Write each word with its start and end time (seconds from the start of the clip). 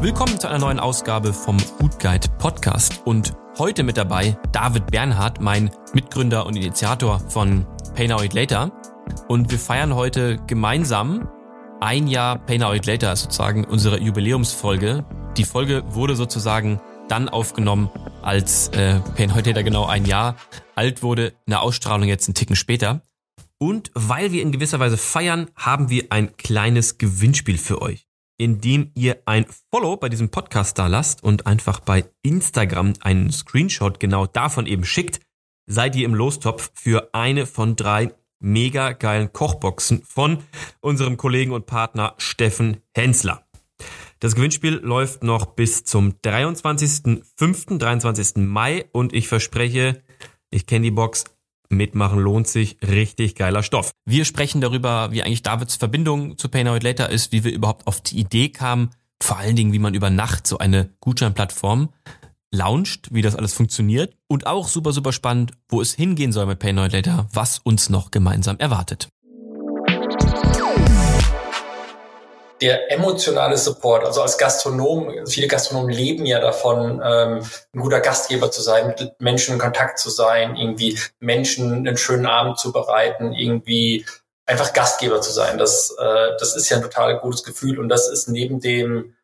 Willkommen 0.00 0.38
zu 0.38 0.48
einer 0.48 0.60
neuen 0.60 0.78
Ausgabe 0.78 1.32
vom 1.32 1.58
Food 1.58 1.98
Guide 1.98 2.28
Podcast 2.38 3.02
und 3.04 3.34
heute 3.58 3.82
mit 3.82 3.96
dabei 3.96 4.38
David 4.52 4.86
Bernhard, 4.86 5.40
mein 5.40 5.70
Mitgründer 5.92 6.46
und 6.46 6.54
Initiator 6.54 7.18
von 7.18 7.66
Pay 7.94 8.06
Now 8.06 8.22
Eat 8.22 8.34
Later 8.34 8.70
und 9.26 9.50
wir 9.50 9.58
feiern 9.58 9.96
heute 9.96 10.36
gemeinsam 10.46 11.28
ein 11.80 12.06
Jahr 12.06 12.38
Pay 12.38 12.58
Now 12.58 12.72
Eat 12.72 12.86
Later, 12.86 13.16
sozusagen 13.16 13.64
unsere 13.64 14.00
Jubiläumsfolge. 14.00 15.04
Die 15.36 15.44
Folge 15.44 15.82
wurde 15.88 16.14
sozusagen 16.14 16.80
dann 17.08 17.28
aufgenommen, 17.28 17.90
als 18.22 18.68
äh, 18.68 19.00
Pay 19.16 19.26
Now 19.26 19.38
Eat 19.38 19.46
Later 19.46 19.64
genau 19.64 19.86
ein 19.86 20.04
Jahr 20.04 20.36
alt 20.76 21.02
wurde, 21.02 21.32
eine 21.48 21.60
Ausstrahlung 21.60 22.06
jetzt 22.06 22.28
einen 22.28 22.36
Ticken 22.36 22.54
später. 22.54 23.02
Und 23.58 23.90
weil 23.94 24.30
wir 24.30 24.40
in 24.40 24.52
gewisser 24.52 24.78
Weise 24.78 24.96
feiern, 24.96 25.50
haben 25.56 25.90
wir 25.90 26.06
ein 26.10 26.36
kleines 26.36 26.96
Gewinnspiel 26.96 27.58
für 27.58 27.82
euch 27.82 28.06
indem 28.40 28.90
ihr 28.94 29.18
ein 29.26 29.44
Follow 29.70 29.98
bei 29.98 30.08
diesem 30.08 30.30
Podcast 30.30 30.78
da 30.78 30.86
lasst 30.86 31.22
und 31.22 31.46
einfach 31.46 31.80
bei 31.80 32.06
Instagram 32.22 32.94
einen 33.00 33.30
Screenshot 33.30 34.00
genau 34.00 34.26
davon 34.26 34.64
eben 34.64 34.84
schickt, 34.84 35.20
seid 35.66 35.94
ihr 35.94 36.06
im 36.06 36.14
Lostopf 36.14 36.70
für 36.72 37.10
eine 37.12 37.44
von 37.44 37.76
drei 37.76 38.14
mega 38.38 38.92
geilen 38.92 39.34
Kochboxen 39.34 40.02
von 40.04 40.38
unserem 40.80 41.18
Kollegen 41.18 41.52
und 41.52 41.66
Partner 41.66 42.14
Steffen 42.16 42.78
Hensler. 42.96 43.44
Das 44.20 44.34
Gewinnspiel 44.34 44.80
läuft 44.82 45.22
noch 45.22 45.44
bis 45.44 45.84
zum 45.84 46.12
23.05., 46.24 47.76
23. 47.76 48.36
Mai 48.36 48.86
und 48.92 49.12
ich 49.12 49.28
verspreche, 49.28 50.02
ich 50.48 50.64
kenne 50.64 50.84
die 50.84 50.90
Box, 50.90 51.24
Mitmachen 51.70 52.18
lohnt 52.18 52.48
sich, 52.48 52.78
richtig 52.82 53.36
geiler 53.36 53.62
Stoff. 53.62 53.92
Wir 54.04 54.24
sprechen 54.24 54.60
darüber, 54.60 55.12
wie 55.12 55.22
eigentlich 55.22 55.42
Davids 55.42 55.76
Verbindung 55.76 56.36
zu 56.36 56.48
Pay 56.48 56.64
Now 56.64 56.76
It 56.76 56.82
Later 56.82 57.08
ist, 57.08 57.32
wie 57.32 57.44
wir 57.44 57.52
überhaupt 57.52 57.86
auf 57.86 58.00
die 58.00 58.18
Idee 58.18 58.48
kamen, 58.48 58.90
vor 59.22 59.38
allen 59.38 59.56
Dingen, 59.56 59.72
wie 59.72 59.78
man 59.78 59.94
über 59.94 60.10
Nacht 60.10 60.46
so 60.46 60.58
eine 60.58 60.90
Gutscheinplattform 61.00 61.90
launcht, 62.52 63.14
wie 63.14 63.22
das 63.22 63.36
alles 63.36 63.54
funktioniert 63.54 64.16
und 64.26 64.46
auch 64.46 64.68
super, 64.68 64.92
super 64.92 65.12
spannend, 65.12 65.52
wo 65.68 65.80
es 65.80 65.94
hingehen 65.94 66.32
soll 66.32 66.46
mit 66.46 66.58
Pay 66.58 66.72
Now 66.72 66.86
It 66.86 66.92
Later, 66.92 67.28
was 67.32 67.60
uns 67.60 67.88
noch 67.88 68.10
gemeinsam 68.10 68.58
erwartet. 68.58 69.08
Der 72.60 72.92
emotionale 72.92 73.56
Support, 73.56 74.04
also 74.04 74.22
als 74.22 74.36
Gastronom, 74.36 75.26
viele 75.26 75.48
Gastronomen 75.48 75.90
leben 75.90 76.26
ja 76.26 76.40
davon, 76.40 77.00
ähm, 77.02 77.42
ein 77.72 77.80
guter 77.80 78.00
Gastgeber 78.00 78.50
zu 78.50 78.60
sein, 78.60 78.88
mit 78.88 79.20
Menschen 79.20 79.54
in 79.54 79.60
Kontakt 79.60 79.98
zu 79.98 80.10
sein, 80.10 80.56
irgendwie 80.56 80.98
Menschen 81.20 81.72
einen 81.72 81.96
schönen 81.96 82.26
Abend 82.26 82.58
zu 82.58 82.72
bereiten, 82.72 83.32
irgendwie 83.32 84.04
einfach 84.46 84.72
Gastgeber 84.72 85.20
zu 85.20 85.30
sein. 85.30 85.56
Das, 85.56 85.94
äh, 85.98 86.30
das 86.38 86.54
ist 86.54 86.68
ja 86.68 86.76
ein 86.76 86.82
total 86.82 87.18
gutes 87.18 87.44
Gefühl 87.44 87.78
und 87.78 87.88
das 87.88 88.08
ist 88.08 88.28
neben 88.28 88.60
dem 88.60 89.14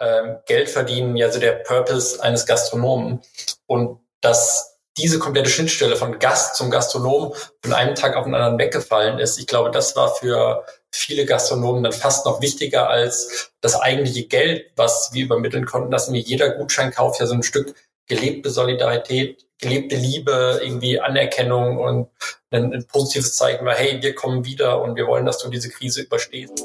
ähm, 0.00 0.36
Geldverdienen 0.46 1.16
ja 1.16 1.30
so 1.30 1.40
der 1.40 1.52
Purpose 1.52 2.22
eines 2.22 2.46
Gastronomen. 2.46 3.22
Und 3.66 4.00
dass 4.20 4.78
diese 4.96 5.18
komplette 5.18 5.50
Schnittstelle 5.50 5.96
von 5.96 6.18
Gast 6.18 6.56
zum 6.56 6.70
Gastronom 6.70 7.34
von 7.62 7.72
einem 7.72 7.94
Tag 7.96 8.14
auf 8.14 8.24
den 8.24 8.34
anderen 8.34 8.58
weggefallen 8.58 9.18
ist, 9.18 9.38
ich 9.38 9.46
glaube, 9.46 9.70
das 9.70 9.96
war 9.96 10.14
für 10.14 10.64
viele 10.94 11.26
Gastronomen 11.26 11.82
dann 11.82 11.92
fast 11.92 12.24
noch 12.24 12.40
wichtiger 12.40 12.88
als 12.88 13.52
das 13.60 13.74
eigentliche 13.74 14.26
Geld, 14.26 14.70
was 14.76 15.10
wir 15.12 15.24
übermitteln 15.24 15.66
konnten, 15.66 15.90
dass 15.90 16.08
mir 16.08 16.20
jeder 16.20 16.50
Gutscheinkauf 16.50 17.18
ja 17.18 17.26
so 17.26 17.34
ein 17.34 17.42
Stück 17.42 17.74
gelebte 18.06 18.50
Solidarität, 18.50 19.44
gelebte 19.58 19.96
Liebe, 19.96 20.60
irgendwie 20.62 21.00
Anerkennung 21.00 21.78
und 21.78 22.08
ein, 22.50 22.72
ein 22.72 22.86
positives 22.86 23.34
Zeichen 23.34 23.64
war, 23.64 23.74
hey, 23.74 24.00
wir 24.02 24.14
kommen 24.14 24.44
wieder 24.44 24.80
und 24.82 24.94
wir 24.96 25.06
wollen, 25.06 25.26
dass 25.26 25.38
du 25.38 25.48
diese 25.48 25.68
Krise 25.70 26.02
überstehst. 26.02 26.64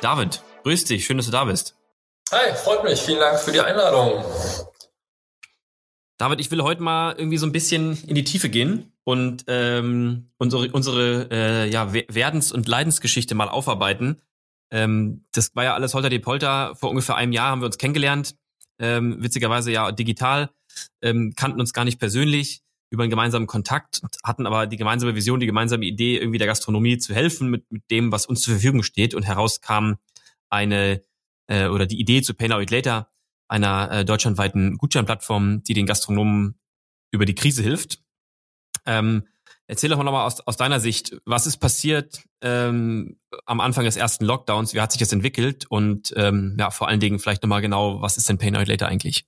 David, 0.00 0.42
grüß 0.62 0.84
dich, 0.84 1.04
schön, 1.04 1.18
dass 1.18 1.26
du 1.26 1.32
da 1.32 1.44
bist. 1.44 1.74
Hi, 2.32 2.54
freut 2.54 2.82
mich, 2.84 3.00
vielen 3.00 3.20
Dank 3.20 3.38
für 3.40 3.52
die 3.52 3.60
Einladung. 3.60 4.24
David, 6.16 6.40
ich 6.40 6.50
will 6.50 6.62
heute 6.62 6.82
mal 6.82 7.14
irgendwie 7.18 7.38
so 7.38 7.46
ein 7.46 7.52
bisschen 7.52 8.02
in 8.06 8.14
die 8.14 8.24
Tiefe 8.24 8.48
gehen 8.48 8.89
und 9.04 9.44
ähm, 9.48 10.30
unsere, 10.38 10.70
unsere 10.72 11.28
äh, 11.30 11.70
ja, 11.70 11.92
Werdens- 11.92 12.52
und 12.52 12.68
Leidensgeschichte 12.68 13.34
mal 13.34 13.48
aufarbeiten. 13.48 14.20
Ähm, 14.70 15.24
das 15.32 15.54
war 15.54 15.64
ja 15.64 15.74
alles 15.74 15.94
Holter 15.94 16.10
die 16.10 16.18
Polter. 16.18 16.74
Vor 16.76 16.90
ungefähr 16.90 17.16
einem 17.16 17.32
Jahr 17.32 17.50
haben 17.50 17.60
wir 17.60 17.66
uns 17.66 17.78
kennengelernt. 17.78 18.36
Ähm, 18.78 19.22
witzigerweise 19.22 19.72
ja 19.72 19.92
digital, 19.92 20.50
ähm, 21.02 21.34
kannten 21.36 21.60
uns 21.60 21.72
gar 21.72 21.84
nicht 21.84 21.98
persönlich 21.98 22.62
über 22.90 23.04
einen 23.04 23.10
gemeinsamen 23.10 23.46
Kontakt, 23.46 24.02
hatten 24.24 24.46
aber 24.46 24.66
die 24.66 24.76
gemeinsame 24.76 25.14
Vision, 25.14 25.38
die 25.38 25.46
gemeinsame 25.46 25.84
Idee, 25.84 26.18
irgendwie 26.18 26.38
der 26.38 26.48
Gastronomie 26.48 26.98
zu 26.98 27.14
helfen 27.14 27.48
mit, 27.48 27.70
mit 27.70 27.88
dem, 27.90 28.10
was 28.10 28.26
uns 28.26 28.42
zur 28.42 28.54
Verfügung 28.54 28.82
steht. 28.82 29.14
Und 29.14 29.22
heraus 29.22 29.60
kam 29.60 29.98
eine 30.48 31.02
äh, 31.46 31.68
oder 31.68 31.86
die 31.86 32.00
Idee 32.00 32.22
zu 32.22 32.34
Pay 32.34 32.48
Now 32.48 32.60
It 32.60 32.70
Later, 32.70 33.10
einer 33.48 33.90
äh, 33.90 34.04
deutschlandweiten 34.04 34.76
Gutscheinplattform, 34.76 35.62
die 35.62 35.74
den 35.74 35.86
Gastronomen 35.86 36.58
über 37.12 37.26
die 37.26 37.34
Krise 37.34 37.62
hilft. 37.62 38.02
Ähm, 38.86 39.26
erzähl 39.66 39.90
doch 39.90 39.96
mal 39.96 40.04
nochmal 40.04 40.26
aus, 40.26 40.40
aus 40.46 40.56
deiner 40.56 40.80
Sicht, 40.80 41.16
was 41.24 41.46
ist 41.46 41.58
passiert 41.58 42.22
ähm, 42.42 43.18
am 43.46 43.60
Anfang 43.60 43.84
des 43.84 43.96
ersten 43.96 44.24
Lockdowns, 44.24 44.74
wie 44.74 44.80
hat 44.80 44.92
sich 44.92 45.00
das 45.00 45.12
entwickelt 45.12 45.66
und 45.68 46.12
ähm, 46.16 46.56
ja, 46.58 46.70
vor 46.70 46.88
allen 46.88 47.00
Dingen 47.00 47.18
vielleicht 47.18 47.42
nochmal 47.42 47.62
genau, 47.62 48.02
was 48.02 48.16
ist 48.16 48.28
denn 48.28 48.38
Pay 48.38 48.50
Now 48.50 48.62
Later 48.62 48.86
eigentlich? 48.86 49.24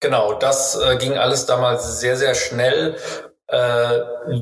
Genau, 0.00 0.34
das 0.34 0.76
äh, 0.76 0.96
ging 0.96 1.18
alles 1.18 1.46
damals 1.46 2.00
sehr, 2.00 2.16
sehr 2.16 2.34
schnell. 2.34 2.96
Äh, 3.48 3.56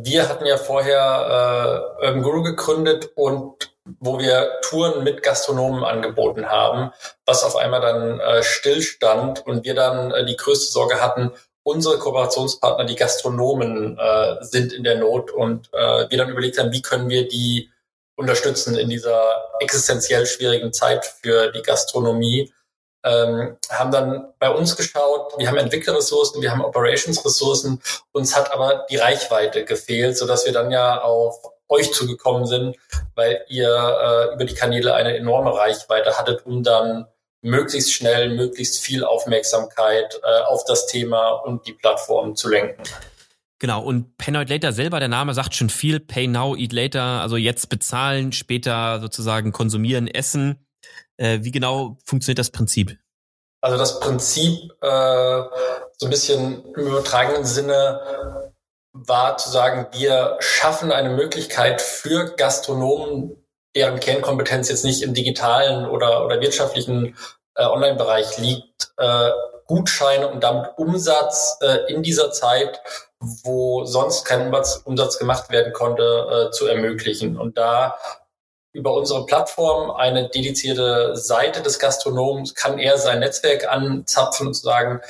wir 0.03 0.29
hatten 0.29 0.45
ja 0.47 0.59
vorher 0.59 1.95
äh, 2.01 2.07
Urban 2.07 2.23
Guru 2.23 2.43
gegründet 2.43 3.11
und 3.15 3.73
wo 4.01 4.19
wir 4.19 4.51
Touren 4.63 5.05
mit 5.05 5.23
Gastronomen 5.23 5.85
angeboten 5.85 6.47
haben, 6.47 6.91
was 7.25 7.45
auf 7.45 7.57
einmal 7.57 7.81
dann 7.81 8.21
äh, 8.21 8.43
stillstand 8.43 9.47
und 9.47 9.65
wir 9.65 9.75
dann 9.75 10.11
äh, 10.11 10.27
die 10.27 10.37
größte 10.37 10.73
Sorge 10.73 11.01
hatten, 11.01 11.33
unsere 11.67 11.99
Kooperationspartner, 11.99 12.85
die 12.85 12.95
Gastronomen, 12.95 13.99
äh, 13.99 14.37
sind 14.41 14.73
in 14.73 14.85
der 14.85 14.99
Not 14.99 15.33
und 15.33 15.69
äh, 15.73 16.09
wir 16.09 16.17
dann 16.17 16.31
überlegt 16.31 16.59
haben, 16.59 16.71
wie 16.71 16.81
können 16.81 17.09
wir 17.09 17.27
die 17.27 17.71
unterstützen 18.15 18.77
in 18.77 18.89
dieser 18.89 19.21
existenziell 19.59 20.27
schwierigen 20.27 20.73
Zeit 20.73 21.05
für 21.05 21.51
die 21.51 21.63
Gastronomie. 21.63 22.53
Ähm, 23.05 23.57
haben 23.69 23.91
dann 23.91 24.33
bei 24.39 24.49
uns 24.49 24.77
geschaut, 24.77 25.33
wir 25.39 25.49
haben 25.49 25.57
Entwicklerressourcen, 25.57 26.41
wir 26.41 26.53
haben 26.53 26.65
Operationsressourcen, 26.65 27.83
uns 28.13 28.37
hat 28.37 28.53
aber 28.53 28.87
die 28.89 28.97
Reichweite 28.97 29.65
gefehlt, 29.65 30.17
so 30.17 30.27
dass 30.27 30.47
wir 30.47 30.53
dann 30.53 30.71
ja 30.71 31.03
auf 31.03 31.43
euch 31.69 31.93
zugekommen 31.93 32.47
sind, 32.47 32.77
weil 33.17 33.45
ihr 33.49 33.69
äh, 33.69 34.35
über 34.35 34.45
die 34.45 34.55
Kanäle 34.55 34.95
eine 34.95 35.17
enorme 35.17 35.53
Reichweite 35.53 36.17
hattet, 36.17 36.47
um 36.47 36.63
dann 36.63 37.09
möglichst 37.43 37.93
schnell, 37.93 38.35
möglichst 38.35 38.81
viel 38.81 39.05
Aufmerksamkeit 39.05 40.21
äh, 40.23 40.43
auf 40.43 40.65
das 40.65 40.87
Thema 40.87 41.31
und 41.31 41.67
die 41.67 41.73
Plattform 41.73 42.37
zu 42.37 42.49
lenken. 42.49 42.83
Genau, 43.59 43.83
und 43.83 44.19
Pay 44.19 44.33
Now 44.33 44.41
Eat 44.41 44.51
Later 44.51 44.73
selber, 44.73 45.01
der 45.01 45.09
Name 45.09 45.33
sagt 45.33 45.55
schon 45.55 45.71
viel, 45.71 45.99
Pay 46.01 46.27
Now 46.27 46.55
Eat 46.57 46.73
Later, 46.73 47.03
also 47.03 47.37
jetzt 47.37 47.69
bezahlen, 47.69 48.33
später 48.33 49.01
sozusagen 49.01 49.53
konsumieren, 49.53 50.09
essen. 50.09 50.67
Äh, 51.17 51.39
wie 51.43 51.51
genau 51.51 51.97
funktioniert 52.05 52.39
das 52.39 52.51
Prinzip? 52.51 52.99
Also 53.63 53.79
das 53.79 53.99
Prinzip, 54.01 54.71
äh, 54.83 55.43
so 55.97 56.07
ein 56.07 56.11
bisschen 56.11 56.65
im 56.75 56.87
übertragenen 56.87 57.47
Sinne, 57.47 58.53
war 58.93 59.37
zu 59.39 59.51
sagen, 59.51 59.87
wir 59.93 60.37
schaffen 60.41 60.93
eine 60.93 61.11
Möglichkeit 61.11 61.81
für 61.81 62.35
Gastronomen, 62.37 63.37
deren 63.77 64.01
Kernkompetenz 64.01 64.69
jetzt 64.69 64.85
nicht 64.85 65.03
im 65.03 65.15
digitalen 65.15 65.87
oder, 65.87 66.25
oder 66.25 66.41
wirtschaftlichen 66.41 67.17
äh, 67.55 67.65
Online-Bereich 67.65 68.39
liegt, 68.39 68.93
äh, 68.97 69.31
Gutscheine 69.67 70.29
und 70.29 70.43
damit 70.43 70.71
Umsatz 70.77 71.59
äh, 71.61 71.93
in 71.93 72.03
dieser 72.03 72.33
Zeit, 72.33 72.81
wo 73.21 73.85
sonst 73.85 74.25
kein 74.25 74.53
Umsatz, 74.85 75.19
gemacht 75.19 75.51
werden 75.51 75.73
konnte, 75.73 76.49
äh, 76.49 76.51
zu 76.51 76.67
ermöglichen. 76.67 77.39
Und 77.39 77.59
da 77.59 77.97
über 78.73 78.93
unsere 78.95 79.25
Plattform 79.27 79.91
eine 79.91 80.29
dedizierte 80.29 81.17
Seite 81.17 81.63
des 81.63 81.79
Gastronomen 81.79 82.47
kann 82.55 82.79
er 82.79 82.99
sein 82.99 83.21
Netzwerk 83.21 83.67
anzapfen 83.71 84.49
und 84.49 84.55
sagen, 84.55 85.01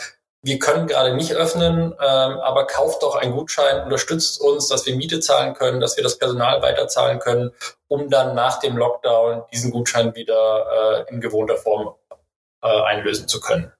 wir 0.47 0.61
können 0.61 0.87
gerade 0.87 1.15
nicht 1.17 1.33
öffnen, 1.33 1.93
ähm, 1.93 1.97
aber 1.99 2.67
kauft 2.69 3.03
doch 3.03 3.17
einen 3.17 3.33
Gutschein, 3.33 3.83
unterstützt 3.83 4.41
uns, 4.41 4.69
dass 4.69 4.87
wir 4.87 4.95
Miete 4.95 5.19
zahlen 5.19 5.55
können, 5.55 5.81
dass 5.81 5.97
wir 5.97 6.05
das 6.05 6.19
Personal 6.19 6.63
weiterzahlen 6.63 7.19
können, 7.19 7.51
um 7.89 8.11
dann 8.11 8.37
nach 8.37 8.61
dem 8.61 8.77
Lockdown 8.77 9.43
diesen 9.53 9.73
Gutschein 9.73 10.15
wieder 10.15 11.05
äh, 11.09 11.13
in 11.13 11.21
gewohnter 11.21 11.57
Form 11.57 11.95
äh, 12.63 12.83
einlösen 12.85 13.27
zu 13.27 13.41
können. 13.41 13.73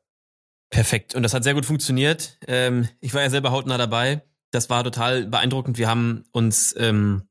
Perfekt. 0.71 1.15
Und 1.15 1.23
das 1.23 1.35
hat 1.35 1.45
sehr 1.45 1.55
gut 1.55 1.67
funktioniert. 1.67 2.37
Ähm, 2.49 2.89
ich 3.01 3.15
war 3.15 3.23
ja 3.23 3.31
selber 3.31 3.53
hautnah 3.53 3.79
dabei. 3.79 4.23
Das 4.51 4.69
war 4.69 4.83
total 4.83 5.27
beeindruckend. 5.27 5.79
Wir 5.79 5.89
haben 5.89 6.25
uns, 6.33 6.75
ähm, 6.77 7.29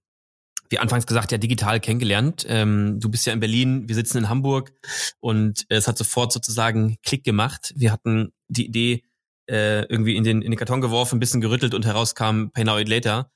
wie 0.69 0.79
anfangs 0.79 1.07
gesagt, 1.07 1.33
ja 1.33 1.37
digital 1.37 1.81
kennengelernt. 1.81 2.45
Ähm, 2.47 3.01
du 3.01 3.09
bist 3.09 3.25
ja 3.25 3.33
in 3.33 3.41
Berlin, 3.41 3.89
wir 3.89 3.95
sitzen 3.95 4.19
in 4.19 4.29
Hamburg 4.29 4.71
und 5.19 5.65
es 5.67 5.89
hat 5.89 5.97
sofort 5.97 6.31
sozusagen 6.31 6.95
Klick 7.03 7.25
gemacht. 7.25 7.73
Wir 7.75 7.91
hatten 7.91 8.31
die 8.47 8.67
Idee, 8.67 9.03
äh, 9.47 9.81
irgendwie 9.83 10.15
in 10.15 10.23
den, 10.23 10.41
in 10.41 10.51
den 10.51 10.57
Karton 10.57 10.81
geworfen, 10.81 11.17
ein 11.17 11.19
bisschen 11.19 11.41
gerüttelt 11.41 11.73
und 11.73 11.85
herauskam 11.85 12.49
Pay 12.53 12.63
Now 12.63 12.79
It 12.79 12.89
Later. 12.89 13.31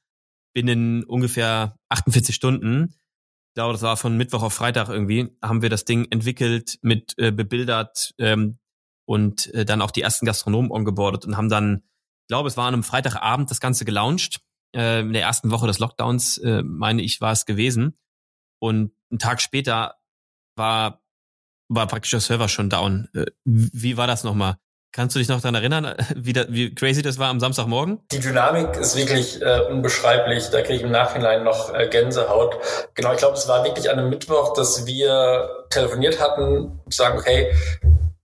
Binnen 0.54 1.04
ungefähr 1.04 1.78
48 1.90 2.34
Stunden 2.34 2.96
ich 3.50 3.56
glaube, 3.56 3.74
das 3.74 3.82
war 3.82 3.98
von 3.98 4.16
Mittwoch 4.16 4.44
auf 4.44 4.54
Freitag 4.54 4.90
irgendwie, 4.90 5.36
haben 5.42 5.64
wir 5.64 5.70
das 5.70 5.84
Ding 5.84 6.06
entwickelt, 6.12 6.78
mit 6.84 7.16
äh, 7.18 7.32
bebildert 7.32 8.14
ähm, 8.20 8.60
und 9.06 9.52
äh, 9.56 9.66
dann 9.66 9.82
auch 9.82 9.90
die 9.90 10.04
ersten 10.04 10.28
Gastronomen 10.28 10.72
ongeboardet 10.72 11.26
und 11.26 11.36
haben 11.36 11.50
dann, 11.50 11.82
ich 12.22 12.28
glaube, 12.28 12.48
es 12.48 12.58
war 12.58 12.68
an 12.68 12.76
einem 12.76 12.84
Freitagabend 12.84 13.50
das 13.50 13.60
Ganze 13.60 13.86
gelauncht. 13.86 14.42
Äh, 14.76 15.00
in 15.02 15.14
der 15.14 15.24
ersten 15.24 15.50
Woche 15.50 15.66
des 15.66 15.80
Lockdowns, 15.80 16.38
äh, 16.38 16.62
meine 16.62 17.02
ich, 17.02 17.22
war 17.22 17.32
es 17.32 17.48
gewesen. 17.48 17.98
Und 18.60 18.94
einen 19.10 19.18
Tag 19.18 19.42
später 19.42 19.96
war, 20.56 21.02
war 21.70 21.88
praktisch 21.88 22.12
der 22.12 22.20
Server 22.20 22.50
schon 22.50 22.70
down. 22.70 23.10
Äh, 23.16 23.26
wie 23.46 23.98
war 23.98 24.06
das 24.06 24.24
nochmal? 24.24 24.58
Kannst 24.92 25.16
du 25.16 25.20
dich 25.20 25.28
noch 25.28 25.40
daran 25.40 25.56
erinnern, 25.56 25.96
wie, 26.16 26.34
da, 26.34 26.46
wie 26.50 26.74
crazy 26.74 27.02
das 27.02 27.20
war 27.20 27.30
am 27.30 27.40
Samstagmorgen? 27.40 28.00
Die 28.12 28.20
Dynamik 28.20 28.76
ist 28.78 28.96
wirklich 28.96 29.42
äh, 29.42 29.62
unbeschreiblich. 29.70 30.50
Da 30.50 30.62
kriege 30.62 30.76
ich 30.76 30.82
im 30.82 30.92
Nachhinein 30.92 31.44
noch 31.44 31.74
äh, 31.74 31.88
Gänsehaut. 31.88 32.58
Genau, 32.96 33.14
ich 33.14 33.20
glaube, 33.20 33.38
es 33.38 33.48
war 33.48 33.64
wirklich 33.64 33.90
an 33.90 34.00
einem 34.00 34.10
Mittwoch, 34.10 34.54
dass 34.54 34.86
wir 34.86 35.66
telefoniert 35.70 36.20
hatten 36.20 36.82
sagen, 36.90 37.20
okay, 37.20 37.54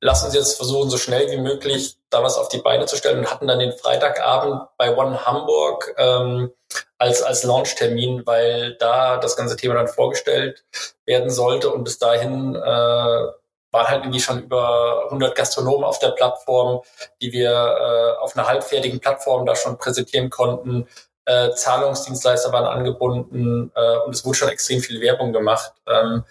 lass 0.02 0.24
uns 0.24 0.34
jetzt 0.34 0.56
versuchen, 0.58 0.90
so 0.90 0.98
schnell 0.98 1.30
wie 1.32 1.38
möglich 1.38 1.98
da 2.10 2.24
was 2.24 2.38
auf 2.38 2.50
die 2.50 2.60
Beine 2.60 2.86
zu 2.86 2.96
stellen 2.96 3.20
und 3.20 3.32
hatten 3.32 3.48
dann 3.48 3.60
den 3.60 3.74
Freitagabend 3.74 4.68
bei 4.78 4.96
One 4.96 5.26
Hamburg 5.26 5.94
ähm, 5.98 6.52
als, 6.98 7.22
als 7.22 7.44
Launch-Termin, 7.44 8.24
weil 8.26 8.76
da 8.76 9.18
das 9.18 9.36
ganze 9.36 9.56
Thema 9.56 9.76
dann 9.76 9.88
vorgestellt 9.88 10.64
werden 11.06 11.30
sollte 11.30 11.70
und 11.70 11.84
bis 11.84 12.00
dahin 12.00 12.56
äh, 12.56 13.28
waren 13.76 13.88
halt 13.88 14.04
irgendwie 14.04 14.22
schon 14.22 14.42
über 14.42 15.04
100 15.06 15.36
Gastronomen 15.36 15.84
auf 15.84 16.00
der 16.00 16.12
Plattform, 16.12 16.82
die 17.22 17.32
wir 17.32 17.52
äh, 17.52 18.24
auf 18.24 18.36
einer 18.36 18.48
halbfertigen 18.48 19.00
Plattform 19.00 19.46
da 19.46 19.56
schon 19.56 19.78
präsentieren 19.78 20.30
konnten. 20.30 20.88
Äh, 21.26 21.52
Zahlungsdienstleister 21.52 22.52
waren 22.52 22.66
angebunden 22.66 23.72
äh, 23.76 23.98
und 24.06 24.16
es 24.16 24.26
wurde 24.26 24.38
schon 24.38 24.50
extrem 24.50 24.80
viel 24.80 25.02
Werbung 25.02 25.34
gemacht. 25.34 25.74
Ähm, 25.88 26.24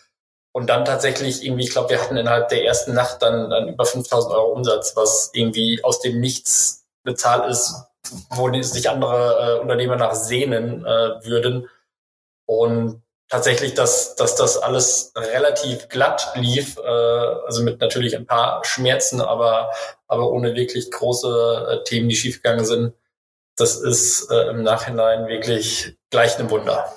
und 0.52 0.68
dann 0.70 0.84
tatsächlich 0.84 1.44
irgendwie, 1.44 1.64
ich 1.64 1.70
glaube, 1.70 1.90
wir 1.90 2.00
hatten 2.00 2.16
innerhalb 2.16 2.48
der 2.48 2.64
ersten 2.64 2.94
Nacht 2.94 3.20
dann, 3.22 3.50
dann 3.50 3.68
über 3.68 3.84
5000 3.84 4.34
Euro 4.34 4.52
Umsatz, 4.52 4.94
was 4.96 5.30
irgendwie 5.34 5.82
aus 5.82 6.00
dem 6.00 6.20
Nichts 6.20 6.86
bezahlt 7.02 7.50
ist, 7.50 7.74
wo 8.30 8.50
sich 8.62 8.88
andere 8.88 9.56
äh, 9.56 9.60
Unternehmer 9.60 9.96
nach 9.96 10.14
sehnen 10.14 10.84
äh, 10.84 11.24
würden. 11.24 11.68
Und 12.46 13.02
tatsächlich, 13.28 13.74
dass, 13.74 14.14
dass 14.16 14.36
das 14.36 14.58
alles 14.58 15.12
relativ 15.16 15.88
glatt 15.88 16.32
lief, 16.34 16.76
äh, 16.78 16.88
also 16.88 17.62
mit 17.62 17.80
natürlich 17.80 18.16
ein 18.16 18.26
paar 18.26 18.64
Schmerzen, 18.64 19.20
aber, 19.20 19.70
aber 20.06 20.30
ohne 20.30 20.54
wirklich 20.54 20.90
große 20.90 21.68
äh, 21.68 21.84
Themen, 21.84 22.08
die 22.08 22.16
schiefgegangen 22.16 22.64
sind. 22.64 22.94
Das 23.56 23.76
ist 23.76 24.30
äh, 24.30 24.50
im 24.50 24.62
Nachhinein 24.62 25.28
wirklich 25.28 25.96
gleich 26.10 26.38
ein 26.38 26.50
Wunder. 26.50 26.92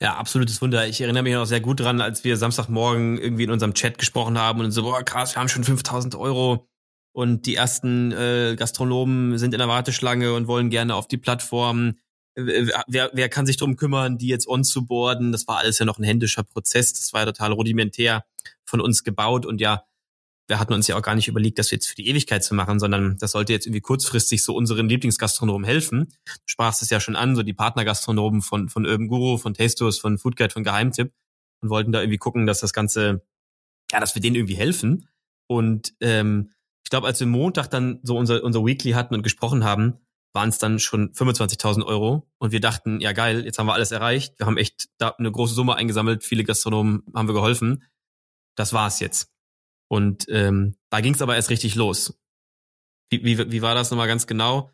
Ja, 0.00 0.14
absolutes 0.14 0.60
Wunder. 0.60 0.86
Ich 0.86 1.00
erinnere 1.00 1.22
mich 1.22 1.34
noch 1.34 1.46
sehr 1.46 1.60
gut 1.60 1.80
dran, 1.80 2.00
als 2.00 2.24
wir 2.24 2.36
Samstagmorgen 2.36 3.18
irgendwie 3.18 3.44
in 3.44 3.50
unserem 3.52 3.74
Chat 3.74 3.98
gesprochen 3.98 4.38
haben 4.38 4.60
und 4.60 4.72
so, 4.72 4.82
boah, 4.82 5.02
krass, 5.04 5.34
wir 5.34 5.40
haben 5.40 5.48
schon 5.48 5.62
5000 5.62 6.16
Euro 6.16 6.66
und 7.12 7.46
die 7.46 7.54
ersten 7.54 8.10
äh, 8.10 8.56
Gastronomen 8.56 9.38
sind 9.38 9.54
in 9.54 9.58
der 9.58 9.68
Warteschlange 9.68 10.34
und 10.34 10.48
wollen 10.48 10.70
gerne 10.70 10.94
auf 10.94 11.06
die 11.06 11.18
Plattform. 11.18 11.98
Äh, 12.34 12.68
wer, 12.86 13.10
wer 13.12 13.28
kann 13.28 13.46
sich 13.46 13.56
drum 13.56 13.76
kümmern, 13.76 14.18
die 14.18 14.28
jetzt 14.28 14.48
on 14.48 14.64
zu 14.64 14.86
boarden? 14.86 15.32
Das 15.32 15.46
war 15.48 15.58
alles 15.58 15.78
ja 15.78 15.86
noch 15.86 15.98
ein 15.98 16.04
händischer 16.04 16.42
Prozess. 16.42 16.92
Das 16.92 17.12
war 17.12 17.20
ja 17.20 17.26
total 17.26 17.52
rudimentär 17.52 18.24
von 18.64 18.80
uns 18.80 19.04
gebaut 19.04 19.46
und 19.46 19.60
ja, 19.60 19.84
wir 20.48 20.58
hatten 20.58 20.72
uns 20.72 20.86
ja 20.86 20.96
auch 20.96 21.02
gar 21.02 21.14
nicht 21.14 21.28
überlegt, 21.28 21.58
das 21.58 21.70
jetzt 21.70 21.86
für 21.86 21.94
die 21.94 22.08
Ewigkeit 22.08 22.42
zu 22.44 22.54
machen, 22.54 22.80
sondern 22.80 23.16
das 23.18 23.32
sollte 23.32 23.52
jetzt 23.52 23.66
irgendwie 23.66 23.80
kurzfristig 23.80 24.42
so 24.42 24.54
unseren 24.54 24.88
Lieblingsgastronomen 24.88 25.64
helfen. 25.64 26.08
Du 26.26 26.42
sprachst 26.44 26.82
es 26.82 26.90
ja 26.90 27.00
schon 27.00 27.16
an, 27.16 27.36
so 27.36 27.42
die 27.42 27.54
Partnergastronomen 27.54 28.42
von, 28.42 28.68
von 28.68 28.84
Urban 28.84 29.08
Guru, 29.08 29.38
von 29.38 29.54
Tastos, 29.54 29.98
von 29.98 30.18
Foodguide, 30.18 30.52
von 30.52 30.64
Geheimtipp 30.64 31.12
und 31.60 31.70
wollten 31.70 31.92
da 31.92 32.00
irgendwie 32.00 32.18
gucken, 32.18 32.46
dass 32.46 32.60
das 32.60 32.72
Ganze, 32.72 33.24
ja, 33.90 34.00
dass 34.00 34.14
wir 34.14 34.22
denen 34.22 34.36
irgendwie 34.36 34.56
helfen. 34.56 35.08
Und 35.46 35.94
ähm, 36.00 36.50
ich 36.84 36.90
glaube, 36.90 37.06
als 37.06 37.20
wir 37.20 37.26
Montag 37.26 37.68
dann 37.68 38.00
so 38.02 38.18
unser, 38.18 38.42
unser 38.42 38.64
Weekly 38.64 38.92
hatten 38.92 39.14
und 39.14 39.22
gesprochen 39.22 39.64
haben, 39.64 39.98
waren 40.32 40.48
es 40.48 40.58
dann 40.58 40.78
schon 40.78 41.12
25.000 41.12 41.84
Euro 41.84 42.28
und 42.38 42.52
wir 42.52 42.60
dachten, 42.60 43.00
ja 43.00 43.12
geil, 43.12 43.44
jetzt 43.44 43.58
haben 43.58 43.66
wir 43.66 43.74
alles 43.74 43.90
erreicht. 43.92 44.38
Wir 44.38 44.46
haben 44.46 44.56
echt 44.56 44.88
da 44.98 45.10
eine 45.10 45.30
große 45.30 45.54
Summe 45.54 45.74
eingesammelt, 45.76 46.24
viele 46.24 46.44
Gastronomen 46.44 47.02
haben 47.14 47.28
wir 47.28 47.34
geholfen. 47.34 47.84
Das 48.56 48.72
war's 48.72 49.00
jetzt. 49.00 49.30
Und 49.88 50.26
ähm, 50.28 50.76
da 50.90 51.00
ging 51.00 51.14
es 51.14 51.22
aber 51.22 51.36
erst 51.36 51.50
richtig 51.50 51.74
los. 51.74 52.18
Wie, 53.10 53.24
wie, 53.24 53.52
wie 53.52 53.62
war 53.62 53.74
das 53.74 53.90
nochmal 53.90 54.08
ganz 54.08 54.26
genau? 54.26 54.70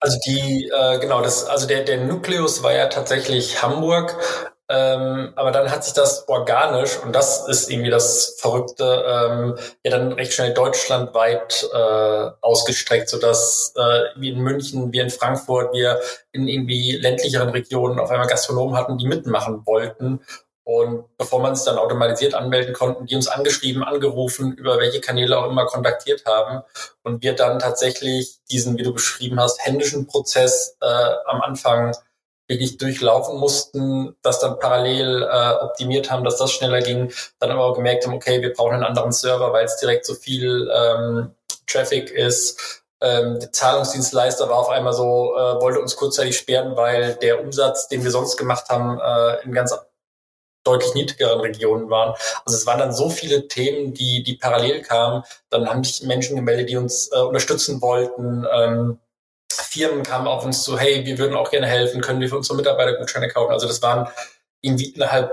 Also 0.00 0.18
die, 0.26 0.68
äh, 0.74 0.98
genau, 0.98 1.20
das, 1.22 1.44
also 1.44 1.66
der, 1.66 1.84
der 1.84 2.04
Nukleus 2.04 2.62
war 2.62 2.72
ja 2.72 2.88
tatsächlich 2.88 3.62
Hamburg, 3.62 4.16
ähm, 4.72 5.32
aber 5.34 5.50
dann 5.50 5.68
hat 5.68 5.82
sich 5.82 5.94
das 5.94 6.28
organisch, 6.28 6.96
und 7.02 7.12
das 7.12 7.48
ist 7.48 7.68
irgendwie 7.68 7.90
das 7.90 8.36
Verrückte, 8.38 9.04
ähm, 9.04 9.58
ja 9.82 9.90
dann 9.90 10.12
recht 10.12 10.32
schnell 10.32 10.54
deutschlandweit 10.54 11.68
äh, 11.74 12.30
ausgestreckt, 12.40 13.08
sodass 13.08 13.74
äh, 13.76 14.02
wie 14.14 14.30
in 14.30 14.38
München, 14.38 14.92
wie 14.92 15.00
in 15.00 15.10
Frankfurt, 15.10 15.74
wir 15.74 16.00
in 16.30 16.46
irgendwie 16.46 16.92
ländlicheren 16.92 17.48
Regionen 17.48 17.98
auf 17.98 18.10
einmal 18.10 18.28
Gastronomen 18.28 18.76
hatten, 18.76 18.96
die 18.96 19.08
mitmachen 19.08 19.66
wollten. 19.66 20.20
Und 20.62 21.04
bevor 21.18 21.40
man 21.40 21.56
sich 21.56 21.64
dann 21.64 21.78
automatisiert 21.78 22.34
anmelden 22.34 22.72
konnten, 22.72 23.06
die 23.06 23.16
uns 23.16 23.26
angeschrieben, 23.26 23.82
angerufen, 23.82 24.52
über 24.52 24.78
welche 24.78 25.00
Kanäle 25.00 25.36
auch 25.36 25.50
immer 25.50 25.66
kontaktiert 25.66 26.26
haben. 26.26 26.62
Und 27.02 27.24
wir 27.24 27.34
dann 27.34 27.58
tatsächlich 27.58 28.38
diesen, 28.52 28.78
wie 28.78 28.84
du 28.84 28.92
beschrieben 28.92 29.40
hast, 29.40 29.66
händischen 29.66 30.06
Prozess 30.06 30.76
äh, 30.80 30.86
am 31.26 31.40
Anfang 31.40 31.96
wirklich 32.50 32.76
durchlaufen 32.76 33.38
mussten, 33.38 34.16
das 34.22 34.40
dann 34.40 34.58
parallel 34.58 35.22
äh, 35.22 35.64
optimiert 35.64 36.10
haben, 36.10 36.24
dass 36.24 36.36
das 36.36 36.52
schneller 36.52 36.82
ging, 36.82 37.12
dann 37.38 37.50
aber 37.50 37.64
auch 37.64 37.76
gemerkt 37.76 38.04
haben, 38.04 38.14
okay, 38.14 38.42
wir 38.42 38.52
brauchen 38.52 38.74
einen 38.74 38.84
anderen 38.84 39.12
Server, 39.12 39.52
weil 39.52 39.64
es 39.64 39.76
direkt 39.76 40.04
so 40.04 40.14
viel 40.14 40.70
ähm, 40.74 41.30
Traffic 41.66 42.10
ist. 42.10 42.82
Ähm, 43.00 43.38
der 43.40 43.52
Zahlungsdienstleister 43.52 44.48
war 44.50 44.58
auf 44.58 44.68
einmal 44.68 44.92
so, 44.92 45.34
äh, 45.36 45.60
wollte 45.62 45.80
uns 45.80 45.96
kurzzeitig 45.96 46.36
sperren, 46.36 46.76
weil 46.76 47.14
der 47.14 47.40
Umsatz, 47.40 47.88
den 47.88 48.02
wir 48.02 48.10
sonst 48.10 48.36
gemacht 48.36 48.68
haben, 48.68 49.00
äh, 49.00 49.44
in 49.44 49.52
ganz 49.52 49.72
deutlich 50.64 50.92
niedrigeren 50.94 51.40
Regionen 51.40 51.88
waren. 51.88 52.14
Also 52.44 52.58
es 52.58 52.66
waren 52.66 52.80
dann 52.80 52.92
so 52.92 53.08
viele 53.08 53.48
Themen, 53.48 53.94
die, 53.94 54.22
die 54.22 54.34
parallel 54.34 54.82
kamen. 54.82 55.22
Dann 55.48 55.68
haben 55.70 55.84
sich 55.84 56.02
Menschen 56.02 56.36
gemeldet, 56.36 56.68
die 56.68 56.76
uns 56.76 57.10
äh, 57.12 57.20
unterstützen 57.20 57.80
wollten. 57.80 58.44
Ähm, 58.52 58.98
Firmen 59.60 60.02
kamen 60.02 60.26
auf 60.26 60.44
uns 60.44 60.62
zu, 60.62 60.78
hey, 60.78 61.04
wir 61.04 61.18
würden 61.18 61.36
auch 61.36 61.50
gerne 61.50 61.66
helfen, 61.66 62.00
können 62.00 62.20
wir 62.20 62.28
für 62.28 62.36
unsere 62.36 62.56
Mitarbeiter 62.56 62.94
Gutscheine 62.94 63.28
kaufen. 63.28 63.52
Also 63.52 63.66
das 63.66 63.82
waren 63.82 64.08
irgendwie 64.60 64.90
innerhalb 64.90 65.32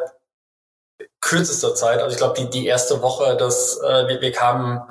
kürzester 1.19 1.75
Zeit, 1.75 1.99
also 1.99 2.11
ich 2.11 2.17
glaube, 2.17 2.39
die, 2.39 2.49
die 2.49 2.67
erste 2.67 3.01
Woche, 3.01 3.35
dass 3.35 3.77
äh, 3.81 4.07
wir, 4.07 4.21
wir 4.21 4.31
kamen 4.31 4.81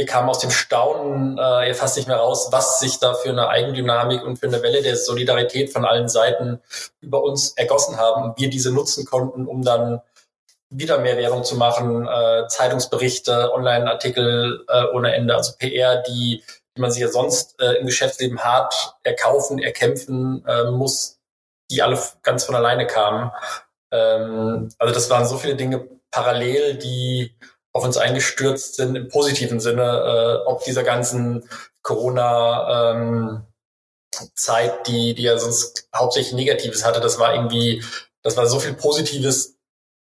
wir 0.00 0.06
kamen 0.06 0.30
aus 0.30 0.38
dem 0.38 0.50
Staunen 0.50 1.36
äh, 1.36 1.74
fast 1.74 1.96
nicht 1.96 2.08
mehr 2.08 2.16
raus, 2.16 2.48
was 2.52 2.80
sich 2.80 3.00
da 3.00 3.12
für 3.12 3.30
eine 3.30 3.48
Eigendynamik 3.48 4.22
und 4.22 4.38
für 4.38 4.46
eine 4.46 4.62
Welle 4.62 4.82
der 4.82 4.96
Solidarität 4.96 5.72
von 5.72 5.84
allen 5.84 6.08
Seiten 6.08 6.60
über 7.00 7.22
uns 7.22 7.50
ergossen 7.50 7.98
haben 7.98 8.22
und 8.22 8.38
wir 8.38 8.48
diese 8.48 8.72
nutzen 8.72 9.04
konnten, 9.04 9.46
um 9.46 9.62
dann 9.62 10.00
wieder 10.70 10.98
mehr 10.98 11.18
Werbung 11.18 11.44
zu 11.44 11.56
machen, 11.56 12.08
äh, 12.08 12.46
Zeitungsberichte, 12.46 13.52
Online-Artikel 13.52 14.64
äh, 14.68 14.84
ohne 14.94 15.14
Ende, 15.14 15.34
also 15.34 15.52
PR, 15.58 16.02
die 16.02 16.44
die 16.76 16.80
man 16.80 16.90
sich 16.90 17.02
ja 17.02 17.08
sonst 17.08 17.60
äh, 17.60 17.74
im 17.74 17.86
Geschäftsleben 17.86 18.40
hart 18.40 18.94
erkaufen, 19.02 19.58
erkämpfen 19.58 20.44
äh, 20.46 20.70
muss, 20.70 21.18
die 21.70 21.82
alle 21.82 22.00
ganz 22.22 22.44
von 22.44 22.54
alleine 22.54 22.86
kamen. 22.86 23.32
Ähm, 23.92 24.68
also 24.78 24.94
das 24.94 25.10
waren 25.10 25.26
so 25.26 25.36
viele 25.36 25.56
Dinge 25.56 25.88
parallel, 26.10 26.76
die 26.76 27.36
auf 27.72 27.84
uns 27.84 27.96
eingestürzt 27.96 28.76
sind 28.76 28.96
im 28.96 29.08
positiven 29.08 29.60
Sinne, 29.60 29.82
äh, 29.82 30.48
ob 30.48 30.64
dieser 30.64 30.82
ganzen 30.82 31.48
Corona 31.82 32.92
ähm, 32.92 33.46
Zeit, 34.34 34.86
die, 34.86 35.14
die 35.14 35.22
ja 35.22 35.38
sonst 35.38 35.88
hauptsächlich 35.94 36.34
Negatives 36.34 36.84
hatte, 36.84 37.00
das 37.00 37.18
war 37.18 37.34
irgendwie, 37.34 37.84
das 38.22 38.36
war 38.36 38.46
so 38.46 38.58
viel 38.58 38.74
Positives 38.74 39.56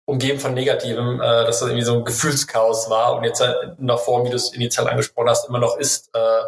umgeben 0.09 0.41
von 0.41 0.55
Negativem, 0.55 1.21
äh, 1.21 1.45
dass 1.45 1.61
das 1.61 1.69
irgendwie 1.69 1.85
so 1.85 1.95
ein 1.95 2.05
Gefühlschaos 2.05 2.88
war 2.88 3.15
und 3.15 3.25
jetzt 3.25 3.43
in 3.43 3.87
der 3.87 3.99
Form, 3.99 4.25
wie 4.25 4.31
du 4.31 4.37
es 4.37 4.55
initial 4.55 4.88
angesprochen 4.88 5.29
hast, 5.29 5.49
immer 5.49 5.59
noch 5.59 5.77
ist. 5.77 6.09
Äh, 6.15 6.41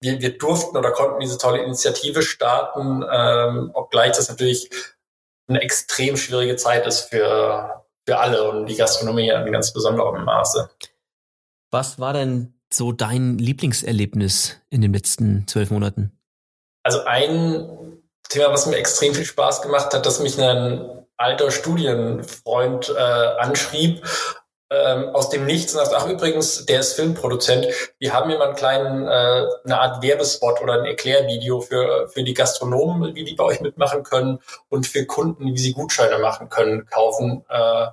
wir, 0.00 0.20
wir 0.22 0.38
durften 0.38 0.78
oder 0.78 0.92
konnten 0.92 1.20
diese 1.20 1.36
tolle 1.36 1.62
Initiative 1.62 2.22
starten, 2.22 3.04
ähm, 3.10 3.70
obgleich 3.74 4.16
das 4.16 4.30
natürlich 4.30 4.70
eine 5.46 5.60
extrem 5.60 6.16
schwierige 6.16 6.56
Zeit 6.56 6.86
ist 6.86 7.00
für, 7.00 7.84
für 8.06 8.18
alle 8.18 8.50
und 8.50 8.66
die 8.66 8.76
Gastronomie 8.76 9.28
in 9.28 9.52
ganz 9.52 9.74
besonderem 9.74 10.24
Maße. 10.24 10.70
Was 11.70 11.98
war 11.98 12.14
denn 12.14 12.54
so 12.72 12.92
dein 12.92 13.36
Lieblingserlebnis 13.36 14.56
in 14.70 14.80
den 14.80 14.94
letzten 14.94 15.46
zwölf 15.46 15.70
Monaten? 15.70 16.18
Also 16.82 17.04
ein 17.04 18.00
Thema, 18.30 18.52
was 18.52 18.66
mir 18.66 18.76
extrem 18.76 19.14
viel 19.14 19.26
Spaß 19.26 19.60
gemacht 19.60 19.92
hat, 19.92 20.06
dass 20.06 20.20
mich 20.20 20.40
ein 20.40 21.05
alter 21.16 21.50
Studienfreund 21.50 22.94
äh, 22.96 23.00
anschrieb 23.00 24.04
ähm, 24.70 25.10
aus 25.14 25.30
dem 25.30 25.46
Nichts 25.46 25.74
und 25.74 25.84
sagt, 25.84 25.94
ach 25.94 26.08
übrigens, 26.08 26.66
der 26.66 26.80
ist 26.80 26.94
Filmproduzent, 26.94 27.68
wir 27.98 28.12
haben 28.12 28.28
hier 28.28 28.38
mal 28.38 28.48
einen 28.48 28.56
kleinen, 28.56 29.06
äh, 29.06 29.46
eine 29.64 29.80
Art 29.80 30.02
Werbespot 30.02 30.60
oder 30.60 30.74
ein 30.74 30.84
Erklärvideo 30.84 31.60
für, 31.60 32.08
für 32.08 32.24
die 32.24 32.34
Gastronomen, 32.34 33.14
wie 33.14 33.24
die 33.24 33.34
bei 33.34 33.44
euch 33.44 33.60
mitmachen 33.60 34.02
können 34.02 34.40
und 34.68 34.86
für 34.86 35.06
Kunden, 35.06 35.54
wie 35.54 35.58
sie 35.58 35.72
Gutscheine 35.72 36.18
machen 36.18 36.48
können, 36.48 36.86
kaufen. 36.86 37.44
Äh, 37.48 37.86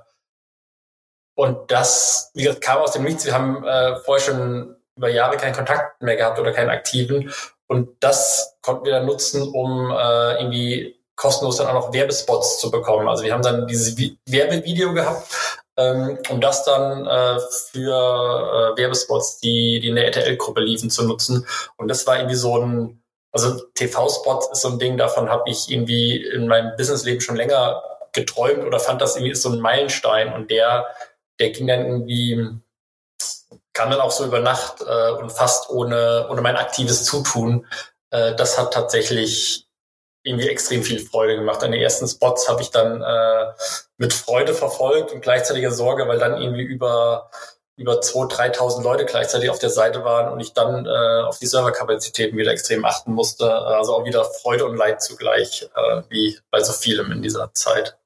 und 1.36 1.72
das, 1.72 2.32
wie 2.34 2.44
gesagt, 2.44 2.64
kam 2.64 2.80
aus 2.80 2.92
dem 2.92 3.04
Nichts. 3.04 3.26
Wir 3.26 3.34
haben 3.34 3.64
äh, 3.66 3.98
vorher 3.98 4.24
schon 4.24 4.76
über 4.96 5.10
Jahre 5.10 5.38
keinen 5.38 5.56
Kontakt 5.56 6.02
mehr 6.02 6.16
gehabt 6.16 6.40
oder 6.40 6.54
keinen 6.54 6.70
aktiven. 6.70 7.32
Und 7.68 8.04
das 8.04 8.58
konnten 8.62 8.86
wir 8.86 8.94
dann 8.94 9.06
nutzen, 9.06 9.42
um 9.42 9.90
äh, 9.92 10.40
irgendwie 10.40 11.03
kostenlos 11.16 11.58
dann 11.58 11.68
auch 11.68 11.74
noch 11.74 11.94
Werbespots 11.94 12.60
zu 12.60 12.72
bekommen. 12.72 13.08
Also 13.08 13.24
wir 13.24 13.34
haben 13.34 13.44
dann 13.44 13.68
dieses 13.68 13.98
Werbevideo 14.26 14.94
gehabt, 14.94 15.28
ähm, 15.78 16.18
um 16.30 16.42
das 16.42 16.64
dann 16.64 17.06
äh, 17.06 17.40
für 17.72 18.74
äh, 18.74 18.78
Werbespots, 18.78 19.40
die, 19.40 19.80
die 19.80 19.90
in 19.90 19.96
der 19.96 20.06
RTL-Gruppe 20.06 20.62
liefen, 20.62 20.90
zu 20.90 21.06
nutzen. 21.06 21.46
Und 21.78 21.88
das 21.88 22.06
war 22.08 22.18
irgendwie 22.18 22.36
so 22.36 22.58
ein, 22.58 23.04
also 23.32 23.60
TV-Spot 23.76 24.50
ist 24.52 24.62
so 24.62 24.70
ein 24.70 24.80
Ding, 24.80 24.98
davon 24.98 25.30
habe 25.30 25.50
ich 25.50 25.70
irgendwie 25.70 26.24
in 26.24 26.48
meinem 26.48 26.76
Businessleben 26.78 27.22
schon 27.22 27.36
länger 27.36 27.82
geträumt 28.14 28.64
oder 28.64 28.80
fand 28.80 29.02
das 29.02 29.16
irgendwie 29.16 29.36
so 29.36 29.50
ein 29.50 29.60
Meilenstein 29.60 30.34
und 30.34 30.52
der, 30.52 30.86
der 31.40 31.50
ging 31.50 31.66
dann 31.66 31.86
irgendwie, 31.86 32.48
kam 33.74 33.90
dann 33.90 34.02
auch 34.02 34.12
so 34.12 34.26
über 34.26 34.40
Nacht 34.40 34.82
äh, 34.82 35.12
und 35.12 35.32
fast 35.32 35.72
ohne, 35.72 36.28
ohne 36.30 36.42
mein 36.42 36.58
aktives 36.58 37.06
Zutun. 37.06 37.66
Äh, 38.12 38.36
das 38.36 38.60
hat 38.60 38.74
tatsächlich 38.74 39.68
irgendwie 40.24 40.48
extrem 40.48 40.84
viel 40.84 41.00
Freude 41.00 41.36
gemacht. 41.36 41.64
An 41.64 41.72
den 41.72 41.82
ersten 41.82 42.08
Spots 42.08 42.50
habe 42.50 42.62
ich 42.62 42.72
dann 42.72 43.02
äh, 43.02 43.54
mit 43.98 44.14
Freude 44.14 44.54
verfolgt 44.54 45.12
und 45.12 45.22
gleichzeitiger 45.22 45.72
Sorge, 45.72 46.08
weil 46.08 46.20
dann 46.20 46.42
irgendwie 46.42 46.64
über 46.64 47.30
über 47.76 48.02
2.000, 48.02 48.56
3.000 48.56 48.84
Leute 48.84 49.06
gleichzeitig 49.06 49.50
auf 49.50 49.58
der 49.58 49.72
Seite 49.72 50.04
waren 50.04 50.32
und 50.32 50.40
ich 50.40 50.54
dann 50.54 50.86
äh, 50.86 51.24
auf 51.24 51.40
die 51.40 51.48
Serverkapazitäten 51.48 52.38
wieder 52.38 52.52
extrem 52.52 52.86
achten 52.86 53.14
musste. 53.14 53.52
Also 53.52 53.96
auch 53.96 54.06
wieder 54.06 54.24
Freude 54.26 54.66
und 54.66 54.78
Leid 54.78 55.02
zugleich, 55.02 55.68
äh, 55.76 56.04
wie 56.10 56.38
bei 56.52 56.62
so 56.62 56.72
vielem 56.72 57.12
in 57.12 57.24
dieser 57.24 57.52
Zeit. 57.54 57.98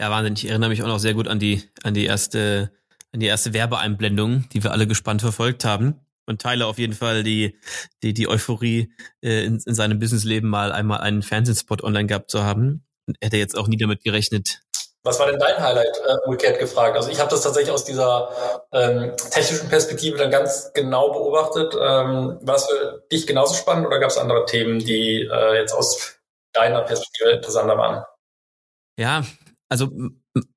Ja, 0.00 0.12
Wahnsinn. 0.12 0.34
Ich 0.34 0.48
erinnere 0.48 0.70
mich 0.70 0.84
auch 0.84 0.86
noch 0.86 1.00
sehr 1.00 1.14
gut 1.14 1.26
an 1.26 1.40
die, 1.40 1.68
an 1.82 1.92
die 1.92 2.06
erste, 2.06 2.70
an 3.12 3.18
die 3.18 3.26
erste 3.26 3.52
Werbeeinblendung, 3.52 4.48
die 4.52 4.62
wir 4.62 4.70
alle 4.70 4.86
gespannt 4.86 5.22
verfolgt 5.22 5.64
haben 5.64 5.98
und 6.28 6.40
teile 6.40 6.66
auf 6.66 6.78
jeden 6.78 6.94
Fall 6.94 7.22
die, 7.22 7.58
die, 8.02 8.14
die 8.14 8.28
Euphorie, 8.28 8.92
äh, 9.22 9.44
in, 9.44 9.60
in 9.64 9.74
seinem 9.74 9.98
Businessleben 9.98 10.48
mal 10.48 10.72
einmal 10.72 11.00
einen 11.00 11.22
Fernsehspot 11.22 11.82
online 11.82 12.06
gehabt 12.06 12.30
zu 12.30 12.42
haben. 12.42 12.84
Und 13.06 13.16
hätte 13.22 13.38
jetzt 13.38 13.56
auch 13.56 13.68
nie 13.68 13.78
damit 13.78 14.04
gerechnet. 14.04 14.60
Was 15.04 15.18
war 15.18 15.26
denn 15.26 15.38
dein 15.38 15.58
Highlight, 15.58 15.96
äh, 16.06 16.16
umgekehrt 16.26 16.58
gefragt? 16.58 16.96
Also 16.96 17.10
ich 17.10 17.18
habe 17.20 17.30
das 17.30 17.42
tatsächlich 17.42 17.72
aus 17.72 17.84
dieser 17.84 18.30
ähm, 18.72 19.12
technischen 19.30 19.68
Perspektive 19.68 20.18
dann 20.18 20.30
ganz 20.30 20.72
genau 20.74 21.10
beobachtet. 21.12 21.72
Ähm, 21.74 22.38
war 22.42 22.56
es 22.56 22.66
für 22.66 23.04
dich 23.10 23.26
genauso 23.26 23.54
spannend 23.54 23.86
oder 23.86 24.00
gab 24.00 24.10
es 24.10 24.18
andere 24.18 24.44
Themen, 24.44 24.80
die 24.80 25.22
äh, 25.22 25.54
jetzt 25.56 25.72
aus 25.72 26.18
deiner 26.52 26.82
Perspektive 26.82 27.30
interessanter 27.30 27.78
waren? 27.78 28.04
Ja, 28.98 29.24
also 29.70 29.88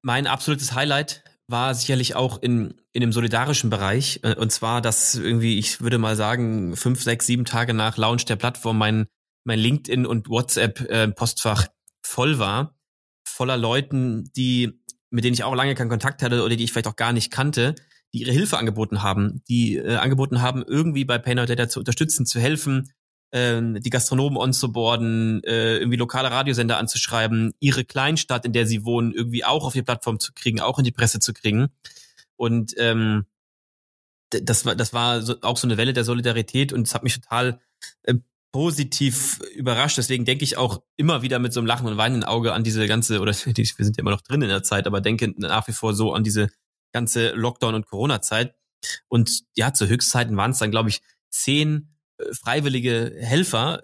mein 0.01 0.27
absolutes 0.27 0.73
Highlight 0.73 1.23
war 1.51 1.75
sicherlich 1.75 2.15
auch 2.15 2.41
in, 2.41 2.74
in 2.93 3.01
dem 3.01 3.12
solidarischen 3.12 3.70
Bereich. 3.70 4.20
Äh, 4.24 4.36
und 4.36 4.51
zwar, 4.51 4.81
dass 4.81 5.15
irgendwie, 5.15 5.60
ich 5.60 5.81
würde 5.81 5.98
mal 5.98 6.15
sagen, 6.15 6.75
fünf, 6.75 7.03
sechs, 7.03 7.25
sieben 7.25 7.46
Tage 7.46 7.74
nach 7.74 7.98
Launch 7.98 8.25
der 8.25 8.36
Plattform 8.36 8.77
mein, 8.77 9.08
mein 9.43 9.60
LinkedIn 9.60 10.05
und 10.05 10.29
WhatsApp-Postfach 10.29 11.65
äh, 11.65 11.70
voll 12.03 12.39
war. 12.39 12.75
Voller 13.24 13.58
Leuten, 13.58 14.31
die, 14.36 14.81
mit 15.10 15.24
denen 15.24 15.34
ich 15.34 15.43
auch 15.43 15.55
lange 15.55 15.75
keinen 15.75 15.89
Kontakt 15.89 16.22
hatte 16.24 16.43
oder 16.43 16.55
die 16.55 16.63
ich 16.63 16.72
vielleicht 16.72 16.88
auch 16.88 16.96
gar 16.96 17.13
nicht 17.13 17.31
kannte, 17.31 17.75
die 18.13 18.22
ihre 18.22 18.31
Hilfe 18.31 18.58
angeboten 18.58 19.03
haben, 19.03 19.41
die 19.48 19.77
äh, 19.77 19.96
angeboten 19.96 20.41
haben, 20.41 20.63
irgendwie 20.63 21.05
bei 21.05 21.17
Paynow 21.17 21.46
Data 21.46 21.70
zu 21.70 21.79
unterstützen, 21.79 22.25
zu 22.25 22.39
helfen, 22.39 22.91
äh, 23.31 23.61
die 23.79 23.89
Gastronomen 23.89 24.38
onzuboarden, 24.38 25.43
äh, 25.43 25.77
irgendwie 25.77 25.97
lokale 25.97 26.31
Radiosender 26.31 26.77
anzuschreiben, 26.77 27.53
ihre 27.59 27.83
Kleinstadt, 27.83 28.45
in 28.45 28.53
der 28.53 28.65
sie 28.65 28.85
wohnen, 28.85 29.13
irgendwie 29.13 29.43
auch 29.43 29.65
auf 29.65 29.73
die 29.73 29.83
Plattform 29.83 30.19
zu 30.19 30.33
kriegen, 30.33 30.59
auch 30.61 30.77
in 30.77 30.85
die 30.85 30.91
Presse 30.91 31.19
zu 31.19 31.33
kriegen. 31.33 31.67
Und 32.35 32.73
ähm, 32.77 33.25
das 34.29 34.65
war, 34.65 34.75
das 34.75 34.93
war 34.93 35.21
so, 35.21 35.35
auch 35.41 35.57
so 35.57 35.67
eine 35.67 35.77
Welle 35.77 35.93
der 35.93 36.03
Solidarität 36.03 36.71
und 36.73 36.88
es 36.88 36.95
hat 36.95 37.03
mich 37.03 37.19
total 37.19 37.59
äh, 38.03 38.15
positiv 38.51 39.39
überrascht. 39.55 39.97
Deswegen 39.97 40.25
denke 40.25 40.43
ich 40.43 40.57
auch 40.57 40.81
immer 40.97 41.21
wieder 41.21 41.39
mit 41.39 41.53
so 41.53 41.59
einem 41.59 41.67
Lachen 41.67 41.88
und 41.88 41.97
weinenden 41.97 42.23
Auge 42.23 42.53
an 42.53 42.63
diese 42.63 42.88
ganze, 42.88 43.19
oder 43.19 43.33
wir 43.45 43.65
sind 43.65 43.97
ja 43.97 44.01
immer 44.01 44.11
noch 44.11 44.21
drin 44.21 44.41
in 44.41 44.50
der 44.50 44.63
Zeit, 44.63 44.88
aber 44.88 45.01
denke 45.01 45.33
nach 45.38 45.67
wie 45.67 45.73
vor 45.73 45.93
so 45.93 46.13
an 46.13 46.23
diese 46.23 46.50
ganze 46.93 47.31
Lockdown- 47.33 47.75
und 47.75 47.85
Corona-Zeit. 47.85 48.55
Und 49.07 49.43
ja, 49.55 49.73
zu 49.73 49.88
Höchstzeiten 49.88 50.35
waren 50.38 50.51
es 50.51 50.57
dann, 50.57 50.71
glaube 50.71 50.89
ich, 50.89 51.01
zehn 51.29 51.95
freiwillige 52.33 53.13
Helfer 53.19 53.81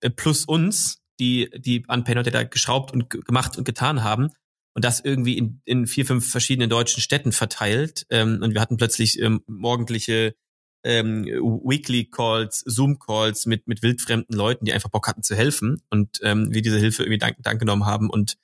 äh, 0.00 0.10
plus 0.10 0.44
uns, 0.44 1.02
die, 1.20 1.50
die 1.56 1.84
an 1.88 2.04
Painter 2.04 2.22
da 2.22 2.44
geschraubt 2.44 2.92
und 2.92 3.10
gemacht 3.10 3.58
und 3.58 3.64
getan 3.64 4.02
haben 4.02 4.30
und 4.74 4.84
das 4.84 5.00
irgendwie 5.00 5.36
in, 5.36 5.60
in 5.64 5.86
vier, 5.86 6.06
fünf 6.06 6.30
verschiedenen 6.30 6.70
deutschen 6.70 7.00
Städten 7.00 7.32
verteilt. 7.32 8.06
Ähm, 8.10 8.40
und 8.42 8.54
wir 8.54 8.60
hatten 8.60 8.76
plötzlich 8.76 9.20
ähm, 9.20 9.42
morgendliche 9.46 10.36
ähm, 10.84 11.24
Weekly 11.24 12.04
Calls, 12.04 12.62
Zoom 12.64 12.98
Calls 12.98 13.46
mit, 13.46 13.66
mit 13.66 13.82
wildfremden 13.82 14.36
Leuten, 14.36 14.64
die 14.64 14.72
einfach 14.72 14.90
Bock 14.90 15.08
hatten 15.08 15.22
zu 15.22 15.34
helfen 15.34 15.82
und 15.90 16.20
ähm, 16.22 16.52
wir 16.52 16.62
diese 16.62 16.78
Hilfe 16.78 17.02
irgendwie 17.02 17.18
dank, 17.18 17.36
dank 17.40 17.58
genommen 17.58 17.86
haben 17.86 18.08
und 18.08 18.36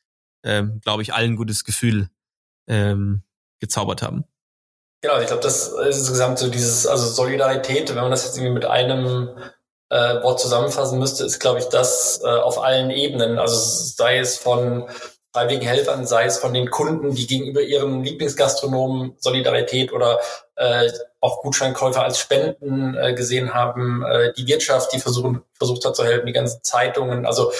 ähm, 0.42 0.80
glaube 0.80 1.02
ich 1.02 1.14
allen 1.14 1.36
gutes 1.36 1.64
Gefühl 1.64 2.08
ähm, 2.66 3.22
gezaubert 3.60 4.02
haben. 4.02 4.24
Genau, 5.04 5.20
ich 5.20 5.26
glaube, 5.26 5.42
das 5.42 5.68
ist 5.68 5.99
insgesamt 5.99 6.38
so 6.38 6.49
dieses, 6.49 6.87
also 6.87 7.06
Solidarität, 7.06 7.90
wenn 7.90 8.00
man 8.00 8.11
das 8.11 8.25
jetzt 8.25 8.38
irgendwie 8.38 8.54
mit 8.54 8.64
einem 8.64 9.37
äh, 9.90 10.23
Wort 10.23 10.40
zusammenfassen 10.40 10.99
müsste, 10.99 11.26
ist, 11.26 11.40
glaube 11.40 11.58
ich, 11.58 11.66
das 11.66 12.23
äh, 12.25 12.26
auf 12.26 12.58
allen 12.64 12.90
Ebenen. 12.90 13.38
Also 13.38 13.54
sei 13.54 14.16
es 14.16 14.38
von 14.38 14.88
freiwilligen 15.34 15.66
Helfern, 15.66 16.06
sei 16.06 16.25
es 16.25 16.38
von 16.38 16.54
den 16.54 16.70
Kunden, 16.70 17.14
die 17.14 17.26
gegenüber 17.26 17.61
ihrem 17.61 18.02
Lieblingsgastronomen 18.02 19.16
Solidarität 19.18 19.92
oder 19.92 20.20
äh, 20.56 20.90
auch 21.20 21.42
Gutscheinkäufer 21.42 22.02
als 22.02 22.18
Spenden 22.18 22.96
äh, 22.96 23.12
gesehen 23.12 23.52
haben, 23.52 24.02
äh, 24.06 24.32
die 24.32 24.46
Wirtschaft, 24.46 24.94
die 24.94 25.00
versuchen, 25.00 25.42
versucht 25.52 25.84
hat 25.84 25.96
zu 25.96 26.04
helfen, 26.06 26.25
die 26.25 26.32
ganzen 26.32 26.62
Zeitungen. 26.62 27.26
Also 27.26 27.52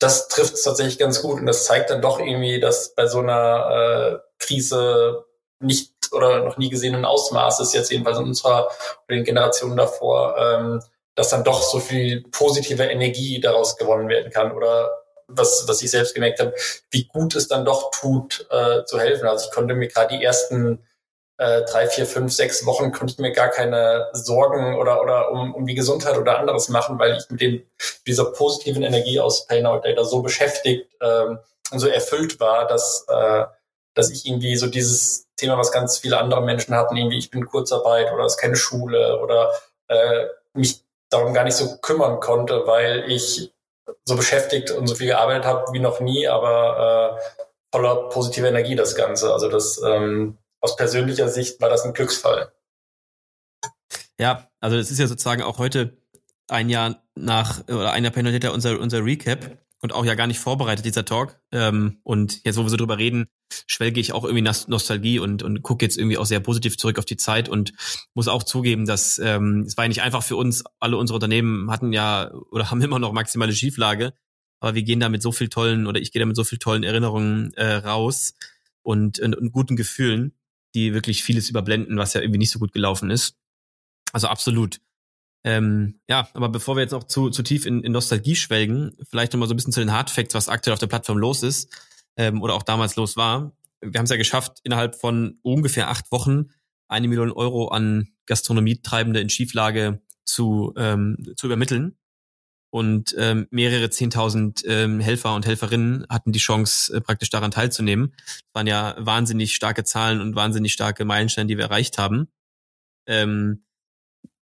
das 0.00 0.26
trifft 0.26 0.54
es 0.54 0.64
tatsächlich 0.64 0.98
ganz 0.98 1.22
gut 1.22 1.38
und 1.38 1.46
das 1.46 1.66
zeigt 1.66 1.90
dann 1.90 2.02
doch 2.02 2.18
irgendwie, 2.18 2.58
dass 2.58 2.96
bei 2.96 3.06
so 3.06 3.20
einer 3.20 4.18
äh, 4.18 4.44
Krise 4.44 5.24
nicht 5.60 5.92
oder 6.12 6.44
noch 6.44 6.56
nie 6.58 6.70
gesehenen 6.70 7.04
Ausmaßes, 7.04 7.72
jetzt 7.72 7.90
jedenfalls 7.90 8.18
in 8.18 8.24
unserer 8.24 8.66
oder 9.06 9.16
den 9.16 9.24
Generationen 9.24 9.76
davor, 9.76 10.36
ähm, 10.38 10.82
dass 11.14 11.30
dann 11.30 11.44
doch 11.44 11.62
so 11.62 11.78
viel 11.78 12.24
positive 12.30 12.84
Energie 12.84 13.40
daraus 13.40 13.76
gewonnen 13.76 14.08
werden 14.08 14.32
kann 14.32 14.52
oder 14.52 14.90
was, 15.28 15.64
was 15.66 15.82
ich 15.82 15.90
selbst 15.90 16.14
gemerkt 16.14 16.40
habe, 16.40 16.54
wie 16.90 17.04
gut 17.04 17.36
es 17.36 17.46
dann 17.46 17.64
doch 17.64 17.90
tut, 17.92 18.46
äh, 18.50 18.84
zu 18.84 18.98
helfen. 18.98 19.28
Also 19.28 19.46
ich 19.46 19.54
konnte 19.54 19.74
mir 19.74 19.88
gerade 19.88 20.16
die 20.16 20.24
ersten 20.24 20.84
äh, 21.40 21.62
drei, 21.64 21.86
vier, 21.86 22.06
fünf, 22.06 22.32
sechs 22.32 22.66
Wochen 22.66 22.92
konnte 22.92 23.14
ich 23.14 23.18
mir 23.18 23.32
gar 23.32 23.48
keine 23.48 24.08
Sorgen 24.12 24.76
oder, 24.76 25.00
oder 25.00 25.30
um, 25.30 25.54
um 25.54 25.66
die 25.66 25.74
Gesundheit 25.74 26.18
oder 26.18 26.38
anderes 26.38 26.68
machen, 26.68 26.98
weil 26.98 27.16
ich 27.16 27.30
mit 27.30 27.40
dem, 27.40 27.62
dieser 28.06 28.26
positiven 28.26 28.82
Energie 28.82 29.20
aus 29.20 29.46
Pay 29.46 29.62
Now 29.62 29.78
Data 29.78 30.04
so 30.04 30.20
beschäftigt 30.20 30.86
ähm, 31.00 31.38
und 31.70 31.78
so 31.78 31.86
erfüllt 31.86 32.40
war, 32.40 32.66
dass, 32.66 33.06
äh, 33.08 33.44
dass 33.94 34.10
ich 34.10 34.26
irgendwie 34.26 34.56
so 34.56 34.66
dieses 34.66 35.29
Thema, 35.40 35.58
was 35.58 35.72
ganz 35.72 35.98
viele 35.98 36.18
andere 36.18 36.42
Menschen 36.42 36.74
hatten, 36.74 36.96
irgendwie 36.96 37.18
ich 37.18 37.30
bin 37.30 37.46
Kurzarbeit 37.46 38.12
oder 38.12 38.24
es 38.24 38.34
ist 38.34 38.40
keine 38.40 38.56
Schule 38.56 39.20
oder 39.20 39.50
äh, 39.88 40.26
mich 40.54 40.84
darum 41.08 41.34
gar 41.34 41.44
nicht 41.44 41.56
so 41.56 41.78
kümmern 41.78 42.20
konnte, 42.20 42.66
weil 42.66 43.10
ich 43.10 43.52
so 44.04 44.16
beschäftigt 44.16 44.70
und 44.70 44.86
so 44.86 44.94
viel 44.94 45.08
gearbeitet 45.08 45.44
habe 45.44 45.72
wie 45.72 45.80
noch 45.80 46.00
nie, 46.00 46.28
aber 46.28 47.18
äh, 47.18 47.40
voller 47.72 48.08
positiver 48.08 48.48
Energie 48.48 48.76
das 48.76 48.94
Ganze. 48.94 49.32
Also 49.32 49.48
das 49.48 49.80
ähm, 49.82 50.38
aus 50.60 50.76
persönlicher 50.76 51.28
Sicht 51.28 51.60
war 51.60 51.68
das 51.68 51.84
ein 51.84 51.92
Glücksfall. 51.92 52.52
Ja, 54.18 54.48
also 54.60 54.76
es 54.76 54.90
ist 54.90 54.98
ja 54.98 55.06
sozusagen 55.06 55.42
auch 55.42 55.58
heute 55.58 55.96
ein 56.48 56.68
Jahr 56.68 57.02
nach 57.14 57.66
oder 57.68 57.92
ein 57.92 58.04
Jahr 58.04 58.12
Penalty 58.12 58.46
unser 58.48 58.78
unser 58.78 59.04
Recap 59.04 59.58
und 59.82 59.92
auch 59.92 60.04
ja 60.04 60.14
gar 60.14 60.26
nicht 60.26 60.38
vorbereitet, 60.38 60.84
dieser 60.84 61.04
Talk. 61.04 61.40
Ähm, 61.52 62.00
und 62.02 62.44
jetzt, 62.44 62.56
wo 62.56 62.62
wir 62.62 62.68
so 62.68 62.76
drüber 62.76 62.98
reden, 62.98 63.26
schwelge 63.66 64.00
ich 64.00 64.12
auch 64.12 64.24
irgendwie 64.24 64.42
Nostalgie 64.42 65.18
und, 65.18 65.42
und 65.42 65.62
gucke 65.62 65.84
jetzt 65.84 65.98
irgendwie 65.98 66.18
auch 66.18 66.26
sehr 66.26 66.40
positiv 66.40 66.76
zurück 66.76 66.98
auf 66.98 67.04
die 67.04 67.16
Zeit 67.16 67.48
und 67.48 67.72
muss 68.14 68.28
auch 68.28 68.42
zugeben, 68.42 68.86
dass 68.86 69.18
ähm, 69.18 69.64
es 69.66 69.76
war 69.76 69.84
ja 69.84 69.88
nicht 69.88 70.02
einfach 70.02 70.22
für 70.22 70.36
uns, 70.36 70.64
alle 70.78 70.96
unsere 70.96 71.16
Unternehmen 71.16 71.70
hatten 71.70 71.92
ja 71.92 72.30
oder 72.50 72.70
haben 72.70 72.82
immer 72.82 72.98
noch 72.98 73.12
maximale 73.12 73.54
Schieflage, 73.54 74.12
aber 74.60 74.74
wir 74.74 74.82
gehen 74.82 75.00
da 75.00 75.08
mit 75.08 75.22
so 75.22 75.32
viel 75.32 75.48
tollen 75.48 75.86
oder 75.86 76.00
ich 76.00 76.12
gehe 76.12 76.20
da 76.20 76.26
mit 76.26 76.36
so 76.36 76.44
viel 76.44 76.58
tollen 76.58 76.82
Erinnerungen 76.82 77.52
äh, 77.54 77.76
raus 77.76 78.34
und, 78.82 79.18
und, 79.18 79.34
und 79.34 79.52
guten 79.52 79.76
Gefühlen, 79.76 80.34
die 80.74 80.92
wirklich 80.92 81.24
vieles 81.24 81.48
überblenden, 81.48 81.96
was 81.96 82.14
ja 82.14 82.20
irgendwie 82.20 82.38
nicht 82.38 82.50
so 82.50 82.58
gut 82.58 82.72
gelaufen 82.72 83.10
ist. 83.10 83.34
Also 84.12 84.28
absolut. 84.28 84.80
Ähm, 85.42 86.00
ja, 86.08 86.28
aber 86.34 86.48
bevor 86.48 86.76
wir 86.76 86.82
jetzt 86.82 86.92
noch 86.92 87.04
zu, 87.04 87.30
zu 87.30 87.42
tief 87.42 87.64
in, 87.64 87.82
in 87.82 87.92
Nostalgie 87.92 88.36
schwelgen, 88.36 88.96
vielleicht 89.08 89.32
nochmal 89.32 89.48
so 89.48 89.54
ein 89.54 89.56
bisschen 89.56 89.72
zu 89.72 89.80
den 89.80 89.92
Hardfacts, 89.92 90.34
was 90.34 90.48
aktuell 90.48 90.74
auf 90.74 90.80
der 90.80 90.86
Plattform 90.86 91.18
los 91.18 91.42
ist 91.42 91.72
ähm, 92.16 92.42
oder 92.42 92.54
auch 92.54 92.62
damals 92.62 92.96
los 92.96 93.16
war. 93.16 93.52
wir 93.80 93.98
haben 93.98 94.04
es 94.04 94.10
ja 94.10 94.16
geschafft, 94.16 94.58
innerhalb 94.64 94.96
von 94.96 95.38
ungefähr 95.42 95.88
acht 95.88 96.12
Wochen 96.12 96.50
eine 96.88 97.08
Million 97.08 97.32
Euro 97.32 97.68
an 97.68 98.08
Gastronomietreibende 98.26 99.20
in 99.20 99.30
Schieflage 99.30 100.02
zu, 100.24 100.74
ähm, 100.76 101.16
zu 101.36 101.46
übermitteln. 101.46 101.96
Und 102.72 103.16
ähm, 103.18 103.48
mehrere 103.50 103.90
zehntausend 103.90 104.62
ähm, 104.64 105.00
Helfer 105.00 105.34
und 105.34 105.44
Helferinnen 105.44 106.06
hatten 106.08 106.30
die 106.30 106.38
Chance, 106.38 106.94
äh, 106.94 107.00
praktisch 107.00 107.30
daran 107.30 107.50
teilzunehmen. 107.50 108.14
Das 108.16 108.44
waren 108.52 108.68
ja 108.68 108.94
wahnsinnig 108.96 109.56
starke 109.56 109.82
Zahlen 109.82 110.20
und 110.20 110.36
wahnsinnig 110.36 110.72
starke 110.72 111.04
Meilensteine, 111.04 111.48
die 111.48 111.56
wir 111.56 111.64
erreicht 111.64 111.98
haben. 111.98 112.28
Ähm, 113.06 113.64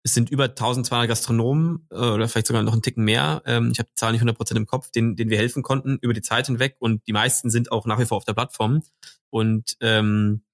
es 0.05 0.13
sind 0.13 0.31
über 0.31 0.45
1200 0.45 1.09
Gastronomen 1.09 1.89
äh, 1.91 1.97
oder 1.97 2.29
vielleicht 2.29 2.47
sogar 2.47 2.63
noch 2.63 2.75
einen 2.75 2.83
Ticken 2.83 3.05
mehr. 3.05 3.43
Ähm, 3.47 3.71
ich 3.73 3.79
habe 3.79 3.89
die 3.89 3.95
Zahl 3.95 4.13
nicht 4.13 4.23
100% 4.23 4.55
im 4.55 4.67
Kopf, 4.67 4.91
denen, 4.91 5.17
denen 5.17 5.31
wir 5.31 5.39
helfen 5.39 5.63
konnten 5.63 5.99
über 6.03 6.13
die 6.13 6.21
Zeit 6.21 6.47
hinweg. 6.47 6.77
Und 6.79 7.07
die 7.09 7.15
meisten 7.15 7.49
sind 7.49 7.73
auch 7.73 7.87
nach 7.87 7.99
wie 7.99 8.05
vor 8.05 8.19
auf 8.19 8.27
der 8.27 8.35
Plattform. 8.35 8.83
Und 9.31 9.77
ähm, 9.81 10.45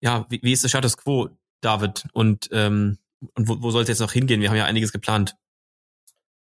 ja, 0.00 0.24
wie, 0.30 0.40
wie 0.42 0.52
ist 0.52 0.62
der 0.62 0.68
Status 0.68 0.96
quo, 0.96 1.30
David? 1.60 2.04
Und, 2.12 2.48
ähm, 2.52 2.98
und 3.34 3.48
wo, 3.48 3.60
wo 3.60 3.70
soll 3.72 3.82
es 3.82 3.88
jetzt 3.88 4.00
noch 4.00 4.12
hingehen? 4.12 4.40
Wir 4.40 4.50
haben 4.50 4.56
ja 4.56 4.66
einiges 4.66 4.92
geplant. 4.92 5.36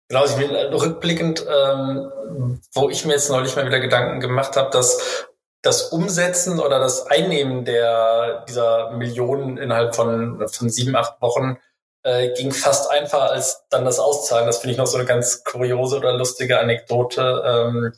Genau, 0.07 0.25
ich 0.25 0.35
bin 0.35 0.51
rückblickend, 0.51 1.45
ähm, 1.45 2.61
wo 2.73 2.89
ich 2.89 3.05
mir 3.05 3.13
jetzt 3.13 3.29
neulich 3.29 3.55
mal 3.57 3.65
wieder 3.65 3.81
Gedanken 3.81 4.21
gemacht 4.21 4.55
habe, 4.55 4.69
dass 4.69 5.27
das 5.61 5.89
Umsetzen 5.89 6.59
oder 6.59 6.79
das 6.79 7.07
Einnehmen 7.07 7.65
der 7.65 8.45
dieser 8.47 8.91
Millionen 8.91 9.57
innerhalb 9.57 9.95
von, 9.95 10.47
von 10.47 10.69
sieben, 10.69 10.95
acht 10.95 11.19
Wochen 11.21 11.57
äh, 12.05 12.29
ging 12.33 12.51
fast 12.51 12.91
einfacher 12.91 13.31
als 13.31 13.65
dann 13.69 13.83
das 13.83 13.99
Auszahlen. 13.99 14.45
Das 14.45 14.59
finde 14.59 14.73
ich 14.73 14.77
noch 14.77 14.85
so 14.85 14.97
eine 14.97 15.07
ganz 15.07 15.43
kuriose 15.43 15.97
oder 15.97 16.13
lustige 16.13 16.59
Anekdote, 16.59 17.43
ähm, 17.45 17.93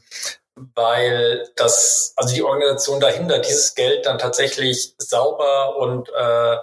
weil 0.56 1.48
das, 1.58 2.14
also 2.16 2.34
die 2.34 2.42
Organisation 2.42 3.02
dahinter, 3.02 3.40
dieses 3.40 3.76
Geld 3.76 4.06
dann 4.06 4.18
tatsächlich 4.18 4.96
sauber 4.98 5.76
und 5.78 6.10
äh, 6.10 6.58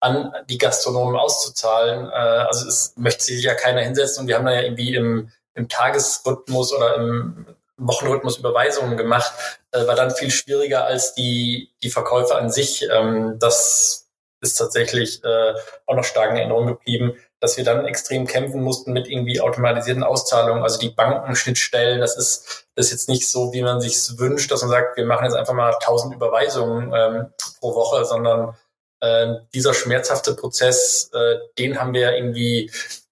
an 0.00 0.32
die 0.48 0.58
Gastronomen 0.58 1.16
auszuzahlen. 1.16 2.10
Äh, 2.10 2.12
also 2.12 2.68
es 2.68 2.94
möchte 2.96 3.24
sich 3.24 3.44
ja 3.44 3.54
keiner 3.54 3.82
hinsetzen 3.82 4.22
und 4.22 4.28
wir 4.28 4.36
haben 4.36 4.46
da 4.46 4.52
ja 4.52 4.62
irgendwie 4.62 4.94
im, 4.94 5.30
im 5.54 5.68
Tagesrhythmus 5.68 6.72
oder 6.72 6.96
im 6.96 7.46
Wochenrhythmus 7.76 8.38
Überweisungen 8.38 8.96
gemacht, 8.96 9.32
äh, 9.70 9.86
war 9.86 9.94
dann 9.94 10.10
viel 10.10 10.32
schwieriger 10.32 10.84
als 10.84 11.14
die, 11.14 11.70
die 11.84 11.90
Verkäufe 11.90 12.34
an 12.34 12.50
sich. 12.50 12.88
Ähm, 12.90 13.38
das 13.38 14.07
ist 14.40 14.54
tatsächlich 14.56 15.22
äh, 15.24 15.54
auch 15.86 15.96
noch 15.96 16.04
stark 16.04 16.30
in 16.30 16.36
Erinnerung 16.36 16.66
geblieben, 16.66 17.16
dass 17.40 17.56
wir 17.56 17.64
dann 17.64 17.86
extrem 17.86 18.26
kämpfen 18.26 18.62
mussten 18.62 18.92
mit 18.92 19.08
irgendwie 19.08 19.40
automatisierten 19.40 20.02
Auszahlungen, 20.02 20.62
also 20.62 20.78
die 20.78 20.90
Bankenschnittstellen. 20.90 22.00
Das 22.00 22.16
ist 22.16 22.66
das 22.74 22.86
ist 22.86 22.92
jetzt 22.92 23.08
nicht 23.08 23.28
so, 23.28 23.52
wie 23.52 23.62
man 23.62 23.80
sich 23.80 24.18
wünscht, 24.18 24.52
dass 24.52 24.62
man 24.62 24.70
sagt, 24.70 24.96
wir 24.96 25.04
machen 25.04 25.24
jetzt 25.24 25.34
einfach 25.34 25.54
mal 25.54 25.74
tausend 25.82 26.14
Überweisungen 26.14 26.92
ähm, 26.94 27.26
pro 27.60 27.74
Woche, 27.74 28.04
sondern 28.04 28.56
äh, 29.00 29.34
dieser 29.52 29.74
schmerzhafte 29.74 30.34
Prozess, 30.34 31.10
äh, 31.12 31.38
den 31.58 31.80
haben 31.80 31.92
wir 31.92 32.14
irgendwie 32.14 32.70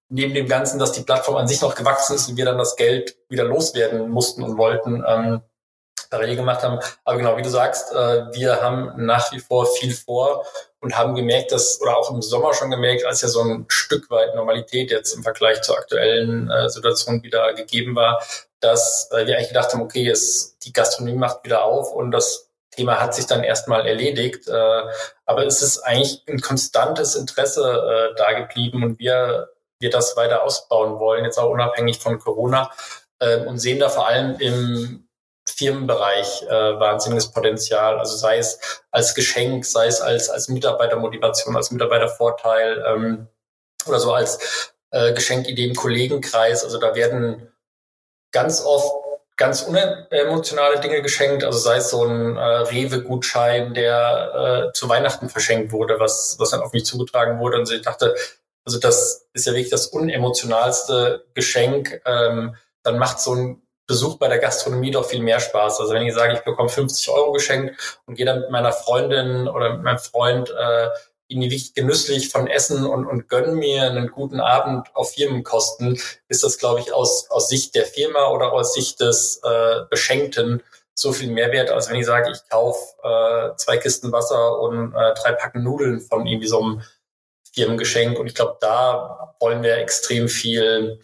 neben 0.09 0.35
dem 0.35 0.49
Ganzen, 0.49 0.79
dass 0.79 0.93
die 0.93 1.03
Plattform 1.03 1.37
an 1.37 1.49
sich 1.49 1.61
noch 1.61 1.75
gewachsen 1.75 2.15
ist 2.15 2.29
und 2.29 2.37
wir 2.37 2.45
dann 2.45 2.59
das 2.59 2.77
Geld 2.77 3.17
wieder 3.29 3.45
loswerden 3.45 4.09
mussten 4.09 4.43
und 4.43 4.57
wollten, 4.57 5.05
ähm, 5.07 5.41
parallel 6.11 6.37
gemacht 6.37 6.63
haben. 6.63 6.79
Aber 7.05 7.17
genau, 7.17 7.37
wie 7.37 7.43
du 7.43 7.51
sagst, 7.51 7.93
äh, 7.93 8.33
wir 8.33 8.61
haben 8.61 8.93
nach 8.97 9.33
wie 9.33 9.41
vor 9.41 9.67
viel 9.67 9.95
vor 9.95 10.45
und 10.81 10.97
haben 10.97 11.15
gemerkt, 11.15 11.53
dass, 11.53 11.81
oder 11.81 11.97
auch 11.97 12.11
im 12.11 12.23
Sommer 12.23 12.55
schon 12.55 12.71
gemerkt, 12.71 13.05
als 13.05 13.23
ja 13.23 13.29
so 13.29 13.43
ein 13.43 13.65
Stück 13.69 14.11
weit 14.11 14.35
Normalität 14.35 14.91
jetzt 14.91 15.15
im 15.15 15.23
Vergleich 15.23 15.63
zur 15.63 15.77
aktuellen 15.77 16.51
äh, 16.51 16.69
Situation 16.69 17.23
wieder 17.23 17.55
gegeben 17.55 17.97
war, 17.97 18.23
dass 18.61 19.11
äh, 19.13 19.27
wir 19.27 19.37
eigentlich 19.37 19.49
gedacht 19.49 19.73
haben, 19.73 19.83
okay, 19.83 20.09
es, 20.09 20.59
die 20.59 20.73
Gastronomie 20.73 21.19
macht 21.19 21.45
wieder 21.45 21.65
auf 21.65 21.93
und 21.93 22.11
das 22.11 22.51
Thema 22.71 23.01
hat 23.01 23.15
sich 23.15 23.27
dann 23.27 23.43
erstmal 23.43 23.87
erledigt. 23.87 24.49
Äh, 24.49 24.83
aber 25.25 25.47
es 25.47 25.63
ist 25.63 25.81
eigentlich 25.81 26.23
ein 26.29 26.41
konstantes 26.41 27.15
Interesse 27.15 28.13
äh, 28.13 28.15
da 28.17 28.33
geblieben 28.33 28.85
und 28.85 28.99
wir, 28.99 29.51
wir 29.81 29.91
das 29.91 30.17
weiter 30.17 30.43
ausbauen 30.43 30.99
wollen, 30.99 31.25
jetzt 31.25 31.39
auch 31.39 31.51
unabhängig 31.51 31.99
von 31.99 32.19
Corona 32.19 32.71
äh, 33.19 33.39
und 33.39 33.59
sehen 33.59 33.81
da 33.81 33.89
vor 33.89 34.07
allem 34.07 34.39
im 34.39 35.06
Firmenbereich 35.49 36.43
äh, 36.43 36.51
wahnsinniges 36.51 37.31
Potenzial. 37.31 37.99
Also 37.99 38.17
sei 38.17 38.39
es 38.39 38.59
als 38.91 39.15
Geschenk, 39.15 39.65
sei 39.65 39.87
es 39.87 40.01
als, 40.01 40.29
als 40.29 40.49
Mitarbeitermotivation, 40.49 41.57
als 41.57 41.71
Mitarbeitervorteil 41.71 42.85
ähm, 42.87 43.29
oder 43.87 44.01
so 44.01 44.13
als 44.13 44.75
äh, 44.91 45.13
Geschenkidee 45.13 45.67
im 45.67 45.75
Kollegenkreis. 45.75 46.65
Also 46.65 46.79
da 46.79 46.95
werden 46.95 47.53
ganz 48.33 48.63
oft 48.65 48.93
ganz 49.37 49.63
unemotionale 49.63 50.81
Dinge 50.81 51.03
geschenkt. 51.03 51.45
Also 51.45 51.59
sei 51.59 51.77
es 51.77 51.91
so 51.91 52.05
ein 52.05 52.37
äh, 52.37 52.41
Rewe-Gutschein, 52.41 53.75
der 53.75 54.69
äh, 54.69 54.73
zu 54.73 54.89
Weihnachten 54.89 55.29
verschenkt 55.29 55.73
wurde, 55.73 56.01
was, 56.01 56.37
was 56.39 56.51
dann 56.51 56.61
auf 56.61 56.73
mich 56.73 56.87
zugetragen 56.87 57.39
wurde. 57.39 57.59
Und 57.59 57.71
ich 57.71 57.83
dachte, 57.83 58.15
also 58.65 58.81
das 58.81 59.29
ist 59.33 59.47
ja 59.47 59.53
wirklich 59.53 59.71
das 59.71 59.89
unemotionalste 59.89 61.27
Geschenk. 61.35 62.01
Ähm, 62.05 62.57
dann 62.83 62.99
macht 62.99 63.21
so 63.21 63.35
ein 63.35 63.66
Besuch 63.87 64.19
bei 64.19 64.29
der 64.29 64.39
Gastronomie 64.39 64.91
doch 64.91 65.07
viel 65.07 65.23
mehr 65.23 65.41
Spaß. 65.41 65.81
Also 65.81 65.93
wenn 65.95 66.07
ich 66.07 66.15
sage, 66.15 66.35
ich 66.35 66.41
bekomme 66.41 66.69
50 66.69 67.09
Euro 67.11 67.33
geschenkt 67.33 68.01
und 68.07 68.15
gehe 68.17 68.27
dann 68.27 68.41
mit 68.41 68.51
meiner 68.51 68.73
Freundin 68.73 69.49
oder 69.49 69.75
mit 69.75 69.83
meinem 69.83 69.99
Freund 69.99 70.51
äh, 70.51 70.89
irgendwie 71.29 71.49
richtig 71.49 71.75
genüsslich 71.75 72.29
von 72.29 72.47
Essen 72.47 72.87
und, 72.87 73.07
und 73.07 73.29
gönnen 73.29 73.57
mir 73.57 73.85
einen 73.85 74.11
guten 74.11 74.41
Abend 74.41 74.89
auf 74.95 75.15
Firmenkosten, 75.15 76.01
ist 76.29 76.45
das, 76.45 76.59
glaube 76.59 76.81
ich, 76.81 76.93
aus, 76.93 77.31
aus 77.31 77.49
Sicht 77.49 77.75
der 77.75 77.85
Firma 77.85 78.31
oder 78.31 78.53
aus 78.53 78.75
Sicht 78.75 79.01
des 79.01 79.41
äh, 79.43 79.81
Beschenkten 79.91 80.63
so 80.95 81.13
viel 81.13 81.31
Mehrwert, 81.31 81.71
als 81.71 81.91
wenn 81.91 81.97
ich 81.97 82.07
sage, 82.07 82.31
ich 82.31 82.49
kaufe 82.49 82.81
äh, 83.03 83.57
zwei 83.57 83.77
Kisten 83.77 84.13
Wasser 84.13 84.61
und 84.61 84.95
äh, 84.95 85.15
drei 85.15 85.33
Packen 85.33 85.63
Nudeln 85.63 86.01
von 86.01 86.27
irgendwie 86.27 86.47
so 86.47 86.61
einem 86.61 86.83
Firmengeschenk. 87.53 88.19
Und 88.19 88.27
ich 88.29 88.35
glaube, 88.35 88.57
da 88.61 89.35
wollen 89.41 89.63
wir 89.63 89.77
extrem 89.77 90.29
viel 90.29 91.01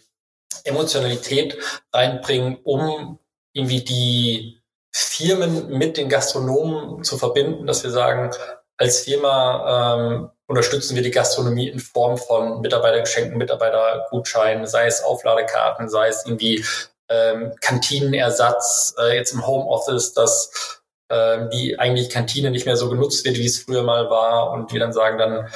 Emotionalität 0.63 1.57
reinbringen, 1.91 2.57
um 2.63 3.19
irgendwie 3.53 3.83
die 3.83 4.61
Firmen 4.91 5.69
mit 5.69 5.97
den 5.97 6.09
Gastronomen 6.09 7.03
zu 7.03 7.17
verbinden, 7.17 7.65
dass 7.65 7.83
wir 7.83 7.91
sagen, 7.91 8.31
als 8.77 9.01
Firma 9.01 9.95
ähm, 9.97 10.29
unterstützen 10.47 10.95
wir 10.95 11.03
die 11.03 11.11
Gastronomie 11.11 11.69
in 11.69 11.79
Form 11.79 12.17
von 12.17 12.61
Mitarbeitergeschenken, 12.61 13.37
Mitarbeitergutscheinen, 13.37 14.67
sei 14.67 14.87
es 14.87 15.03
Aufladekarten, 15.03 15.89
sei 15.89 16.09
es 16.09 16.25
irgendwie 16.25 16.63
ähm, 17.09 17.53
Kantinenersatz, 17.61 18.95
äh, 18.99 19.15
jetzt 19.15 19.33
im 19.33 19.45
Homeoffice, 19.45 20.13
dass 20.13 20.81
äh, 21.09 21.49
die 21.49 21.79
eigentlich 21.79 22.09
Kantine 22.09 22.51
nicht 22.51 22.65
mehr 22.65 22.77
so 22.77 22.89
genutzt 22.89 23.25
wird, 23.25 23.37
wie 23.37 23.45
es 23.45 23.59
früher 23.59 23.83
mal 23.83 24.09
war 24.09 24.51
und 24.51 24.73
wir 24.73 24.79
dann 24.79 24.93
sagen, 24.93 25.17
dann 25.17 25.49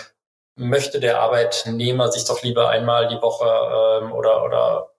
möchte 0.58 1.00
der 1.00 1.22
Arbeitnehmer 1.22 2.12
sich 2.12 2.26
doch 2.26 2.44
lieber 2.44 2.70
einmal 2.70 3.08
die 3.08 3.22
Woche 3.22 3.46
ähm, 3.46 4.12
oder, 4.12 4.44
oder 4.44 4.90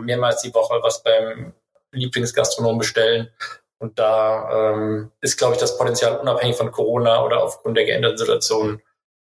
mehrmals 0.00 0.42
die 0.42 0.54
Woche 0.54 0.78
was 0.82 1.02
beim 1.02 1.52
Lieblingsgastronom 1.92 2.78
bestellen. 2.78 3.30
Und 3.78 3.98
da 3.98 4.72
ähm, 4.72 5.10
ist, 5.20 5.38
glaube 5.38 5.54
ich, 5.54 5.60
das 5.60 5.78
Potenzial 5.78 6.18
unabhängig 6.18 6.56
von 6.56 6.70
Corona 6.70 7.24
oder 7.24 7.42
aufgrund 7.42 7.76
der 7.76 7.86
geänderten 7.86 8.18
Situation 8.18 8.82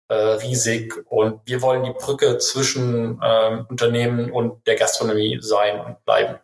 äh, 0.09 0.15
riesig. 0.15 0.95
Und 1.07 1.43
wir 1.45 1.61
wollen 1.63 1.85
die 1.85 1.93
Brücke 1.93 2.39
zwischen 2.39 3.21
ähm, 3.23 3.67
Unternehmen 3.69 4.33
und 4.33 4.67
der 4.67 4.77
Gastronomie 4.77 5.39
sein 5.41 5.81
und 5.81 6.05
bleiben. 6.05 6.39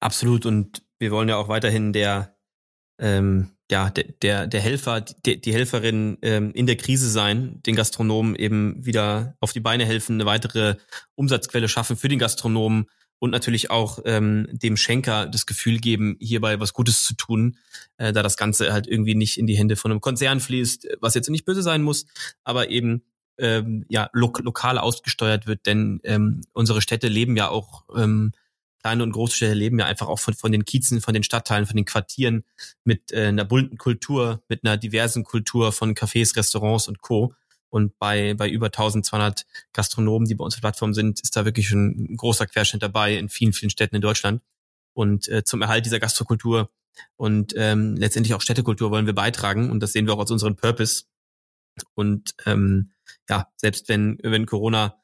Absolut. 0.00 0.44
Und 0.44 0.82
wir 0.98 1.10
wollen 1.12 1.28
ja 1.28 1.36
auch 1.36 1.48
weiterhin 1.48 1.92
der 1.92 2.36
ähm, 2.98 3.50
ja, 3.70 3.90
der, 3.90 4.04
der, 4.22 4.46
der 4.46 4.60
Helfer, 4.60 5.02
die, 5.02 5.40
die 5.40 5.52
Helferin 5.52 6.18
ähm, 6.22 6.52
in 6.52 6.66
der 6.66 6.76
Krise 6.76 7.10
sein, 7.10 7.60
den 7.64 7.76
Gastronomen 7.76 8.34
eben 8.34 8.84
wieder 8.84 9.36
auf 9.40 9.52
die 9.52 9.60
Beine 9.60 9.84
helfen, 9.84 10.14
eine 10.14 10.26
weitere 10.26 10.76
Umsatzquelle 11.14 11.68
schaffen 11.68 11.96
für 11.96 12.08
den 12.08 12.18
Gastronomen 12.18 12.86
und 13.18 13.30
natürlich 13.30 13.70
auch 13.70 13.98
ähm, 14.04 14.48
dem 14.52 14.76
Schenker 14.76 15.26
das 15.26 15.44
Gefühl 15.44 15.78
geben, 15.78 16.16
hierbei 16.20 16.60
was 16.60 16.72
Gutes 16.72 17.04
zu 17.04 17.14
tun, 17.14 17.56
äh, 17.98 18.12
da 18.12 18.22
das 18.22 18.36
Ganze 18.36 18.72
halt 18.72 18.86
irgendwie 18.86 19.14
nicht 19.14 19.38
in 19.38 19.46
die 19.46 19.56
Hände 19.56 19.76
von 19.76 19.90
einem 19.90 20.00
Konzern 20.00 20.40
fließt, 20.40 20.88
was 21.00 21.14
jetzt 21.14 21.28
nicht 21.28 21.44
böse 21.44 21.62
sein 21.62 21.82
muss, 21.82 22.06
aber 22.44 22.70
eben 22.70 23.02
ähm, 23.38 23.84
ja 23.88 24.08
lo 24.12 24.32
lokal 24.40 24.78
ausgesteuert 24.78 25.46
wird, 25.46 25.66
denn 25.66 26.00
ähm, 26.04 26.42
unsere 26.52 26.80
Städte 26.80 27.08
leben 27.08 27.36
ja 27.36 27.48
auch 27.48 27.84
ähm, 27.96 28.32
kleine 28.80 29.02
und 29.02 29.12
große 29.12 29.36
Städte 29.36 29.54
leben 29.54 29.78
ja 29.78 29.86
einfach 29.86 30.08
auch 30.08 30.18
von, 30.18 30.34
von 30.34 30.52
den 30.52 30.64
Kiezen, 30.64 31.00
von 31.00 31.14
den 31.14 31.22
Stadtteilen, 31.22 31.66
von 31.66 31.76
den 31.76 31.84
Quartieren 31.84 32.44
mit 32.84 33.12
äh, 33.12 33.26
einer 33.26 33.44
bunten 33.44 33.78
Kultur, 33.78 34.42
mit 34.48 34.64
einer 34.64 34.76
diversen 34.76 35.24
Kultur 35.24 35.72
von 35.72 35.94
Cafés, 35.94 36.36
Restaurants 36.36 36.88
und 36.88 37.00
Co. 37.00 37.34
Und 37.70 37.98
bei, 37.98 38.34
bei 38.34 38.48
über 38.48 38.66
1200 38.66 39.44
Gastronomen, 39.72 40.26
die 40.26 40.34
bei 40.34 40.44
uns 40.44 40.54
auf 40.54 40.60
der 40.60 40.68
Plattform 40.68 40.94
sind, 40.94 41.20
ist 41.20 41.36
da 41.36 41.44
wirklich 41.44 41.70
ein 41.70 42.16
großer 42.16 42.46
Querschnitt 42.46 42.82
dabei 42.82 43.16
in 43.16 43.28
vielen, 43.28 43.52
vielen 43.52 43.70
Städten 43.70 43.96
in 43.96 44.00
Deutschland. 44.00 44.42
Und 44.94 45.28
äh, 45.28 45.44
zum 45.44 45.60
Erhalt 45.60 45.84
dieser 45.84 46.00
Gastrokultur 46.00 46.70
und 47.16 47.54
ähm, 47.56 47.96
letztendlich 47.96 48.34
auch 48.34 48.40
Städtekultur 48.40 48.90
wollen 48.90 49.06
wir 49.06 49.14
beitragen. 49.14 49.70
Und 49.70 49.80
das 49.80 49.92
sehen 49.92 50.06
wir 50.06 50.14
auch 50.14 50.20
als 50.20 50.30
unseren 50.30 50.56
Purpose. 50.56 51.04
Und 51.94 52.34
ähm, 52.46 52.90
ja, 53.28 53.48
selbst 53.56 53.88
wenn, 53.88 54.18
wenn 54.22 54.46
Corona 54.46 55.00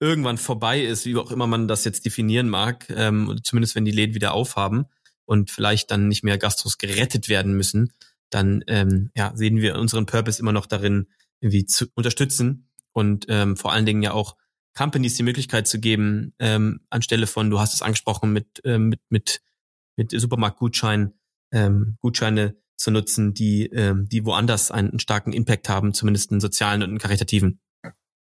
irgendwann 0.00 0.38
vorbei 0.38 0.80
ist, 0.80 1.06
wie 1.06 1.16
auch 1.16 1.30
immer 1.30 1.46
man 1.46 1.68
das 1.68 1.84
jetzt 1.84 2.04
definieren 2.04 2.48
mag, 2.48 2.86
ähm, 2.90 3.40
zumindest 3.42 3.74
wenn 3.74 3.84
die 3.84 3.90
Läden 3.90 4.14
wieder 4.14 4.32
aufhaben 4.32 4.86
und 5.24 5.50
vielleicht 5.50 5.90
dann 5.90 6.08
nicht 6.08 6.24
mehr 6.24 6.38
Gastros 6.38 6.78
gerettet 6.78 7.28
werden 7.28 7.54
müssen, 7.54 7.92
dann 8.30 8.62
ähm, 8.66 9.10
ja, 9.16 9.32
sehen 9.34 9.56
wir 9.60 9.76
unseren 9.76 10.06
Purpose 10.06 10.40
immer 10.40 10.52
noch 10.52 10.66
darin, 10.66 11.08
irgendwie 11.40 11.66
zu 11.66 11.86
unterstützen 11.94 12.68
und 12.92 13.26
ähm, 13.28 13.56
vor 13.56 13.72
allen 13.72 13.86
Dingen 13.86 14.02
ja 14.02 14.12
auch 14.12 14.36
Companies 14.76 15.16
die 15.16 15.22
Möglichkeit 15.22 15.66
zu 15.66 15.80
geben, 15.80 16.34
ähm, 16.38 16.80
anstelle 16.90 17.26
von, 17.26 17.50
du 17.50 17.58
hast 17.58 17.74
es 17.74 17.82
angesprochen, 17.82 18.32
mit, 18.32 18.60
ähm, 18.64 18.88
mit, 18.88 19.00
mit, 19.08 19.40
mit 19.96 20.10
Supermarktgutschein, 20.12 21.14
ähm, 21.52 21.96
Gutscheine 22.00 22.56
zu 22.76 22.92
nutzen, 22.92 23.34
die, 23.34 23.66
ähm, 23.66 24.08
die 24.08 24.24
woanders 24.24 24.70
einen, 24.70 24.90
einen 24.90 25.00
starken 25.00 25.32
Impact 25.32 25.68
haben, 25.68 25.94
zumindest 25.94 26.30
einen 26.30 26.40
sozialen 26.40 26.82
und 26.82 26.90
einen 26.90 26.98
karitativen. 26.98 27.60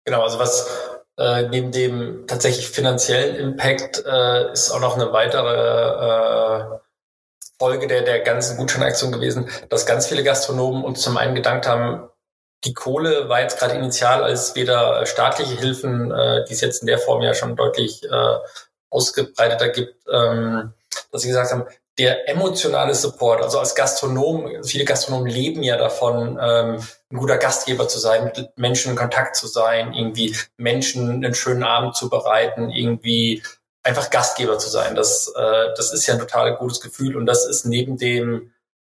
Genau, 0.05 0.23
also 0.23 0.39
was 0.39 0.69
äh, 1.17 1.49
neben 1.49 1.73
dem 1.73 2.27
tatsächlich 2.27 2.69
finanziellen 2.69 3.37
Impact 3.37 4.05
äh, 4.05 4.53
ist 4.53 4.71
auch 4.71 4.81
noch 4.81 4.97
eine 4.97 5.13
weitere 5.13 6.75
äh, 6.75 6.79
Folge 7.59 7.87
der, 7.87 8.03
der 8.03 8.21
ganzen 8.21 8.57
Gutscheinaktion 8.57 9.13
gewesen, 9.13 9.49
dass 9.69 9.87
ganz 9.87 10.07
viele 10.07 10.25
Gastronomen 10.25 10.85
uns 10.85 11.01
zum 11.03 11.17
einen 11.17 11.35
gedankt 11.35 11.69
haben, 11.69 12.09
die 12.65 12.75
Kohle 12.75 13.29
war 13.29 13.41
jetzt 13.41 13.59
gerade 13.59 13.75
initial 13.75 14.25
als 14.25 14.55
weder 14.57 15.05
staatliche 15.07 15.55
Hilfen, 15.55 16.11
äh, 16.11 16.45
die 16.47 16.55
es 16.55 16.61
jetzt 16.61 16.83
in 16.83 16.87
der 16.87 16.99
Form 16.99 17.23
ja 17.23 17.35
schon 17.35 17.57
deutlich 17.57 18.03
äh, 18.05 18.37
ausgebreiteter 18.91 19.69
gibt, 19.69 19.97
ähm, 20.11 20.73
dass 21.13 21.23
sie 21.23 21.29
gesagt 21.29 21.53
haben, 21.53 21.67
der 21.99 22.29
emotionale 22.29 22.95
Support, 22.95 23.43
also 23.43 23.59
als 23.59 23.75
Gastronom, 23.75 24.65
viele 24.65 24.85
Gastronomen 24.85 25.31
leben 25.31 25.63
ja 25.63 25.77
davon, 25.77 26.39
ähm, 26.41 26.81
ein 27.11 27.17
guter 27.17 27.39
Gastgeber 27.39 27.87
zu 27.87 27.99
sein, 27.99 28.25
mit 28.25 28.59
Menschen 28.59 28.91
in 28.91 28.97
Kontakt 28.97 29.37
zu 29.37 29.47
sein, 29.47 29.95
irgendwie 29.95 30.37
Menschen 30.57 31.25
einen 31.25 31.35
schönen 31.35 31.63
Abend 31.63 31.95
zu 31.95 32.11
bereiten, 32.11 32.71
irgendwie 32.71 33.43
einfach 33.85 34.11
Gastgeber 34.11 34.59
zu 34.59 34.69
sein. 34.69 34.97
Das, 34.97 35.33
äh, 35.37 35.69
das 35.77 35.93
ist 35.93 36.07
ja 36.07 36.15
ein 36.15 36.21
total 36.21 36.57
gutes 36.57 36.81
Gefühl 36.81 37.17
und 37.17 37.27
das 37.27 37.47
ist 37.47 37.65
neben 37.65 37.97
dem 37.97 38.53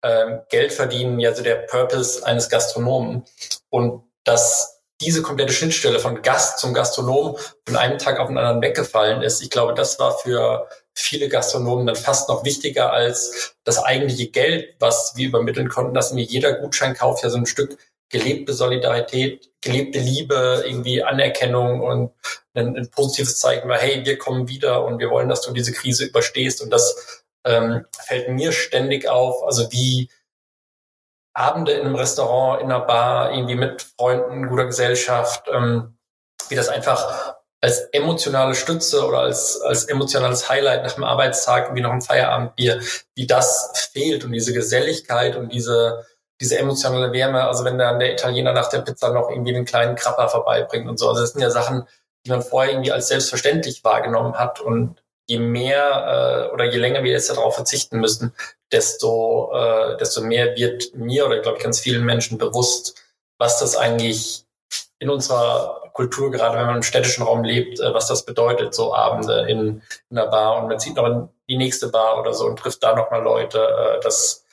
ähm, 0.05 0.43
Geld 0.51 0.73
verdienen 0.73 1.19
ja 1.19 1.35
so 1.35 1.43
der 1.43 1.57
Purpose 1.57 2.25
eines 2.25 2.49
Gastronomen 2.49 3.25
und 3.71 4.05
dass 4.23 4.83
diese 5.01 5.23
komplette 5.23 5.53
Schnittstelle 5.53 5.99
von 5.99 6.23
Gast 6.23 6.59
zum 6.61 6.75
Gastronom 6.75 7.37
von 7.67 7.77
einem 7.77 7.99
Tag 7.99 8.21
auf 8.21 8.29
den 8.29 8.39
anderen 8.39 8.63
weggefallen 8.63 9.23
ist. 9.23 9.43
Ich 9.43 9.51
glaube, 9.51 9.75
das 9.75 9.99
war 9.99 10.17
für 10.19 10.69
viele 10.95 11.29
Gastronomen 11.29 11.87
dann 11.87 11.97
fast 11.97 12.29
noch 12.29 12.45
wichtiger 12.45 12.93
als 12.93 13.57
das 13.65 13.83
eigentliche 13.83 14.29
Geld, 14.29 14.77
was 14.79 15.15
wir 15.17 15.29
übermitteln 15.29 15.69
konnten, 15.69 15.95
dass 15.95 16.13
mir 16.13 16.23
jeder 16.23 16.53
Gutscheinkauf 16.55 17.23
ja 17.23 17.31
so 17.31 17.39
ein 17.39 17.47
Stück 17.47 17.77
gelebte 18.11 18.53
Solidarität, 18.53 19.51
gelebte 19.61 19.99
Liebe, 19.99 20.63
irgendwie 20.65 21.03
Anerkennung 21.03 21.81
und 21.81 22.13
ein, 22.55 22.77
ein 22.77 22.91
positives 22.91 23.41
Zeichen 23.41 23.69
war, 23.69 23.79
hey, 23.79 24.05
wir 24.05 24.19
kommen 24.19 24.49
wieder 24.49 24.85
und 24.85 25.01
wir 25.01 25.11
wollen, 25.11 25.29
dass 25.29 25.43
du 25.43 25.53
diese 25.53 25.73
Krise 25.73 26.05
überstehst. 26.05 26.63
Und 26.63 26.71
das 26.71 27.25
ähm, 27.45 27.85
fällt 27.99 28.29
mir 28.29 28.53
ständig 28.53 29.09
auf, 29.09 29.43
also 29.45 29.73
wie 29.73 30.09
Abende 31.33 31.73
in 31.73 31.87
einem 31.87 31.97
Restaurant, 31.97 32.63
in 32.63 32.71
einer 32.71 32.85
Bar, 32.85 33.33
irgendwie 33.33 33.57
mit 33.57 33.83
Freunden, 33.83 34.49
guter 34.49 34.67
Gesellschaft, 34.67 35.49
ähm, 35.53 35.99
wie 36.49 36.55
das 36.55 36.69
einfach 36.69 37.37
als 37.65 37.81
emotionale 37.93 38.55
Stütze 38.55 39.07
oder 39.07 39.21
als, 39.21 39.59
als 39.63 39.85
emotionales 39.85 40.51
Highlight 40.51 40.83
nach 40.83 40.93
dem 40.93 41.05
Arbeitstag, 41.05 41.75
wie 41.75 41.81
noch 41.81 41.93
ein 41.93 42.03
Feierabendbier, 42.03 42.83
wie 43.15 43.27
das 43.27 43.89
fehlt 43.91 44.23
und 44.23 44.33
diese 44.33 44.53
Geselligkeit 44.53 45.35
und 45.35 45.51
diese, 45.51 46.05
diese 46.43 46.59
emotionale 46.59 47.11
Wärme. 47.15 47.45
Also 47.45 47.65
wenn 47.65 47.79
dann 47.79 48.01
der 48.01 48.13
Italiener 48.13 48.53
nach 48.53 48.69
der 48.69 48.81
Pizza 48.81 49.15
noch 49.15 49.31
irgendwie 49.31 49.57
einen 49.57 49.65
kleinen 49.65 49.97
Krapper 49.97 50.29
vorbeibringt 50.29 50.87
und 50.91 50.99
so. 50.99 51.09
Also 51.09 51.23
das 51.23 51.33
sind 51.33 51.41
ja 51.41 51.49
Sachen, 51.49 51.89
die 52.27 52.31
man 52.31 52.43
vorher 52.43 52.73
irgendwie 52.73 52.93
als 52.93 53.09
selbstverständlich 53.09 53.83
wahrgenommen 53.83 54.35
hat 54.35 54.61
und 54.61 55.03
je 55.27 55.39
mehr 55.39 56.51
äh, 56.51 56.53
oder 56.53 56.67
je 56.67 56.77
länger 56.77 57.03
wir 57.03 57.13
jetzt 57.13 57.31
darauf 57.31 57.55
verzichten 57.55 57.99
müssen, 57.99 58.35
desto, 58.73 59.51
äh, 59.55 59.97
desto 59.97 60.21
mehr 60.21 60.55
wird 60.55 60.95
mir 60.95 61.25
oder 61.25 61.39
glaube 61.39 61.57
ich 61.57 61.65
ganz 61.65 61.81
vielen 61.81 62.05
Menschen 62.05 62.37
bewusst, 62.37 63.03
was 63.39 63.59
das 63.59 63.75
eigentlich 63.75 64.44
in 64.99 65.11
unserer 65.11 65.91
Kultur, 65.93 66.31
gerade 66.31 66.59
wenn 66.59 66.67
man 66.67 66.77
im 66.77 66.83
städtischen 66.83 67.25
Raum 67.25 67.45
lebt, 67.45 67.81
äh, 67.81 67.95
was 67.95 68.09
das 68.09 68.25
bedeutet, 68.25 68.75
so 68.75 68.95
Abende 68.95 69.47
in, 69.49 69.83
in 70.11 70.19
einer 70.19 70.29
Bar 70.29 70.59
und 70.59 70.69
man 70.69 70.79
zieht 70.79 70.97
noch 70.97 71.07
in 71.07 71.29
die 71.49 71.57
nächste 71.57 71.89
Bar 71.89 72.21
oder 72.21 72.35
so 72.35 72.47
und 72.47 72.59
trifft 72.59 72.83
da 72.83 72.95
nochmal 72.95 73.23
Leute. 73.23 73.59
Äh, 73.59 74.01
das, 74.01 74.45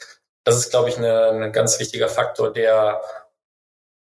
das 0.43 0.57
ist, 0.57 0.71
glaube 0.71 0.89
ich, 0.89 0.97
ein 0.97 1.51
ganz 1.51 1.79
wichtiger 1.79 2.07
Faktor, 2.07 2.51
der, 2.51 3.01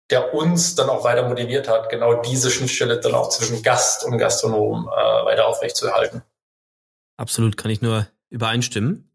der 0.09 0.33
uns 0.33 0.75
dann 0.75 0.89
auch 0.89 1.03
weiter 1.03 1.27
motiviert 1.27 1.67
hat, 1.67 1.89
genau 1.89 2.21
diese 2.21 2.49
Schnittstelle 2.51 2.99
dann 2.99 3.15
auch 3.15 3.29
zwischen 3.29 3.61
Gast 3.63 4.05
und 4.05 4.17
Gastronom 4.17 4.87
äh, 4.87 5.25
weiter 5.25 5.47
aufrechtzuerhalten. 5.47 6.23
Absolut, 7.17 7.57
kann 7.57 7.71
ich 7.71 7.81
nur 7.81 8.07
übereinstimmen. 8.29 9.06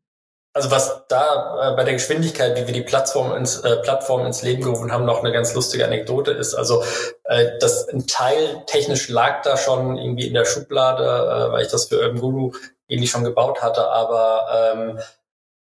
Also 0.54 0.70
was 0.70 1.06
da 1.08 1.72
äh, 1.72 1.76
bei 1.76 1.84
der 1.84 1.94
Geschwindigkeit, 1.94 2.56
wie 2.56 2.66
wir 2.66 2.74
die 2.74 2.82
Plattform 2.82 3.34
ins, 3.34 3.60
äh, 3.60 3.76
Plattform 3.76 4.26
ins 4.26 4.42
Leben 4.42 4.62
gerufen 4.62 4.92
haben, 4.92 5.06
noch 5.06 5.20
eine 5.20 5.32
ganz 5.32 5.54
lustige 5.54 5.86
Anekdote 5.86 6.32
ist. 6.32 6.54
Also 6.54 6.84
äh, 7.24 7.52
das 7.58 7.88
ein 7.88 8.06
Teil 8.06 8.62
technisch 8.66 9.08
lag 9.08 9.40
da 9.42 9.56
schon 9.56 9.96
irgendwie 9.96 10.26
in 10.26 10.34
der 10.34 10.44
Schublade, 10.44 11.04
äh, 11.04 11.52
weil 11.52 11.64
ich 11.64 11.70
das 11.70 11.86
für 11.86 12.00
Urban 12.00 12.20
Guru 12.20 12.52
ähnlich 12.86 13.10
schon 13.10 13.24
gebaut 13.24 13.62
hatte, 13.62 13.88
aber 13.88 14.74
ähm, 14.74 15.00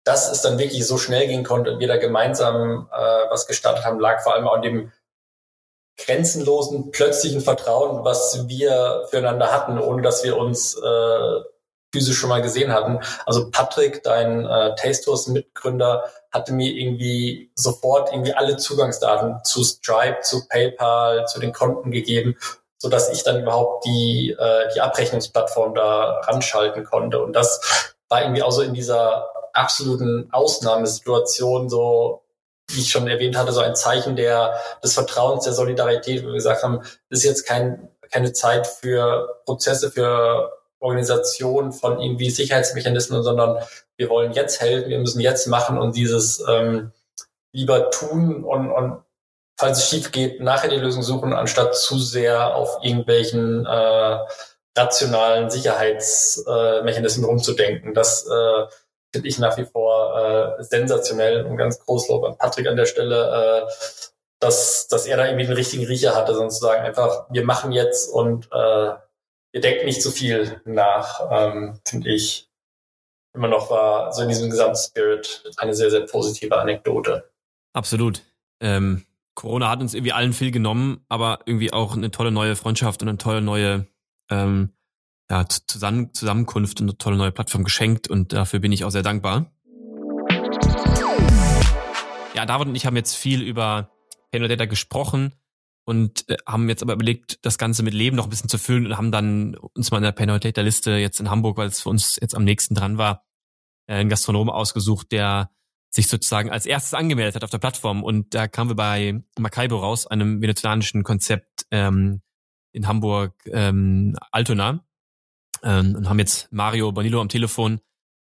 dass 0.05 0.31
es 0.33 0.43
dann 0.43 0.59
wirklich 0.59 0.85
so 0.85 0.99
schnell 0.99 1.29
gehen 1.29 1.45
konnte 1.45 1.73
und 1.73 1.79
wir 1.79 1.87
da 1.87 1.97
gemeinsam 1.97 2.89
äh, 2.93 3.31
was 3.31 3.47
gestartet 3.47 3.85
haben, 3.85 4.01
lag 4.01 4.21
vor 4.23 4.35
allem 4.35 4.49
in 4.57 4.63
dem 4.63 4.93
grenzenlosen, 5.97 6.91
plötzlichen 6.91 7.41
Vertrauen, 7.41 8.05
was 8.05 8.49
wir 8.49 9.07
füreinander 9.11 9.53
hatten, 9.53 9.79
ohne 9.79 10.03
dass 10.03 10.25
wir 10.25 10.37
uns 10.37 10.75
äh, 10.75 11.41
physisch 11.93 12.19
schon 12.19 12.31
mal 12.31 12.43
gesehen 12.43 12.73
hatten. 12.73 13.01
Also 13.27 13.51
Patrick, 13.51 14.03
dein 14.03 14.45
äh, 14.47 14.75
Tasters-Mitgründer, 14.75 16.05
hatte 16.33 16.53
mir 16.53 16.73
irgendwie 16.73 17.51
sofort 17.55 18.11
irgendwie 18.11 18.33
alle 18.33 18.57
Zugangsdaten 18.57 19.45
zu 19.45 19.63
Stripe, 19.63 20.21
zu 20.23 20.49
PayPal, 20.49 21.27
zu 21.27 21.39
den 21.39 21.53
Konten 21.53 21.91
gegeben, 21.91 22.37
so 22.79 22.89
dass 22.89 23.11
ich 23.11 23.23
dann 23.23 23.41
überhaupt 23.41 23.85
die, 23.85 24.35
äh, 24.39 24.73
die 24.75 24.81
Abrechnungsplattform 24.81 25.75
da 25.75 26.21
ranschalten 26.21 26.85
konnte. 26.85 27.23
Und 27.23 27.35
das 27.35 27.95
war 28.09 28.23
irgendwie 28.23 28.43
auch 28.43 28.53
so 28.53 28.63
in 28.63 28.75
dieser 28.75 29.29
absoluten 29.53 30.29
Ausnahmesituation 30.33 31.69
so, 31.69 32.25
wie 32.69 32.81
ich 32.81 32.91
schon 32.91 33.07
erwähnt 33.07 33.37
hatte, 33.37 33.53
so 33.53 33.61
ein 33.61 33.77
Zeichen 33.77 34.17
der, 34.17 34.55
des 34.83 34.95
Vertrauens, 34.95 35.45
der 35.45 35.53
Solidarität, 35.53 36.23
wo 36.23 36.29
wir 36.29 36.35
gesagt 36.35 36.63
haben, 36.63 36.79
das 37.11 37.19
ist 37.19 37.25
jetzt 37.25 37.47
kein, 37.47 37.91
keine 38.11 38.33
Zeit 38.33 38.67
für 38.67 39.43
Prozesse, 39.45 39.91
für 39.91 40.51
Organisation 40.83 41.73
von 41.73 42.01
irgendwie 42.01 42.31
Sicherheitsmechanismen, 42.31 43.23
sondern 43.23 43.59
wir 43.97 44.09
wollen 44.09 44.33
jetzt 44.33 44.61
helfen, 44.61 44.91
wir 44.91 44.99
müssen 44.99 45.21
jetzt 45.21 45.47
machen 45.47 45.79
und 45.79 45.97
dieses 45.97 46.45
ähm, 46.49 46.93
lieber 47.53 47.91
tun 47.91 48.45
und, 48.45 48.71
und 48.71 49.03
falls 49.59 49.79
es 49.79 49.89
schief 49.89 50.13
geht, 50.13 50.41
nachher 50.41 50.71
die 50.71 50.77
Lösung 50.77 51.03
suchen, 51.03 51.33
anstatt 51.33 51.77
zu 51.77 51.99
sehr 51.99 52.57
auf 52.57 52.79
irgendwelchen 52.83 53.65
äh, 53.67 54.19
rationalen 54.77 55.51
Sicherheitsmechanismen 55.51 57.25
äh, 57.25 57.29
rumzudenken. 57.29 57.95
Das 57.95 58.27
äh, 58.27 58.67
finde 59.13 59.29
ich 59.29 59.39
nach 59.39 59.57
wie 59.59 59.67
vor 59.67 60.59
äh, 60.59 60.65
sensationell 60.65 61.45
und 61.45 61.59
ganz 61.59 61.79
groß 61.79 62.09
Lob 62.09 62.25
an 62.25 62.39
Patrick 62.39 62.67
an 62.67 62.77
der 62.77 62.87
Stelle, 62.87 63.67
äh, 63.67 63.73
dass, 64.41 64.89
dass 64.89 65.07
er 65.07 65.19
da 65.19 65.27
irgendwie 65.27 65.47
den 65.47 65.55
richtigen 65.55 65.87
Riecher 65.87 66.17
hatte, 66.17 66.35
sozusagen 66.35 66.83
einfach, 66.83 67.27
wir 67.31 67.45
machen 67.45 67.71
jetzt 67.71 68.09
und 68.09 68.49
äh, 68.51 68.93
ihr 69.53 69.61
denkt 69.61 69.85
nicht 69.85 70.03
so 70.03 70.11
viel 70.11 70.61
nach, 70.65 71.21
ähm, 71.31 71.79
finde 71.87 72.11
ich. 72.11 72.49
Immer 73.35 73.49
noch 73.49 73.71
war 73.71 74.13
so 74.13 74.23
in 74.23 74.29
diesem 74.29 74.51
Gesamtspirit 74.51 75.45
eine 75.57 75.75
sehr, 75.75 75.91
sehr 75.91 76.03
positive 76.03 76.59
Anekdote. 76.59 77.31
Absolut. 77.73 78.23
Ähm, 78.61 79.07
Corona 79.35 79.71
hat 79.71 79.81
uns 79.81 79.95
irgendwie 79.95 80.13
allen 80.13 80.35
viel 80.35 80.51
genommen, 80.51 81.05
aber 81.09 81.41
irgendwie 81.47 81.73
auch 81.73 81.97
eine 81.97 82.11
tolle 82.11 82.31
neue 82.31 82.57
Freundschaft 82.57 83.03
und 83.03 83.09
eine 83.09 83.17
tolle 83.17 83.41
neue 83.41 83.87
ähm, 84.31 84.75
ja, 85.31 85.47
Zusammen 85.49 86.13
Zusammenkunft 86.13 86.83
und 86.83 86.89
eine 86.89 86.99
tolle 86.99 87.17
neue 87.17 87.33
Plattform 87.33 87.65
geschenkt 87.65 88.09
und 88.09 88.35
dafür 88.35 88.61
bin 88.61 88.73
ich 88.73 88.85
auch 88.85 88.91
sehr 88.91 89.03
dankbar. 89.03 89.47
Ja, 92.35 92.45
David 92.45 92.69
und 92.69 92.75
ich 92.75 92.85
haben 92.85 92.97
jetzt 92.97 93.15
viel 93.15 93.41
über 93.41 93.91
Payment 94.31 94.51
Data 94.51 94.67
gesprochen 94.67 95.33
und 95.85 96.29
äh, 96.29 96.37
haben 96.47 96.69
jetzt 96.69 96.83
aber 96.83 96.95
überlegt, 96.95 97.45
das 97.45 97.59
Ganze 97.59 97.83
mit 97.83 97.95
Leben 97.95 98.17
noch 98.17 98.25
ein 98.25 98.31
bisschen 98.31 98.49
zu 98.49 98.59
füllen 98.59 98.87
und 98.87 98.97
haben 98.97 99.13
dann 99.13 99.57
uns 99.57 99.91
mal 99.91 99.99
in 99.99 100.05
der 100.05 100.13
Penaltator 100.13 100.65
Liste 100.65 100.93
jetzt 100.93 101.21
in 101.21 101.31
Hamburg, 101.31 101.57
weil 101.57 101.69
es 101.69 101.83
für 101.83 101.89
uns 101.89 102.19
jetzt 102.21 102.35
am 102.35 102.45
nächsten 102.45 102.75
dran 102.75 102.99
war, 102.99 103.25
äh, 103.87 103.95
einen 103.95 104.09
Gastronom 104.09 104.51
ausgesucht, 104.51 105.13
der 105.13 105.51
sich 105.95 106.09
sozusagen 106.09 106.51
als 106.51 106.67
erstes 106.67 106.95
angemeldet 106.95 107.35
hat 107.35 107.45
auf 107.45 107.51
der 107.51 107.59
Plattform. 107.59 108.03
Und 108.03 108.35
da 108.35 108.49
kamen 108.49 108.71
wir 108.71 108.77
bei 108.77 109.23
Macaibo 109.39 109.77
raus, 109.77 110.07
einem 110.07 110.41
venezolanischen 110.41 111.03
Konzept 111.03 111.67
ähm, 111.71 112.23
in 112.73 112.87
Hamburg 112.87 113.35
ähm, 113.47 114.17
Altona. 114.31 114.85
Ähm, 115.63 115.95
und 115.95 116.09
haben 116.09 116.19
jetzt 116.19 116.51
Mario 116.51 116.93
Bonillo 116.93 117.21
am 117.21 117.29
Telefon, 117.29 117.81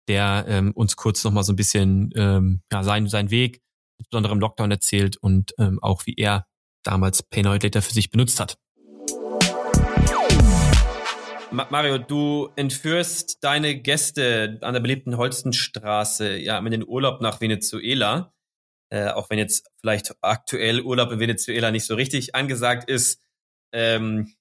der 0.09 0.47
ähm, 0.49 0.73
uns 0.73 0.97
kurz 0.97 1.23
nochmal 1.23 1.44
so 1.44 1.53
ein 1.53 1.57
bisschen 1.57 2.11
ähm, 2.16 2.62
ja, 2.73 2.83
sein, 2.83 3.07
sein 3.07 3.31
Weg, 3.31 3.61
insbesondere 3.99 4.33
im 4.33 4.40
Lockdown 4.40 4.71
erzählt 4.71 5.16
und 5.18 5.53
ähm, 5.59 5.79
auch 5.83 6.07
wie 6.07 6.14
er 6.14 6.47
damals 6.88 7.22
Paynoid 7.22 7.62
Later 7.62 7.83
für 7.83 7.92
sich 7.92 8.11
benutzt 8.11 8.40
hat. 8.40 8.59
Mario, 11.51 11.98
du 11.98 12.51
entführst 12.57 13.42
deine 13.42 13.81
Gäste 13.81 14.59
an 14.61 14.74
der 14.74 14.81
beliebten 14.81 15.16
Holstenstraße 15.16 16.37
ja 16.37 16.59
in 16.59 16.70
den 16.70 16.87
Urlaub 16.87 17.20
nach 17.20 17.40
Venezuela. 17.40 18.33
äh, 18.90 19.09
auch 19.09 19.29
wenn 19.31 19.38
jetzt 19.38 19.70
vielleicht 19.81 20.14
aktuell 20.22 20.81
Urlaub 20.81 21.12
in 21.12 21.20
Venezuela 21.20 21.70
nicht 21.70 21.85
so 21.85 21.94
richtig 21.94 22.35
angesagt 22.35 22.88
ist, 22.88 23.22
ähm, 23.72 24.35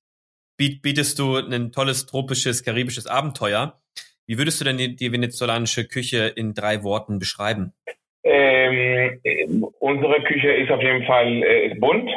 bietest 0.57 1.19
du 1.19 1.37
ein 1.37 1.71
tolles 1.71 2.05
tropisches, 2.05 2.63
karibisches 2.63 3.07
Abenteuer. 3.07 3.81
Wie 4.25 4.37
würdest 4.37 4.59
du 4.59 4.65
denn 4.65 4.77
die, 4.77 4.95
die 4.95 5.11
venezolanische 5.11 5.85
Küche 5.85 6.27
in 6.27 6.53
drei 6.53 6.83
Worten 6.83 7.19
beschreiben? 7.19 7.73
Ähm, 8.29 9.65
unsere 9.79 10.21
Küche 10.23 10.51
ist 10.51 10.71
auf 10.71 10.81
jeden 10.81 11.05
Fall 11.05 11.43
äh, 11.43 11.75
bunt. 11.75 12.09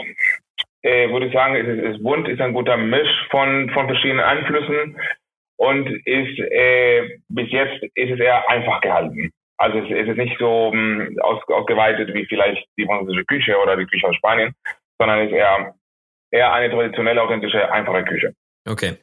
Äh, 0.82 1.10
würde 1.10 1.26
ich 1.26 1.32
sagen, 1.32 1.56
es 1.56 1.66
ist, 1.66 1.96
ist 1.96 2.02
bunt, 2.02 2.28
ist 2.28 2.40
ein 2.40 2.54
guter 2.54 2.76
Misch 2.76 3.28
von, 3.30 3.70
von 3.70 3.86
verschiedenen 3.86 4.24
Einflüssen 4.24 4.98
und 5.56 5.88
ist 6.06 6.38
äh, 6.38 7.18
bis 7.28 7.50
jetzt 7.50 7.82
ist 7.94 8.10
es 8.12 8.18
eher 8.20 8.48
einfach 8.48 8.80
gehalten. 8.80 9.30
Also 9.58 9.78
es, 9.78 9.90
es 9.90 10.08
ist 10.08 10.16
nicht 10.16 10.38
so 10.38 10.68
um, 10.68 11.16
aus, 11.20 11.42
ausgeweitet 11.48 12.14
wie 12.14 12.24
vielleicht 12.26 12.66
die 12.78 12.86
französische 12.86 13.26
Küche 13.26 13.58
oder 13.58 13.76
die 13.76 13.84
Küche 13.84 14.08
aus 14.08 14.16
Spanien, 14.16 14.54
sondern 14.98 15.26
ist 15.26 15.32
eher 15.32 15.74
eher 16.30 16.52
eine 16.52 16.70
traditionelle, 16.70 17.22
authentische, 17.22 17.70
einfache 17.70 18.04
Küche. 18.04 18.34
Okay. 18.68 18.96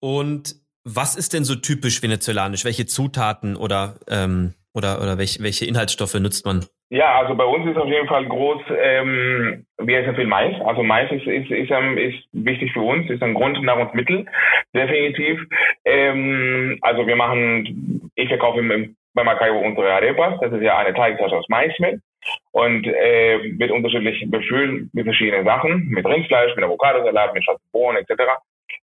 Und 0.00 0.56
was 0.84 1.14
ist 1.14 1.32
denn 1.32 1.44
so 1.44 1.54
typisch 1.54 2.02
venezolanisch? 2.02 2.64
Welche 2.64 2.86
Zutaten 2.86 3.56
oder 3.56 4.00
ähm, 4.08 4.54
oder 4.74 5.00
oder 5.02 5.18
welche, 5.18 5.42
welche 5.42 5.66
Inhaltsstoffe 5.66 6.14
nutzt 6.14 6.46
man? 6.46 6.64
Ja, 6.90 7.18
also 7.18 7.34
bei 7.34 7.44
uns 7.44 7.66
ist 7.66 7.78
auf 7.78 7.88
jeden 7.88 8.06
Fall 8.06 8.26
groß, 8.26 8.60
ähm, 8.78 9.64
wir 9.78 9.98
essen 9.98 10.14
viel 10.14 10.26
Mais. 10.26 10.60
Also 10.60 10.82
Mais 10.82 11.10
ist, 11.10 11.26
ist, 11.26 11.50
ist, 11.50 11.70
ist 11.70 12.28
wichtig 12.32 12.70
für 12.72 12.82
uns, 12.82 13.08
ist 13.08 13.22
ein 13.22 13.32
Grundnahrungsmittel, 13.32 14.26
definitiv. 14.74 15.40
Ähm, 15.86 16.78
also 16.82 17.06
wir 17.06 17.16
machen, 17.16 18.10
ich 18.14 18.28
verkaufe 18.28 18.62
bei 19.14 19.24
Macaibo 19.24 19.58
unsere 19.60 19.92
Arepas, 19.92 20.38
das 20.40 20.52
ist 20.52 20.62
ja 20.62 20.76
eine 20.76 20.94
Teigtasche 20.94 21.36
aus 21.36 21.48
Maismehl 21.48 22.00
und 22.50 22.86
äh, 22.86 23.58
wird 23.58 23.70
unterschiedlich 23.70 24.30
befüllt 24.30 24.92
mit 24.92 25.04
verschiedenen 25.04 25.46
Sachen, 25.46 25.88
mit 25.88 26.04
Rindfleisch, 26.04 26.54
mit 26.56 26.64
Avocadosalat, 26.64 27.34
mit 27.34 27.44
schwarzen 27.44 27.64
Bohnen 27.72 27.98
etc. 27.98 28.22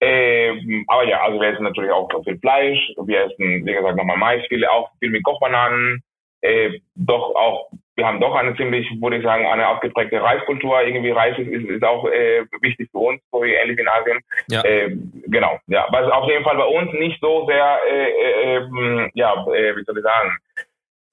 Ähm, 0.03 0.83
aber 0.87 1.07
ja, 1.07 1.21
also 1.21 1.39
wir 1.39 1.49
essen 1.49 1.63
natürlich 1.63 1.91
auch 1.91 2.09
viel 2.23 2.39
Fleisch, 2.39 2.79
wir 3.05 3.25
essen, 3.25 3.65
wie 3.65 3.73
gesagt, 3.73 3.95
nochmal 3.95 4.17
Mais, 4.17 4.45
viel, 4.47 4.65
auch 4.65 4.89
viel 4.99 5.11
mit 5.11 5.23
Kochbananen, 5.23 6.01
äh, 6.41 6.79
doch 6.95 7.35
auch, 7.35 7.69
wir 7.95 8.07
haben 8.07 8.19
doch 8.19 8.33
eine 8.33 8.55
ziemlich, 8.55 8.87
würde 8.99 9.17
ich 9.17 9.23
sagen, 9.23 9.45
eine 9.45 9.67
ausgeprägte 9.67 10.21
Reiskultur. 10.21 10.81
Irgendwie 10.81 11.11
Reis 11.11 11.37
ist, 11.37 11.47
ist, 11.47 11.83
auch 11.83 12.05
äh, 12.07 12.43
wichtig 12.61 12.89
für 12.91 12.97
uns, 12.97 13.21
so 13.31 13.43
wie 13.43 13.53
ähnlich 13.53 13.77
in 13.77 13.87
Asien. 13.87 14.19
Ja. 14.47 14.63
Äh, 14.63 14.97
genau, 15.27 15.59
ja. 15.67 15.85
Was 15.91 16.11
auf 16.11 16.27
jeden 16.27 16.43
Fall 16.43 16.57
bei 16.57 16.65
uns 16.65 16.91
nicht 16.93 17.19
so 17.21 17.45
sehr, 17.45 17.79
äh, 17.87 18.09
äh, 18.09 18.57
ähm, 18.57 19.11
ja, 19.13 19.33
äh, 19.53 19.75
wie 19.75 19.83
soll 19.83 19.97
ich 19.97 20.03
sagen, 20.03 20.35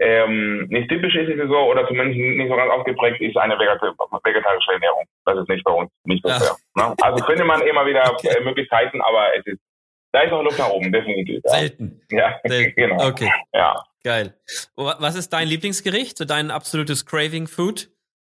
ähm, 0.01 0.67
nicht 0.69 0.89
typisch 0.89 1.15
ist 1.17 1.29
es 1.29 1.49
so, 1.49 1.59
oder 1.59 1.87
zumindest 1.89 2.19
nicht 2.19 2.49
so 2.49 2.57
ganz 2.57 2.71
ausgeprägt, 2.71 3.21
ist 3.21 3.37
eine 3.37 3.59
vegetarische 3.59 4.73
Ernährung. 4.73 5.05
Das 5.25 5.39
ist 5.39 5.49
nicht 5.49 5.65
bei 5.65 5.73
uns, 5.73 5.91
nicht 6.05 6.25
so 6.25 6.31
sehr. 6.31 6.57
Ne? 6.77 6.95
Also 7.03 7.25
findet 7.25 7.47
man 7.47 7.63
immer 7.63 7.85
wieder 7.85 8.13
okay. 8.13 8.29
Äh, 8.29 8.45
Möglichkeiten, 8.45 9.01
aber 9.03 9.37
es 9.37 9.45
ist, 9.47 9.61
da 10.13 10.23
ist 10.23 10.31
noch 10.31 10.43
Luft 10.43 10.59
nach 10.59 10.71
oben, 10.71 10.93
definitiv. 10.93 11.41
Ja. 11.45 11.51
Selten. 11.51 12.01
Ja, 12.11 12.41
Selten. 12.45 12.75
genau. 12.77 13.09
Okay. 13.09 13.31
Ja. 13.53 13.83
Geil. 14.05 14.35
Was 14.77 15.17
ist 15.17 15.31
dein 15.33 15.49
Lieblingsgericht, 15.49 16.17
so 16.17 16.25
dein 16.25 16.51
absolutes 16.51 17.05
Craving 17.05 17.49
Food? 17.49 17.89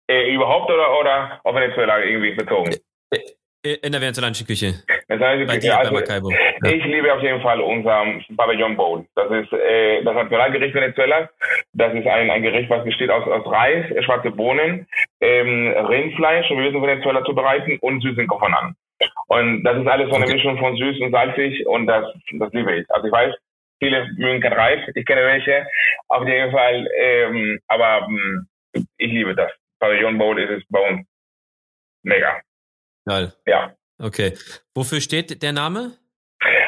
Äh, 0.08 0.34
überhaupt 0.34 0.70
oder, 0.70 1.00
oder 1.00 1.42
auf 1.44 1.56
Venezuela 1.56 2.00
irgendwie 2.00 2.36
bezogen? 2.36 2.76
Äh, 3.10 3.18
äh, 3.18 3.22
in 3.66 3.92
der 3.92 4.02
venezolanischen 4.02 4.46
Küche. 4.46 4.84
Venezolanischen 5.08 5.48
bei 5.48 5.56
Küche. 5.56 5.68
Dir, 5.68 5.78
also, 5.78 5.92
bei 5.92 6.00
Maracaibo. 6.00 6.30
Ja. 6.30 6.72
Ich 6.72 6.84
liebe 6.86 7.14
auf 7.14 7.22
jeden 7.22 7.42
Fall 7.42 7.60
unser 7.60 8.06
Pavillon 8.38 8.78
Bowl. 8.78 9.06
Das 9.16 9.30
ist 9.32 9.52
äh, 9.54 10.04
das 10.04 10.14
Nationalgericht 10.14 10.74
Venezuelas. 10.74 11.30
Das 11.74 11.94
ist 11.94 12.08
ein, 12.08 12.30
ein 12.30 12.42
Gericht, 12.42 12.70
was 12.70 12.84
besteht 12.84 13.10
aus, 13.10 13.28
aus 13.28 13.46
Reis, 13.52 13.86
schwarze 14.04 14.32
Bohnen, 14.32 14.88
ähm, 15.22 15.74
Rindfleisch, 15.90 16.50
wie 16.50 16.58
wir 16.58 16.68
in 16.68 16.82
Venezuela 16.82 17.24
zubereiten, 17.24 17.78
und 17.82 18.02
süßen 18.02 18.28
Kochonan. 18.28 18.76
Und 19.28 19.64
das 19.64 19.78
ist 19.78 19.88
alles 19.88 20.10
so 20.10 20.16
eine 20.16 20.26
okay. 20.26 20.36
Mischung 20.36 20.58
von 20.58 20.78
süß 20.78 21.00
und 21.02 21.12
salzig 21.12 21.66
und 21.68 21.88
das, 21.88 22.06
das 22.40 22.54
liebe 22.54 22.76
ich. 22.76 22.90
Also 22.90 23.08
ich 23.08 23.14
weiß, 23.14 23.34
viele 23.80 24.08
mögen 24.18 24.42
kein 24.42 24.54
Reis, 24.54 24.80
ich 24.94 25.06
kenne 25.06 25.26
welche, 25.26 25.66
auf 26.08 26.28
jeden 26.28 26.52
Fall, 26.52 26.88
ähm, 26.98 27.60
aber 27.68 28.08
ähm, 28.08 28.48
ich 28.98 29.12
liebe 29.12 29.36
das. 29.36 29.52
Pavillon 29.80 30.18
Bowl 30.18 30.40
ist 30.40 30.50
es 30.50 30.64
bei 30.70 30.80
uns 30.80 31.06
mega. 32.04 32.42
Geil. 33.06 33.34
Ja. 33.46 33.74
Okay. 34.00 34.34
Wofür 34.74 35.00
steht 35.00 35.42
der 35.42 35.54
Name? 35.54 35.94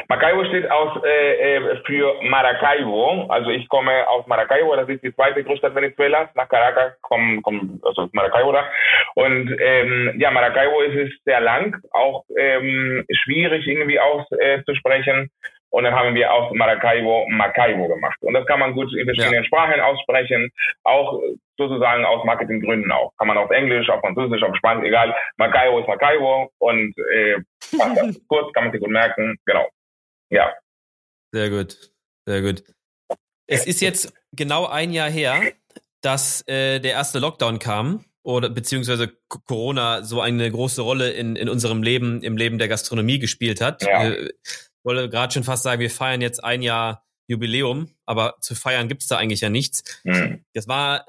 Maracaibo 0.08 0.44
steht 0.46 0.70
aus, 0.70 1.02
äh, 1.04 1.56
äh, 1.56 1.76
für 1.84 2.14
Maracaibo. 2.22 3.26
Also 3.28 3.50
ich 3.50 3.68
komme 3.68 4.08
aus 4.08 4.26
Maracaibo, 4.26 4.74
das 4.74 4.88
ist 4.88 5.02
die 5.04 5.14
zweite 5.14 5.44
Großstadt 5.44 5.74
Venezuelas. 5.74 6.30
Nach 6.34 6.48
Caracas 6.48 6.94
kommt, 7.02 7.42
kommt 7.42 7.84
also 7.84 8.08
Maracaibo 8.12 8.52
da. 8.52 8.64
Und 9.14 9.54
ähm, 9.60 10.14
ja, 10.18 10.30
Maracaibo 10.30 10.80
ist 10.80 10.96
es 10.96 11.24
sehr 11.24 11.40
lang, 11.40 11.76
auch 11.90 12.24
ähm, 12.38 13.04
schwierig 13.12 13.66
irgendwie 13.66 14.00
auszusprechen. 14.00 15.24
Äh, 15.24 15.57
und 15.70 15.84
dann 15.84 15.94
haben 15.94 16.14
wir 16.14 16.32
aus 16.32 16.52
Maracaibo 16.54 17.26
Macaibo 17.28 17.88
gemacht. 17.88 18.18
Und 18.22 18.34
das 18.34 18.46
kann 18.46 18.60
man 18.60 18.74
gut 18.74 18.92
in 18.94 19.04
verschiedenen 19.04 19.42
ja. 19.42 19.44
Sprachen 19.44 19.80
aussprechen, 19.80 20.50
auch 20.84 21.20
sozusagen 21.58 22.04
aus 22.04 22.24
Marketinggründen 22.24 22.90
auch. 22.92 23.12
Kann 23.18 23.28
man 23.28 23.38
auf 23.38 23.50
Englisch, 23.50 23.88
auf 23.88 24.00
Französisch, 24.00 24.42
auf 24.42 24.56
Spanisch, 24.56 24.86
egal. 24.86 25.14
Macaibo 25.36 25.80
ist 25.80 25.88
Macaibo 25.88 26.50
und 26.58 26.94
äh, 27.12 27.36
kurz, 28.28 28.52
kann 28.54 28.64
man 28.64 28.72
sich 28.72 28.80
gut 28.80 28.90
merken. 28.90 29.36
Genau. 29.44 29.68
Ja. 30.30 30.52
Sehr 31.32 31.50
gut. 31.50 31.76
Sehr 32.26 32.42
gut. 32.42 32.62
Es 33.46 33.66
ist 33.66 33.80
jetzt 33.80 34.12
genau 34.32 34.66
ein 34.66 34.90
Jahr 34.92 35.10
her, 35.10 35.40
dass 36.02 36.46
äh, 36.46 36.80
der 36.80 36.92
erste 36.92 37.18
Lockdown 37.18 37.58
kam 37.58 38.04
oder 38.22 38.50
beziehungsweise 38.50 39.10
Corona 39.46 40.02
so 40.02 40.20
eine 40.20 40.50
große 40.50 40.82
Rolle 40.82 41.10
in, 41.12 41.34
in 41.34 41.48
unserem 41.48 41.82
Leben, 41.82 42.22
im 42.22 42.36
Leben 42.36 42.58
der 42.58 42.68
Gastronomie 42.68 43.18
gespielt 43.18 43.60
hat. 43.62 43.82
Ja. 43.82 44.10
Äh, 44.10 44.30
wollte 44.84 45.08
gerade 45.08 45.32
schon 45.32 45.44
fast 45.44 45.62
sagen, 45.62 45.80
wir 45.80 45.90
feiern 45.90 46.20
jetzt 46.20 46.42
ein 46.42 46.62
Jahr 46.62 47.04
Jubiläum, 47.26 47.90
aber 48.06 48.36
zu 48.40 48.54
feiern 48.54 48.88
gibt's 48.88 49.06
da 49.06 49.18
eigentlich 49.18 49.42
ja 49.42 49.50
nichts. 49.50 50.00
Mhm. 50.04 50.44
Das 50.54 50.66
war 50.66 51.04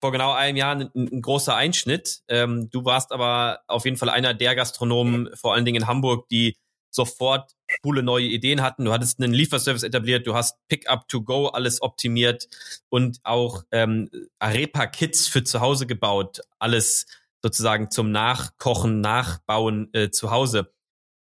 vor 0.00 0.12
genau 0.12 0.32
einem 0.32 0.56
Jahr 0.56 0.74
ein, 0.74 0.90
ein 0.94 1.22
großer 1.22 1.54
Einschnitt. 1.54 2.22
Ähm, 2.28 2.68
du 2.70 2.84
warst 2.84 3.12
aber 3.12 3.60
auf 3.68 3.84
jeden 3.84 3.96
Fall 3.96 4.10
einer 4.10 4.34
der 4.34 4.54
Gastronomen, 4.54 5.30
vor 5.34 5.54
allen 5.54 5.64
Dingen 5.64 5.82
in 5.82 5.88
Hamburg, 5.88 6.28
die 6.28 6.56
sofort 6.90 7.52
coole 7.82 8.02
neue 8.02 8.26
Ideen 8.26 8.62
hatten. 8.62 8.84
Du 8.84 8.92
hattest 8.92 9.20
einen 9.20 9.32
Lieferservice 9.32 9.82
etabliert, 9.82 10.26
du 10.26 10.34
hast 10.34 10.58
Pick-up 10.68 11.08
to 11.08 11.22
go 11.22 11.46
alles 11.46 11.80
optimiert 11.80 12.48
und 12.90 13.20
auch 13.22 13.62
ähm, 13.70 14.10
Arepa-Kits 14.40 15.28
für 15.28 15.42
zu 15.42 15.60
Hause 15.60 15.86
gebaut, 15.86 16.40
alles 16.58 17.06
sozusagen 17.40 17.90
zum 17.90 18.10
Nachkochen, 18.10 19.00
Nachbauen 19.00 19.88
äh, 19.94 20.10
zu 20.10 20.30
Hause. 20.30 20.72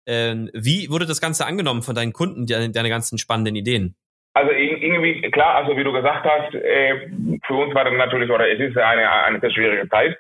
Ähm, 0.09 0.51
wie 0.55 0.89
wurde 0.91 1.05
das 1.05 1.21
Ganze 1.21 1.45
angenommen 1.45 1.83
von 1.83 1.95
deinen 1.95 2.15
Kunden, 2.15 2.47
deine, 2.47 2.71
deine 2.71 2.89
ganzen 2.89 3.19
spannenden 3.19 3.57
Ideen? 3.57 3.95
Also 4.33 4.53
irgendwie, 4.53 5.21
klar, 5.31 5.57
also 5.57 5.77
wie 5.77 5.85
du 5.85 5.93
gesagt 5.93 6.25
hast, 6.25 6.55
äh, 6.55 7.11
für 7.47 7.55
uns 7.55 7.75
war 7.75 7.85
das 7.85 7.95
natürlich, 7.95 8.31
oder 8.31 8.49
es 8.49 8.59
ist 8.59 8.79
eine, 8.79 9.11
eine 9.11 9.41
sehr 9.41 9.51
schwierige 9.51 9.89
Zeit. 9.89 10.17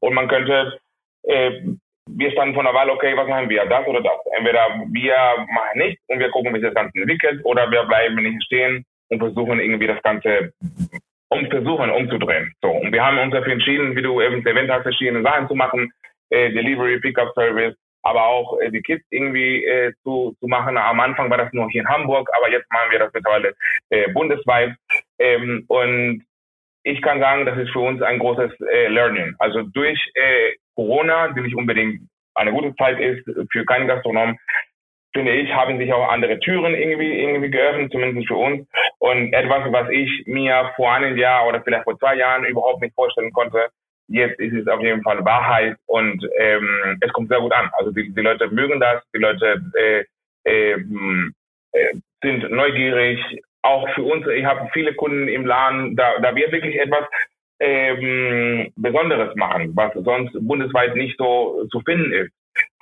Und 0.00 0.14
man 0.14 0.28
könnte, 0.28 0.78
äh, 1.24 1.60
wir 2.08 2.30
standen 2.32 2.54
vor 2.54 2.62
der 2.62 2.74
Wahl, 2.74 2.90
okay, 2.90 3.16
was 3.16 3.26
machen 3.28 3.48
wir, 3.48 3.64
das 3.66 3.86
oder 3.86 4.00
das? 4.00 4.20
Entweder 4.36 4.68
wir 4.90 5.16
machen 5.52 5.78
nichts 5.78 6.02
und 6.06 6.20
wir 6.20 6.30
gucken, 6.30 6.54
wie 6.54 6.60
sich 6.60 6.68
das 6.68 6.74
Ganze 6.74 7.00
entwickelt, 7.00 7.40
oder 7.44 7.68
wir 7.70 7.82
bleiben 7.84 8.16
nicht 8.16 8.44
stehen 8.44 8.84
und 9.08 9.18
versuchen 9.18 9.58
irgendwie 9.58 9.86
das 9.88 10.02
Ganze 10.02 10.52
um 11.30 11.46
versuchen 11.46 11.90
umzudrehen. 11.90 12.52
So. 12.62 12.68
Und 12.70 12.92
wir 12.92 13.04
haben 13.04 13.18
uns 13.18 13.32
dafür 13.32 13.54
entschieden, 13.54 13.96
wie 13.96 14.02
du 14.02 14.20
eben 14.20 14.44
erwähnt 14.44 14.70
hast, 14.70 14.82
verschiedene 14.82 15.22
Sachen 15.22 15.48
zu 15.48 15.54
machen, 15.54 15.90
äh, 16.28 16.52
Delivery, 16.52 17.00
Pickup 17.00 17.32
Service, 17.34 17.74
aber 18.02 18.26
auch 18.26 18.58
äh, 18.60 18.70
die 18.70 18.82
Kids 18.82 19.04
irgendwie 19.10 19.64
äh, 19.64 19.92
zu, 20.02 20.36
zu 20.40 20.46
machen. 20.46 20.76
Am 20.76 21.00
Anfang 21.00 21.30
war 21.30 21.38
das 21.38 21.52
nur 21.52 21.68
hier 21.70 21.82
in 21.82 21.88
Hamburg, 21.88 22.28
aber 22.36 22.50
jetzt 22.50 22.70
machen 22.70 22.90
wir 22.90 22.98
das 22.98 23.12
mittlerweile 23.12 23.54
äh, 23.90 24.10
bundesweit. 24.12 24.74
Ähm, 25.18 25.64
und 25.68 26.24
ich 26.84 27.00
kann 27.00 27.20
sagen, 27.20 27.46
das 27.46 27.58
ist 27.58 27.70
für 27.70 27.80
uns 27.80 28.02
ein 28.02 28.18
großes 28.18 28.52
äh, 28.60 28.88
Learning. 28.88 29.34
Also 29.38 29.62
durch 29.62 29.98
äh, 30.14 30.52
Corona, 30.74 31.28
die 31.28 31.40
nicht 31.40 31.56
unbedingt 31.56 32.00
eine 32.34 32.52
gute 32.52 32.74
Zeit 32.76 32.98
ist 32.98 33.24
für 33.52 33.64
keinen 33.64 33.86
Gastronom, 33.86 34.38
finde 35.12 35.32
ich, 35.32 35.52
haben 35.52 35.78
sich 35.78 35.92
auch 35.92 36.08
andere 36.10 36.38
Türen 36.40 36.74
irgendwie, 36.74 37.20
irgendwie 37.20 37.50
geöffnet, 37.50 37.92
zumindest 37.92 38.26
für 38.28 38.36
uns. 38.36 38.66
Und 38.98 39.32
etwas, 39.34 39.70
was 39.70 39.90
ich 39.90 40.24
mir 40.26 40.72
vor 40.76 40.92
einem 40.92 41.16
Jahr 41.16 41.46
oder 41.46 41.60
vielleicht 41.62 41.84
vor 41.84 41.98
zwei 41.98 42.16
Jahren 42.16 42.44
überhaupt 42.44 42.80
nicht 42.80 42.94
vorstellen 42.94 43.32
konnte, 43.32 43.68
jetzt 44.12 44.38
ist 44.38 44.54
es 44.54 44.68
auf 44.68 44.80
jeden 44.82 45.02
Fall 45.02 45.24
Wahrheit 45.24 45.76
und 45.86 46.22
ähm, 46.38 46.98
es 47.00 47.12
kommt 47.12 47.28
sehr 47.28 47.40
gut 47.40 47.52
an. 47.52 47.70
Also 47.78 47.90
die, 47.90 48.12
die 48.12 48.20
Leute 48.20 48.48
mögen 48.48 48.80
das, 48.80 49.02
die 49.14 49.20
Leute 49.20 49.60
äh, 49.74 50.04
ähm, 50.44 51.34
äh, 51.72 51.94
sind 52.22 52.50
neugierig. 52.50 53.18
Auch 53.62 53.88
für 53.94 54.02
uns, 54.02 54.26
ich 54.26 54.44
habe 54.44 54.68
viele 54.72 54.94
Kunden 54.94 55.28
im 55.28 55.46
Laden, 55.46 55.96
da, 55.96 56.18
da 56.20 56.34
wir 56.34 56.50
wirklich 56.50 56.78
etwas 56.78 57.04
ähm, 57.60 58.72
Besonderes 58.76 59.34
machen, 59.36 59.72
was 59.74 59.92
sonst 59.94 60.32
bundesweit 60.40 60.96
nicht 60.96 61.16
so 61.16 61.66
zu 61.70 61.80
finden 61.80 62.12
ist. 62.12 62.32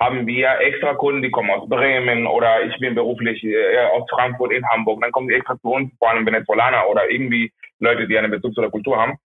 Haben 0.01 0.27
wir 0.27 0.59
extra 0.59 0.95
Kunden, 0.95 1.21
die 1.21 1.31
kommen 1.31 1.51
aus 1.51 1.69
Bremen 1.69 2.27
oder 2.27 2.63
ich 2.65 2.77
bin 2.79 2.95
beruflich 2.95 3.43
äh, 3.43 3.85
aus 3.93 4.09
Frankfurt 4.09 4.51
in 4.51 4.67
Hamburg, 4.67 5.01
dann 5.01 5.11
kommen 5.11 5.29
die 5.29 5.35
extra 5.35 5.57
zu 5.59 5.69
uns, 5.69 5.93
vor 5.97 6.09
allem 6.09 6.25
Venezolaner 6.25 6.89
oder 6.89 7.09
irgendwie 7.09 7.51
Leute, 7.79 8.07
die 8.07 8.17
einen 8.17 8.31
Bezug 8.31 8.53
zu 8.53 8.61
der 8.61 8.71
Kultur 8.71 8.97
haben 8.97 9.17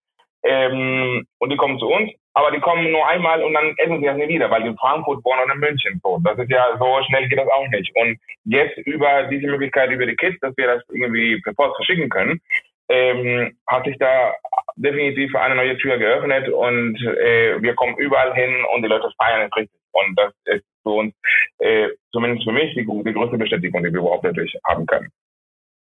Ähm, 0.42 1.26
und 1.38 1.50
die 1.50 1.56
kommen 1.56 1.78
zu 1.78 1.86
uns, 1.86 2.12
aber 2.34 2.50
die 2.50 2.60
kommen 2.60 2.92
nur 2.92 3.06
einmal 3.08 3.42
und 3.42 3.54
dann 3.54 3.74
essen 3.78 3.98
sie 3.98 4.06
das 4.06 4.16
nie 4.16 4.28
wieder, 4.28 4.50
weil 4.50 4.62
die 4.62 4.68
in 4.68 4.76
Frankfurt 4.76 5.24
wohnen 5.24 5.40
oder 5.44 5.54
in 5.54 5.60
München. 5.60 6.00
So, 6.02 6.20
das 6.22 6.38
ist 6.38 6.50
ja 6.50 6.76
so 6.78 6.98
schnell 7.08 7.28
geht 7.28 7.38
das 7.38 7.48
auch 7.48 7.68
nicht. 7.68 7.90
Und 7.96 8.18
jetzt 8.44 8.76
über 8.78 9.24
diese 9.24 9.46
Möglichkeit 9.46 9.90
über 9.90 10.06
die 10.06 10.16
Kids, 10.16 10.38
dass 10.40 10.56
wir 10.56 10.66
das 10.66 10.82
irgendwie 10.90 11.40
per 11.40 11.54
Post 11.54 11.76
verschicken 11.76 12.08
können, 12.08 12.40
ähm, 12.88 13.56
hat 13.66 13.84
sich 13.84 13.96
da 13.98 14.34
definitiv 14.76 15.34
eine 15.34 15.54
neue 15.54 15.76
Tür 15.78 15.98
geöffnet 15.98 16.48
und 16.48 16.96
äh, 17.02 17.60
wir 17.60 17.74
kommen 17.74 17.96
überall 17.96 18.34
hin 18.34 18.54
und 18.74 18.82
die 18.82 18.88
Leute 18.88 19.10
feiern 19.18 19.48
es 19.50 19.56
richtig. 19.56 19.80
Und 19.92 20.14
das 20.18 20.32
ist 20.44 20.64
für 20.82 20.90
uns, 20.90 21.14
äh, 21.58 21.88
zumindest 22.12 22.44
für 22.44 22.52
mich, 22.52 22.74
die, 22.74 22.84
die 22.84 23.12
größte 23.12 23.38
Bestätigung, 23.38 23.82
die 23.82 23.92
wir 23.92 24.00
überhaupt 24.00 24.26
dadurch 24.26 24.54
haben 24.64 24.84
können. 24.86 25.08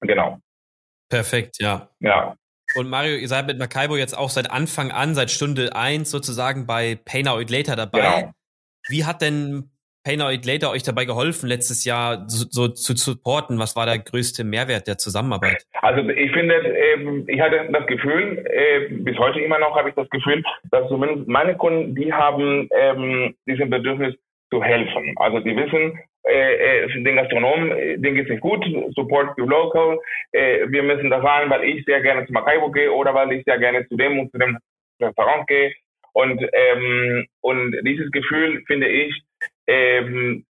Genau. 0.02 0.39
Perfekt, 1.10 1.58
ja. 1.60 1.89
Ja. 1.99 2.36
Und 2.75 2.89
Mario, 2.89 3.15
ihr 3.17 3.27
seid 3.27 3.47
mit 3.47 3.58
Makaibo 3.58 3.97
jetzt 3.97 4.17
auch 4.17 4.29
seit 4.29 4.51
Anfang 4.51 4.91
an, 4.91 5.15
seit 5.15 5.32
Stunde 5.32 5.75
eins 5.75 6.12
sozusagen 6.12 6.67
bei 6.67 6.97
Pay 7.03 7.23
Now 7.23 7.39
It 7.39 7.49
Later 7.49 7.75
dabei. 7.75 7.99
Genau. 7.99 8.32
Wie 8.88 9.05
hat 9.05 9.21
denn 9.21 9.71
Pay 10.03 10.17
Now 10.17 10.29
It 10.29 10.45
Later 10.45 10.71
euch 10.71 10.84
dabei 10.84 11.05
geholfen, 11.05 11.49
letztes 11.49 11.84
Jahr 11.84 12.25
so, 12.27 12.45
so 12.49 12.67
zu 12.67 12.95
supporten? 12.95 13.60
Was 13.60 13.75
war 13.75 13.86
der 13.86 13.99
größte 13.99 14.43
Mehrwert 14.43 14.88
der 14.88 14.97
Zusammenarbeit? 14.97 15.65
Also 15.82 16.08
ich 16.10 16.32
finde, 16.32 16.55
ähm, 16.55 17.25
ich 17.27 17.39
hatte 17.41 17.69
das 17.71 17.86
Gefühl, 17.88 18.45
äh, 18.49 18.88
bis 18.89 19.17
heute 19.17 19.39
immer 19.39 19.60
noch 19.60 19.75
habe 19.75 19.89
ich 19.89 19.95
das 19.95 20.10
Gefühl, 20.10 20.43
dass 20.71 20.88
zumindest 20.89 21.27
meine 21.27 21.58
Kunden, 21.58 21.95
die 21.95 22.13
haben 22.13 22.69
ähm, 22.71 23.36
diesen 23.45 23.69
Bedürfnis 23.69 24.15
zu 24.51 24.63
helfen. 24.63 25.13
Also 25.17 25.39
die 25.39 25.55
wissen, 25.55 25.99
äh, 26.30 26.84
äh, 26.84 27.04
den 27.04 27.15
Gastronomen, 27.15 27.72
äh, 27.72 27.98
denen 27.98 28.15
geht's 28.15 28.30
nicht 28.30 28.42
gut, 28.42 28.65
support 28.96 29.38
your 29.38 29.48
local, 29.48 30.00
äh, 30.32 30.68
wir 30.70 30.84
müssen 30.84 31.10
das 31.10 31.22
sagen, 31.24 31.50
weil 31.50 31.63
ich 31.63 31.84
sehr 31.86 32.02
gerne 32.02 32.26
zu 32.26 32.34
Macaibo 32.34 32.72
gehe 32.72 32.92
oder 32.92 33.13
weil 33.13 33.32
ich 33.32 33.44
sehr 33.46 33.58
gerne 33.58 33.88
zu 33.88 33.98
dem 33.98 34.20
und 34.20 34.32
zu 34.32 34.38
dem 34.38 34.58
Restaurant 35.02 35.48
gehe. 35.48 35.74
Und, 36.13 36.42
ähm, 36.54 37.28
und 37.42 37.78
dieses 37.84 38.12
Gefühl 38.12 38.63
finde 38.68 38.88
ich, 38.88 39.13
ähm, 39.68 40.46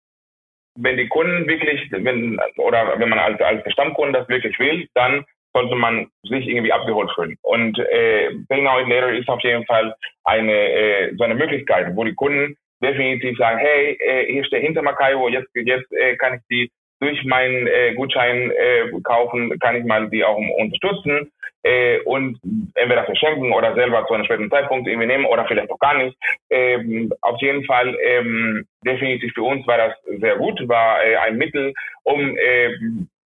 wenn 0.77 0.97
die 0.97 1.09
Kunden 1.09 1.47
wirklich, 1.47 1.89
wenn, 1.91 2.39
oder 2.57 2.99
wenn 2.99 3.09
man 3.09 3.19
als, 3.19 3.41
als 3.41 3.63
Stammkunde 3.73 4.19
das 4.19 4.29
wirklich 4.29 4.59
will, 4.59 4.89
dann 4.95 5.25
sollte 5.55 5.77
man 5.77 6.09
sich 6.25 6.49
irgendwie 6.49 6.73
abgeholt 6.73 7.11
fühlen. 7.15 7.37
Und 7.43 7.79
äh, 7.79 8.31
Pay 8.49 8.63
Now 8.63 8.81
Later 8.81 9.13
ist 9.13 9.29
auf 9.29 9.41
jeden 9.43 9.65
Fall 9.67 9.95
eine 10.25 10.53
äh, 10.53 11.15
so 11.17 11.25
eine 11.25 11.37
Möglichkeit, 11.37 11.95
wo 11.95 12.03
die 12.05 12.15
Kunden 12.15 12.57
definitiv 12.85 13.37
sagen, 13.39 13.59
hey, 13.59 13.97
äh, 13.99 14.33
hier 14.33 14.45
steht 14.45 14.63
hinter 14.63 14.83
Makaio, 14.83 15.29
jetzt, 15.29 15.49
jetzt 15.55 15.91
äh, 15.93 16.17
kann 16.17 16.35
ich 16.35 16.41
die 16.51 16.71
durch 17.01 17.25
meinen 17.25 17.67
äh, 17.67 17.95
Gutschein 17.95 18.51
äh, 18.51 18.91
kaufen, 19.03 19.59
kann 19.59 19.77
ich 19.77 19.85
mal 19.85 20.09
die 20.09 20.25
auch 20.25 20.39
unterstützen 20.59 21.31
äh, 21.63 21.99
und 22.01 22.39
entweder 22.75 23.05
verschenken 23.05 23.53
oder 23.53 23.75
selber 23.75 24.07
zu 24.07 24.15
einem 24.15 24.25
späteren 24.25 24.51
Zeitpunkt 24.51 24.87
irgendwie 24.89 25.09
nehmen 25.09 25.27
oder 25.27 25.45
vielleicht 25.47 25.71
auch 25.71 25.79
gar 25.79 25.99
nicht. 25.99 26.17
Ähm, 26.51 27.13
auf 27.21 27.41
jeden 27.41 27.65
Fall 27.65 27.97
ähm, 28.03 28.65
definitiv 28.87 29.33
für 29.35 29.43
uns 29.43 29.67
war 29.67 29.79
das 29.79 29.95
sehr 30.21 30.37
gut, 30.37 30.61
war 30.69 31.05
äh, 31.05 31.17
ein 31.17 31.37
Mittel, 31.37 31.75
um 32.05 32.37
äh, 32.39 32.71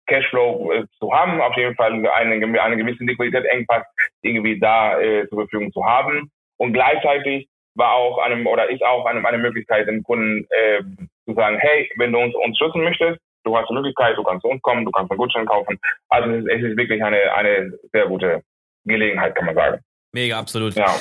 Cashflow 0.06 0.72
äh, 0.72 0.84
zu 0.98 1.12
haben, 1.12 1.40
auf 1.40 1.56
jeden 1.56 1.74
Fall 1.74 1.92
eine, 1.92 2.62
eine 2.62 2.76
gewisse 2.76 3.04
Liquidität-Engpass 3.04 3.84
irgendwie 4.22 4.58
da 4.58 5.00
äh, 5.00 5.26
zur 5.28 5.38
Verfügung 5.38 5.72
zu 5.72 5.84
haben 5.84 6.30
und 6.58 6.72
gleichzeitig 6.72 7.48
war 7.76 7.92
auch 7.92 8.18
einem 8.18 8.46
oder 8.46 8.70
ist 8.70 8.82
auch 8.82 9.04
eine, 9.06 9.26
eine 9.26 9.38
Möglichkeit, 9.38 9.86
den 9.86 10.02
Kunden 10.02 10.46
äh, 10.50 10.82
zu 11.26 11.34
sagen, 11.34 11.58
hey, 11.58 11.90
wenn 11.96 12.12
du 12.12 12.18
uns 12.18 12.34
unterstützen 12.34 12.82
möchtest, 12.82 13.20
du 13.44 13.56
hast 13.56 13.68
die 13.68 13.74
Möglichkeit, 13.74 14.16
du 14.16 14.24
kannst 14.24 14.42
zu 14.42 14.48
uns 14.48 14.62
kommen, 14.62 14.84
du 14.84 14.90
kannst 14.90 15.10
einen 15.10 15.18
Gutschein 15.18 15.46
kaufen. 15.46 15.78
Also 16.08 16.30
es 16.30 16.44
ist, 16.44 16.50
es 16.50 16.62
ist 16.70 16.76
wirklich 16.76 17.02
eine, 17.02 17.32
eine 17.34 17.72
sehr 17.92 18.06
gute 18.06 18.42
Gelegenheit, 18.84 19.34
kann 19.34 19.46
man 19.46 19.54
sagen. 19.54 19.80
Mega, 20.12 20.38
absolut. 20.38 20.74
Ja. 20.74 20.94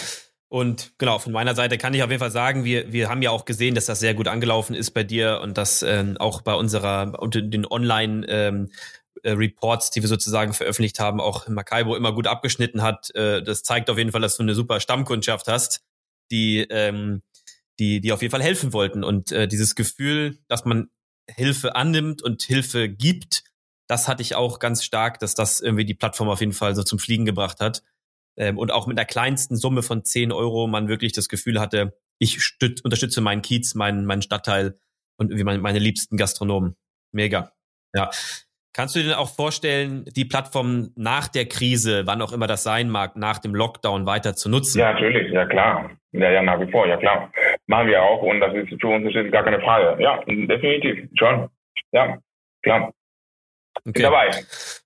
Und 0.48 0.94
genau, 1.00 1.18
von 1.20 1.34
meiner 1.34 1.56
Seite 1.56 1.78
kann 1.78 1.94
ich 1.94 2.04
auf 2.04 2.10
jeden 2.10 2.20
Fall 2.20 2.32
sagen, 2.32 2.64
wir, 2.64 2.92
wir 2.92 3.10
haben 3.10 3.22
ja 3.22 3.32
auch 3.32 3.46
gesehen, 3.46 3.76
dass 3.76 3.88
das 3.88 4.00
sehr 4.00 4.14
gut 4.14 4.28
angelaufen 4.28 4.76
ist 4.76 4.92
bei 4.92 5.04
dir 5.04 5.40
und 5.42 5.58
dass 5.58 5.82
ähm, 5.82 6.18
auch 6.20 6.42
bei 6.42 6.54
unserer, 6.54 7.14
unter 7.20 7.42
den 7.42 7.66
Online 7.66 8.26
ähm, 8.30 8.70
äh, 9.24 9.32
Reports, 9.32 9.90
die 9.90 10.02
wir 10.02 10.08
sozusagen 10.08 10.54
veröffentlicht 10.54 11.00
haben, 11.00 11.20
auch 11.20 11.48
Makaibo 11.48 11.96
immer 11.96 12.14
gut 12.14 12.28
abgeschnitten 12.28 12.84
hat. 12.84 13.14
Äh, 13.16 13.42
das 13.42 13.64
zeigt 13.64 13.90
auf 13.90 13.98
jeden 13.98 14.12
Fall, 14.12 14.22
dass 14.22 14.38
du 14.38 14.44
eine 14.44 14.54
super 14.54 14.80
Stammkundschaft 14.80 15.48
hast, 15.48 15.84
die, 16.32 16.60
ähm, 16.70 17.22
die, 17.80 18.02
die 18.02 18.12
auf 18.12 18.22
jeden 18.22 18.32
Fall 18.32 18.44
helfen 18.44 18.74
wollten. 18.74 19.04
Und 19.04 19.32
äh, 19.32 19.48
dieses 19.48 19.76
Gefühl, 19.76 20.40
dass 20.48 20.66
man 20.66 20.90
Hilfe 21.30 21.76
annimmt 21.76 22.22
und 22.22 22.44
Hilfe 22.44 22.90
gibt, 22.90 23.44
das 23.88 24.08
hatte 24.08 24.22
ich 24.22 24.36
auch 24.36 24.60
ganz 24.60 24.84
stark, 24.84 25.20
dass 25.20 25.36
das 25.36 25.62
irgendwie 25.62 25.86
die 25.86 25.94
Plattform 25.94 26.30
auf 26.30 26.40
jeden 26.40 26.54
Fall 26.54 26.76
so 26.76 26.84
zum 26.84 27.00
Fliegen 27.00 27.26
gebracht 27.26 27.60
hat. 27.60 27.84
Ähm, 28.38 28.58
und 28.58 28.72
auch 28.72 28.88
mit 28.88 28.98
der 28.98 29.06
kleinsten 29.06 29.56
Summe 29.56 29.84
von 29.84 30.04
10 30.04 30.32
Euro 30.32 30.68
man 30.68 30.88
wirklich 30.88 31.14
das 31.14 31.30
Gefühl 31.30 31.60
hatte, 31.60 31.98
ich 32.20 32.44
stüt, 32.44 32.84
unterstütze 32.84 33.22
meinen 33.22 33.42
Kiez, 33.42 33.76
meinen, 33.76 34.06
meinen 34.06 34.22
Stadtteil 34.22 34.80
und 35.18 35.30
irgendwie 35.30 35.44
meine, 35.44 35.60
meine 35.60 35.80
liebsten 35.80 36.18
Gastronomen. 36.18 36.76
Mega. 37.12 37.52
Ja. 37.94 38.10
Kannst 38.76 38.94
du 38.94 39.00
dir 39.00 39.06
denn 39.06 39.14
auch 39.14 39.34
vorstellen, 39.34 40.04
die 40.18 40.26
Plattform 40.26 40.92
nach 40.98 41.30
der 41.30 41.46
Krise, 41.46 42.06
wann 42.08 42.22
auch 42.22 42.34
immer 42.34 42.46
das 42.46 42.64
sein 42.64 42.90
mag, 42.90 43.16
nach 43.16 43.40
dem 43.40 43.56
Lockdown 43.56 44.06
weiter 44.06 44.36
zu 44.36 44.50
nutzen? 44.50 44.80
Ja, 44.80 44.92
natürlich, 44.92 45.32
ja 45.32 45.46
klar. 45.46 45.92
Ja, 46.12 46.30
ja, 46.30 46.42
nach 46.42 46.60
wie 46.60 46.70
vor, 46.70 46.86
ja 46.86 46.98
klar. 46.98 47.32
Machen 47.68 47.88
wir 47.88 48.04
auch 48.04 48.22
und 48.22 48.42
das 48.42 48.54
ist 48.54 48.82
für 48.82 48.88
uns 48.88 49.32
gar 49.32 49.46
keine 49.46 49.62
Frage. 49.62 50.04
Ja, 50.04 50.22
definitiv, 50.26 51.08
schon. 51.18 51.48
Ja, 51.94 52.18
klar. 52.64 52.92
Okay. 53.88 54.02
dabei. 54.02 54.32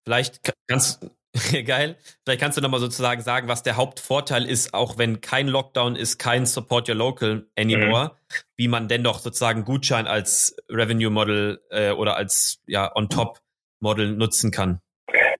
Vielleicht 0.06 0.54
kannst 0.68 1.10
geil. 1.66 1.96
Vielleicht 2.24 2.42
kannst 2.42 2.60
du 2.60 2.62
nochmal 2.62 2.80
sozusagen 2.80 3.22
sagen, 3.22 3.48
was 3.48 3.64
der 3.64 3.76
Hauptvorteil 3.76 4.46
ist, 4.46 4.76
auch 4.76 5.00
wenn 5.00 5.20
kein 5.20 5.48
Lockdown 5.48 5.96
ist, 5.96 6.20
kein 6.20 6.46
Support 6.46 6.90
Your 6.90 6.96
Local 6.96 7.48
anymore, 7.58 8.12
mhm. 8.12 8.36
wie 8.56 8.68
man 8.68 8.88
dennoch 8.88 9.18
sozusagen 9.18 9.66
Gutschein 9.66 10.06
als 10.06 10.56
Revenue 10.70 11.10
Model 11.10 11.60
äh, 11.72 11.90
oder 11.90 12.18
als 12.18 12.62
ja 12.68 12.96
on 12.96 13.10
top 13.10 13.40
Model 13.80 14.16
nutzen 14.16 14.52
kann? 14.52 14.80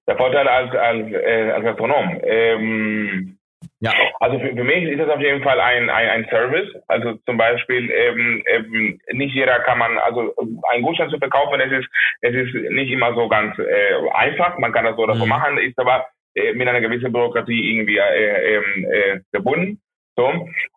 Der 0.08 0.18
Vorteil 0.18 0.48
als, 0.48 0.76
als, 0.76 1.12
äh, 1.12 1.52
als 1.52 1.64
Gastronom. 1.64 2.20
Ähm, 2.24 3.40
ja. 3.80 3.94
Also 4.20 4.40
für, 4.40 4.56
für 4.56 4.64
mich 4.64 4.84
ist 4.84 5.00
das 5.00 5.10
auf 5.10 5.22
jeden 5.22 5.44
Fall 5.44 5.60
ein, 5.60 5.90
ein, 5.90 6.10
ein 6.10 6.28
Service. 6.30 6.70
Also 6.88 7.14
zum 7.26 7.38
Beispiel 7.38 7.90
ähm, 7.92 8.44
ähm, 8.48 9.00
nicht 9.14 9.34
jeder 9.34 9.60
kann 9.60 9.78
man, 9.78 9.98
also 10.00 10.34
ein 10.72 10.82
Gutschein 10.82 11.10
zu 11.10 11.18
verkaufen, 11.18 11.60
es 11.62 11.72
ist, 11.72 11.88
es 12.22 12.36
ist 12.36 12.72
nicht 12.72 12.92
immer 12.92 13.14
so 13.14 13.28
ganz 13.28 13.58
äh, 13.60 14.10
einfach. 14.14 14.58
Man 14.58 14.74
kann 14.74 14.86
das 14.86 14.96
so 14.96 15.04
oder 15.04 15.16
so 15.16 15.24
mhm. 15.24 15.30
machen, 15.30 15.58
ist 15.58 15.80
aber 15.80 16.08
äh, 16.36 16.54
mit 16.54 16.68
einer 16.68 16.82
gewissen 16.82 17.12
Bürokratie 17.12 17.72
irgendwie 17.72 17.98
äh, 17.98 18.56
ähm, 18.56 18.86
äh, 18.92 19.20
verbunden. 19.32 19.82
So. 20.20 20.28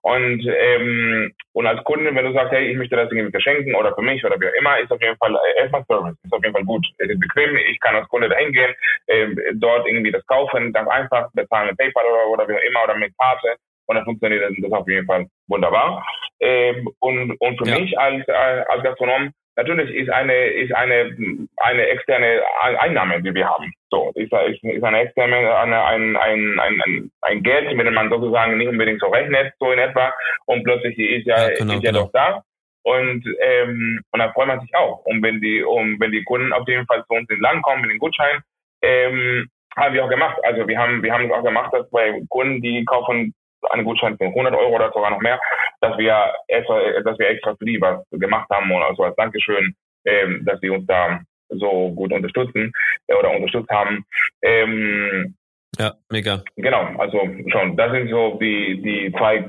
Und, 0.03 0.47
ähm, 0.47 1.33
und 1.53 1.67
als 1.67 1.83
Kunde, 1.83 2.15
wenn 2.15 2.25
du 2.25 2.33
sagst, 2.33 2.53
hey, 2.53 2.71
ich 2.71 2.77
möchte 2.77 2.95
das 2.95 3.11
irgendwie 3.11 3.33
verschenken 3.33 3.75
oder 3.75 3.93
für 3.93 4.03
mich 4.03 4.25
oder 4.25 4.39
wie 4.39 4.47
auch 4.47 4.55
immer, 4.55 4.79
ist 4.79 4.93
auf 4.93 5.03
jeden 5.03 5.17
Fall 5.17 5.35
äh, 5.35 5.63
erstmal 5.63 5.85
Service, 5.87 6.15
ist 6.23 6.33
auf 6.33 6.45
jeden 6.45 6.55
Fall 6.55 6.65
gut. 6.65 6.87
Es 6.99 7.11
ist 7.11 7.19
bequem, 7.19 7.57
ich 7.57 7.81
kann 7.81 7.97
als 7.97 8.07
Kunde 8.07 8.29
dahin 8.29 8.53
gehen, 8.53 8.73
äh, 9.09 9.27
dort 9.55 9.85
irgendwie 9.89 10.13
das 10.13 10.25
kaufen, 10.27 10.73
ganz 10.73 10.89
einfach, 10.89 11.29
bezahlen 11.33 11.71
mit 11.71 11.77
PayPal 11.77 12.05
oder, 12.05 12.27
oder 12.29 12.49
wie 12.49 12.55
auch 12.55 12.69
immer 12.69 12.85
oder 12.85 12.95
mit 12.95 13.13
Karte 13.19 13.57
und 13.87 13.97
dann 13.97 14.05
funktioniert 14.05 14.45
das 14.63 14.73
auf 14.73 14.89
jeden 14.89 15.07
Fall 15.07 15.27
wunderbar. 15.49 16.07
Ähm, 16.39 16.89
und, 17.01 17.33
und 17.41 17.59
für 17.59 17.69
ja. 17.69 17.81
mich 17.81 17.99
als, 17.99 18.27
äh, 18.29 18.33
als 18.33 18.85
Gastronom 18.85 19.33
natürlich 19.57 19.95
ist 19.95 20.11
eine, 20.11 20.35
ist 20.35 20.75
eine, 20.75 21.17
eine 21.59 21.87
externe 21.89 22.41
Einnahme, 22.61 23.23
die 23.23 23.35
wir 23.35 23.49
haben. 23.49 23.73
So, 23.91 24.13
ist, 24.15 24.33
ist, 24.33 24.65
ist 24.65 24.85
eine 24.85 25.01
externe, 25.01 25.57
eine, 25.57 25.85
ein, 25.85 26.17
ein, 26.17 26.61
ein, 26.61 27.11
ein 27.23 27.43
Geld, 27.43 27.75
mit 27.77 27.87
dem 27.87 27.95
man 27.95 28.11
sozusagen 28.11 28.57
nicht 28.57 28.69
unbedingt 28.69 29.01
so 29.01 29.09
rechnet, 29.09 29.53
so 29.59 29.73
in 29.73 29.79
etwa, 29.79 30.13
und 30.47 30.65
plötzlich 30.65 30.99
ist 30.99 31.27
ja, 31.27 31.51
ja, 31.51 31.55
genau, 31.57 31.75
ist 31.75 31.83
ja 31.83 31.91
genau. 31.91 32.05
doch 32.05 32.13
da. 32.13 32.43
Und, 32.85 33.25
ähm, 33.41 34.01
und 34.11 34.19
dann 34.19 34.33
freut 34.33 34.49
man 34.49 34.61
sich 34.61 34.75
auch. 34.75 35.05
Und 35.05 35.23
wenn 35.23 35.41
die, 35.41 35.63
um, 35.63 36.01
wenn 36.01 36.11
die 36.11 36.25
Kunden 36.25 36.53
auf 36.53 36.67
jeden 36.67 36.87
Fall 36.87 37.05
zu 37.07 37.15
uns 37.15 37.31
ins 37.31 37.41
Land 37.41 37.63
kommen 37.63 37.83
mit 37.83 37.93
dem 37.93 37.99
Gutschein, 37.99 38.43
ähm, 38.83 39.49
haben 39.77 39.95
wir 39.95 40.05
auch 40.05 40.11
gemacht. 40.11 40.39
Also 40.43 40.67
wir 40.67 40.79
haben, 40.79 41.03
wir 41.03 41.13
haben 41.13 41.27
es 41.27 41.33
auch 41.33 41.45
gemacht, 41.45 41.73
dass 41.73 41.89
bei 41.91 42.21
Kunden, 42.29 42.61
die 42.61 42.85
kaufen 42.85 43.35
einen 43.71 43.85
Gutschein 43.85 44.17
von 44.17 44.29
100 44.29 44.55
Euro 44.55 44.75
oder 44.75 44.91
sogar 44.93 45.11
noch 45.11 45.21
mehr, 45.21 45.41
dass 45.81 45.97
wir 45.99 46.33
extra, 46.49 47.01
dass 47.05 47.19
wir 47.19 47.29
extra 47.29 47.55
für 47.57 47.65
die 47.65 47.81
was 47.81 48.05
gemacht 48.11 48.49
haben 48.51 48.71
und 48.71 48.83
also 48.83 49.05
als 49.05 49.17
Dankeschön, 49.17 49.75
ähm, 50.05 50.45
dass 50.45 50.61
sie 50.61 50.71
uns 50.71 50.87
da 50.87 51.21
so 51.49 51.93
gut 51.93 52.13
unterstützen 52.13 52.73
äh, 53.07 53.15
oder 53.15 53.31
unterstützt 53.31 53.71
haben. 53.71 54.05
Ähm, 54.43 55.35
ja, 55.79 55.95
mega. 56.11 56.43
Genau, 56.57 56.85
also 56.99 57.29
schon, 57.49 57.77
das 57.77 57.93
sind 57.93 58.11
so 58.11 58.39
die, 58.41 58.81
die 58.83 59.13
zwei 59.17 59.45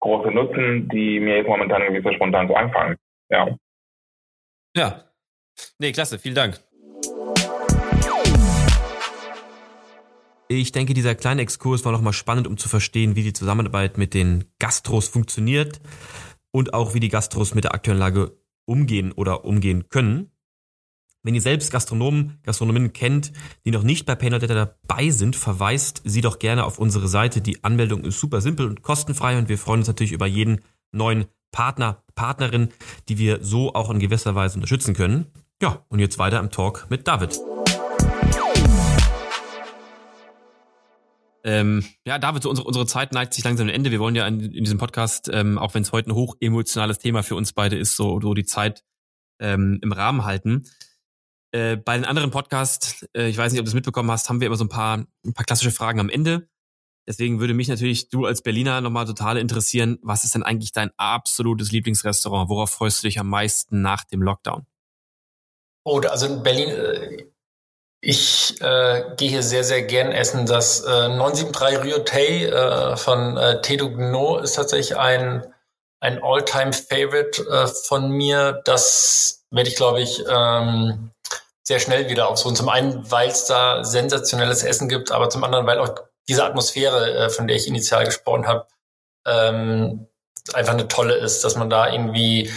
große 0.00 0.30
Nutzen, 0.30 0.88
die 0.88 1.20
mir 1.20 1.38
jetzt 1.38 1.48
momentan 1.48 1.82
irgendwie 1.82 2.02
so 2.02 2.12
spontan 2.14 2.48
so 2.48 2.54
einfallen. 2.54 2.96
Ja. 3.28 3.48
Ja. 4.74 5.02
Nee, 5.78 5.92
klasse, 5.92 6.18
vielen 6.18 6.34
Dank. 6.34 6.58
Ich 10.48 10.70
denke, 10.70 10.94
dieser 10.94 11.16
kleine 11.16 11.42
Exkurs 11.42 11.84
war 11.84 11.90
nochmal 11.90 12.12
spannend, 12.12 12.46
um 12.46 12.56
zu 12.56 12.68
verstehen, 12.68 13.16
wie 13.16 13.24
die 13.24 13.32
Zusammenarbeit 13.32 13.98
mit 13.98 14.14
den 14.14 14.44
Gastros 14.60 15.08
funktioniert 15.08 15.80
und 16.52 16.72
auch 16.72 16.94
wie 16.94 17.00
die 17.00 17.08
Gastros 17.08 17.54
mit 17.54 17.64
der 17.64 17.74
aktuellen 17.74 17.98
Lage 17.98 18.38
umgehen 18.64 19.10
oder 19.10 19.44
umgehen 19.44 19.88
können. 19.88 20.30
Wenn 21.24 21.34
ihr 21.34 21.40
selbst 21.40 21.72
Gastronomen, 21.72 22.38
Gastronominnen 22.44 22.92
kennt, 22.92 23.32
die 23.64 23.72
noch 23.72 23.82
nicht 23.82 24.06
bei 24.06 24.14
Paynote 24.14 24.46
dabei 24.46 25.10
sind, 25.10 25.34
verweist 25.34 26.02
sie 26.04 26.20
doch 26.20 26.38
gerne 26.38 26.64
auf 26.64 26.78
unsere 26.78 27.08
Seite. 27.08 27.40
Die 27.40 27.64
Anmeldung 27.64 28.04
ist 28.04 28.20
super 28.20 28.40
simpel 28.40 28.68
und 28.68 28.82
kostenfrei 28.82 29.36
und 29.36 29.48
wir 29.48 29.58
freuen 29.58 29.80
uns 29.80 29.88
natürlich 29.88 30.12
über 30.12 30.26
jeden 30.26 30.60
neuen 30.92 31.24
Partner, 31.50 32.04
Partnerin, 32.14 32.68
die 33.08 33.18
wir 33.18 33.42
so 33.42 33.74
auch 33.74 33.90
in 33.90 33.98
gewisser 33.98 34.36
Weise 34.36 34.54
unterstützen 34.54 34.94
können. 34.94 35.26
Ja, 35.60 35.84
und 35.88 35.98
jetzt 35.98 36.20
weiter 36.20 36.38
im 36.38 36.52
Talk 36.52 36.86
mit 36.90 37.08
David. 37.08 37.40
Ähm, 41.46 41.84
ja, 42.04 42.18
David, 42.18 42.42
so 42.42 42.50
unsere, 42.50 42.66
unsere 42.66 42.86
Zeit 42.86 43.12
neigt 43.12 43.32
sich 43.32 43.44
langsam 43.44 43.68
am 43.68 43.74
Ende. 43.74 43.92
Wir 43.92 44.00
wollen 44.00 44.16
ja 44.16 44.26
in, 44.26 44.40
in 44.40 44.64
diesem 44.64 44.78
Podcast, 44.78 45.30
ähm, 45.32 45.58
auch 45.58 45.74
wenn 45.74 45.82
es 45.82 45.92
heute 45.92 46.10
ein 46.10 46.14
hoch 46.16 46.34
emotionales 46.40 46.98
Thema 46.98 47.22
für 47.22 47.36
uns 47.36 47.52
beide 47.52 47.78
ist, 47.78 47.94
so, 47.94 48.20
so 48.20 48.34
die 48.34 48.44
Zeit 48.44 48.82
ähm, 49.40 49.78
im 49.80 49.92
Rahmen 49.92 50.24
halten. 50.24 50.64
Äh, 51.52 51.76
bei 51.76 51.96
den 51.96 52.04
anderen 52.04 52.32
Podcasts, 52.32 53.06
äh, 53.16 53.28
ich 53.28 53.38
weiß 53.38 53.52
nicht, 53.52 53.60
ob 53.60 53.64
du 53.64 53.70
es 53.70 53.74
mitbekommen 53.74 54.10
hast, 54.10 54.28
haben 54.28 54.40
wir 54.40 54.48
immer 54.48 54.56
so 54.56 54.64
ein 54.64 54.68
paar, 54.68 55.06
ein 55.24 55.34
paar 55.34 55.44
klassische 55.44 55.70
Fragen 55.70 56.00
am 56.00 56.10
Ende. 56.10 56.48
Deswegen 57.08 57.38
würde 57.38 57.54
mich 57.54 57.68
natürlich 57.68 58.08
du 58.08 58.26
als 58.26 58.42
Berliner 58.42 58.80
nochmal 58.80 59.06
total 59.06 59.36
interessieren, 59.36 60.00
was 60.02 60.24
ist 60.24 60.34
denn 60.34 60.42
eigentlich 60.42 60.72
dein 60.72 60.90
absolutes 60.96 61.70
Lieblingsrestaurant? 61.70 62.50
Worauf 62.50 62.70
freust 62.70 63.04
du 63.04 63.06
dich 63.06 63.20
am 63.20 63.28
meisten 63.28 63.82
nach 63.82 64.02
dem 64.02 64.20
Lockdown? 64.20 64.66
Oh, 65.84 66.00
also 66.00 66.26
in 66.26 66.42
Berlin, 66.42 66.70
äh, 66.70 67.26
ich 68.08 68.60
äh, 68.62 69.02
gehe 69.16 69.30
hier 69.30 69.42
sehr, 69.42 69.64
sehr 69.64 69.82
gern 69.82 70.12
essen. 70.12 70.46
Das 70.46 70.84
äh, 70.84 71.08
973 71.08 71.82
Rio 71.82 71.98
Tay 71.98 72.44
äh, 72.44 72.96
von 72.96 73.36
äh, 73.36 73.60
Tedo 73.62 73.90
Gno 73.90 74.38
ist 74.38 74.52
tatsächlich 74.52 74.96
ein, 74.96 75.44
ein 75.98 76.22
All-Time-Favorite 76.22 77.42
äh, 77.50 77.66
von 77.66 78.12
mir. 78.12 78.62
Das 78.64 79.44
werde 79.50 79.68
ich, 79.70 79.74
glaube 79.74 80.02
ich, 80.02 80.22
ähm, 80.30 81.10
sehr 81.64 81.80
schnell 81.80 82.08
wieder 82.08 82.28
aufsuchen. 82.28 82.54
Zum 82.54 82.68
einen, 82.68 83.10
weil 83.10 83.28
es 83.28 83.46
da 83.46 83.82
sensationelles 83.82 84.62
Essen 84.62 84.88
gibt, 84.88 85.10
aber 85.10 85.28
zum 85.28 85.42
anderen, 85.42 85.66
weil 85.66 85.80
auch 85.80 85.92
diese 86.28 86.44
Atmosphäre, 86.44 87.12
äh, 87.12 87.28
von 87.28 87.48
der 87.48 87.56
ich 87.56 87.66
initial 87.66 88.04
gesprochen 88.04 88.46
habe, 88.46 88.68
ähm, 89.26 90.06
einfach 90.54 90.74
eine 90.74 90.86
tolle 90.86 91.16
ist, 91.16 91.42
dass 91.42 91.56
man 91.56 91.70
da 91.70 91.90
irgendwie 91.90 92.52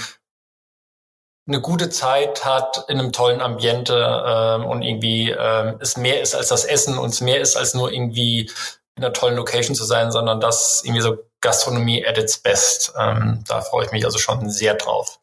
eine 1.50 1.62
gute 1.62 1.90
Zeit 1.90 2.46
hat 2.46 2.86
in 2.88 3.00
einem 3.00 3.12
tollen 3.12 3.42
Ambiente 3.42 4.24
ähm, 4.26 4.66
und 4.66 4.84
irgendwie 4.84 5.32
ähm, 5.32 5.78
es 5.80 5.98
mehr 5.98 6.22
ist 6.22 6.36
als 6.36 6.48
das 6.50 6.64
Essen 6.64 6.98
und 6.98 7.10
es 7.10 7.22
mehr 7.22 7.42
ist 7.42 7.58
als 7.58 7.74
nur 7.74 7.92
irgendwie 7.92 8.52
in 8.96 9.04
einer 9.04 9.14
tollen 9.14 9.36
Location 9.36 9.76
zu 9.76 9.84
sein, 9.84 10.12
sondern 10.12 10.40
das 10.40 10.84
irgendwie 10.86 11.02
so 11.02 11.18
Gastronomie 11.42 12.06
at 12.06 12.18
its 12.18 12.38
best. 12.38 12.94
Ähm, 13.00 13.44
da 13.48 13.62
freue 13.62 13.86
ich 13.86 13.92
mich 13.92 14.06
also 14.06 14.20
schon 14.20 14.50
sehr 14.50 14.76
drauf. 14.76 15.20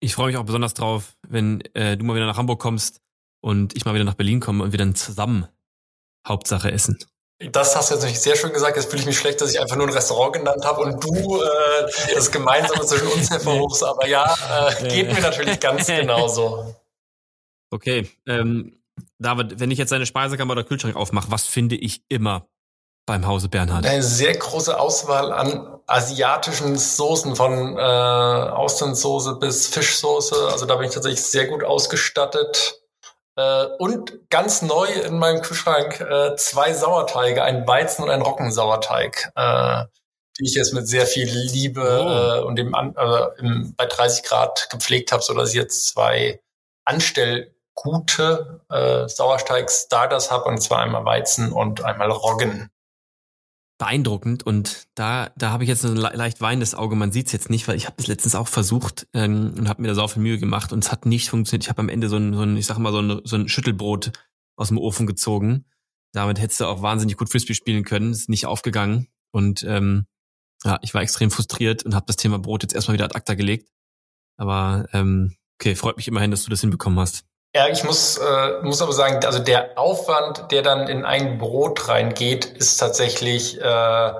Ich 0.00 0.14
freue 0.14 0.28
mich 0.28 0.36
auch 0.36 0.44
besonders 0.44 0.74
drauf, 0.74 1.16
wenn 1.26 1.60
äh, 1.74 1.96
du 1.96 2.04
mal 2.04 2.16
wieder 2.16 2.26
nach 2.26 2.36
Hamburg 2.36 2.60
kommst 2.60 3.00
und 3.40 3.76
ich 3.76 3.84
mal 3.84 3.94
wieder 3.94 4.04
nach 4.04 4.14
Berlin 4.14 4.40
komme 4.40 4.64
und 4.64 4.72
wir 4.72 4.78
dann 4.78 4.94
zusammen 4.94 5.46
Hauptsache 6.26 6.72
essen. 6.72 6.98
Das 7.38 7.76
hast 7.76 7.90
du 7.90 7.94
jetzt 7.94 8.02
natürlich 8.02 8.20
sehr 8.20 8.36
schön 8.36 8.52
gesagt. 8.52 8.76
Jetzt 8.76 8.88
fühle 8.88 9.00
ich 9.00 9.06
mich 9.06 9.18
schlecht, 9.18 9.40
dass 9.42 9.52
ich 9.52 9.60
einfach 9.60 9.76
nur 9.76 9.86
ein 9.86 9.92
Restaurant 9.92 10.32
genannt 10.32 10.64
habe 10.64 10.80
und 10.80 11.04
du 11.04 11.42
äh, 11.42 12.14
das 12.14 12.30
Gemeinsame 12.30 12.84
zwischen 12.86 13.08
uns 13.08 13.30
hervorrufst. 13.30 13.84
Aber 13.84 14.06
ja, 14.06 14.34
äh, 14.80 14.88
geht 14.88 15.12
mir 15.12 15.20
natürlich 15.20 15.60
ganz 15.60 15.86
genauso. 15.86 16.74
Okay, 17.70 18.08
ähm, 18.26 18.80
David, 19.18 19.60
wenn 19.60 19.70
ich 19.70 19.78
jetzt 19.78 19.92
deine 19.92 20.06
Speisekammer 20.06 20.52
oder 20.52 20.64
Kühlschrank 20.64 20.96
aufmache, 20.96 21.30
was 21.30 21.44
finde 21.44 21.76
ich 21.76 22.02
immer 22.08 22.46
beim 23.04 23.26
Hause 23.26 23.48
Bernhard? 23.50 23.84
Eine 23.84 24.02
sehr 24.02 24.34
große 24.34 24.78
Auswahl 24.78 25.32
an 25.32 25.78
asiatischen 25.86 26.76
Soßen, 26.76 27.36
von 27.36 27.76
äh, 27.76 27.80
Austernsoße 27.80 29.36
bis 29.36 29.68
Fischsoße. 29.68 30.48
Also 30.50 30.64
da 30.64 30.76
bin 30.76 30.88
ich 30.88 30.94
tatsächlich 30.94 31.22
sehr 31.22 31.46
gut 31.46 31.62
ausgestattet. 31.62 32.82
Äh, 33.36 33.66
und 33.78 34.30
ganz 34.30 34.62
neu 34.62 34.86
in 34.86 35.18
meinem 35.18 35.42
Kühlschrank 35.42 36.00
äh, 36.00 36.36
zwei 36.36 36.72
Sauerteige, 36.72 37.42
ein 37.42 37.66
Weizen- 37.66 38.02
und 38.02 38.10
ein 38.10 38.22
Roggensauerteig, 38.22 39.32
äh, 39.36 39.84
die 40.38 40.44
ich 40.46 40.54
jetzt 40.54 40.72
mit 40.72 40.88
sehr 40.88 41.06
viel 41.06 41.28
Liebe 41.28 41.82
oh. 41.82 42.40
äh, 42.40 42.44
und 42.44 42.56
dem, 42.56 42.74
äh, 42.74 43.26
im, 43.38 43.74
bei 43.76 43.86
30 43.86 44.24
Grad 44.24 44.68
gepflegt 44.70 45.12
habe, 45.12 45.22
so 45.22 45.34
dass 45.34 45.50
ich 45.50 45.56
jetzt 45.56 45.88
zwei 45.88 46.40
anstellgute 46.86 48.60
äh, 48.70 49.06
Sauerteig-Starters 49.06 50.30
habe, 50.30 50.44
und 50.44 50.62
zwar 50.62 50.78
einmal 50.78 51.04
Weizen 51.04 51.52
und 51.52 51.84
einmal 51.84 52.10
Roggen 52.10 52.70
beeindruckend 53.78 54.42
und 54.44 54.88
da 54.94 55.30
da 55.36 55.50
habe 55.50 55.64
ich 55.64 55.68
jetzt 55.68 55.84
ein 55.84 55.96
leicht 55.96 56.40
weinendes 56.40 56.74
Auge. 56.74 56.96
Man 56.96 57.12
sieht 57.12 57.26
es 57.26 57.32
jetzt 57.32 57.50
nicht, 57.50 57.68
weil 57.68 57.76
ich 57.76 57.86
habe 57.86 57.96
das 57.98 58.06
letztens 58.06 58.34
auch 58.34 58.48
versucht 58.48 59.06
ähm, 59.12 59.54
und 59.56 59.68
habe 59.68 59.82
mir 59.82 59.88
da 59.88 59.94
so 59.94 60.08
viel 60.08 60.22
Mühe 60.22 60.38
gemacht 60.38 60.72
und 60.72 60.84
es 60.84 60.90
hat 60.90 61.04
nicht 61.04 61.28
funktioniert. 61.28 61.64
Ich 61.64 61.68
habe 61.68 61.80
am 61.80 61.88
Ende 61.88 62.08
so 62.08 62.16
ein, 62.16 62.32
so 62.34 62.42
ein 62.42 62.56
ich 62.56 62.66
sag 62.66 62.78
mal 62.78 62.92
so 62.92 63.00
ein, 63.00 63.20
so 63.24 63.36
ein 63.36 63.48
Schüttelbrot 63.48 64.12
aus 64.56 64.68
dem 64.68 64.78
Ofen 64.78 65.06
gezogen. 65.06 65.66
Damit 66.12 66.40
hättest 66.40 66.60
du 66.60 66.66
auch 66.66 66.80
wahnsinnig 66.80 67.16
gut 67.18 67.30
Frisbee 67.30 67.54
spielen 67.54 67.84
können. 67.84 68.12
Ist 68.12 68.30
nicht 68.30 68.46
aufgegangen 68.46 69.08
und 69.30 69.62
ähm, 69.64 70.06
ja, 70.64 70.78
ich 70.82 70.94
war 70.94 71.02
extrem 71.02 71.30
frustriert 71.30 71.84
und 71.84 71.94
habe 71.94 72.06
das 72.06 72.16
Thema 72.16 72.38
Brot 72.38 72.62
jetzt 72.62 72.74
erstmal 72.74 72.94
wieder 72.94 73.04
ad 73.04 73.14
acta 73.14 73.34
gelegt. 73.34 73.68
Aber 74.38 74.86
ähm, 74.92 75.36
okay, 75.60 75.74
freut 75.74 75.96
mich 75.96 76.08
immerhin, 76.08 76.30
dass 76.30 76.44
du 76.44 76.50
das 76.50 76.62
hinbekommen 76.62 76.98
hast. 76.98 77.24
Ja, 77.56 77.68
ich 77.68 77.84
muss, 77.84 78.18
äh, 78.18 78.60
muss 78.60 78.82
aber 78.82 78.92
sagen, 78.92 79.24
also 79.24 79.38
der 79.38 79.78
Aufwand, 79.78 80.52
der 80.52 80.60
dann 80.60 80.88
in 80.88 81.06
ein 81.06 81.38
Brot 81.38 81.88
reingeht, 81.88 82.44
ist 82.44 82.76
tatsächlich 82.76 83.58
äh, 83.58 84.12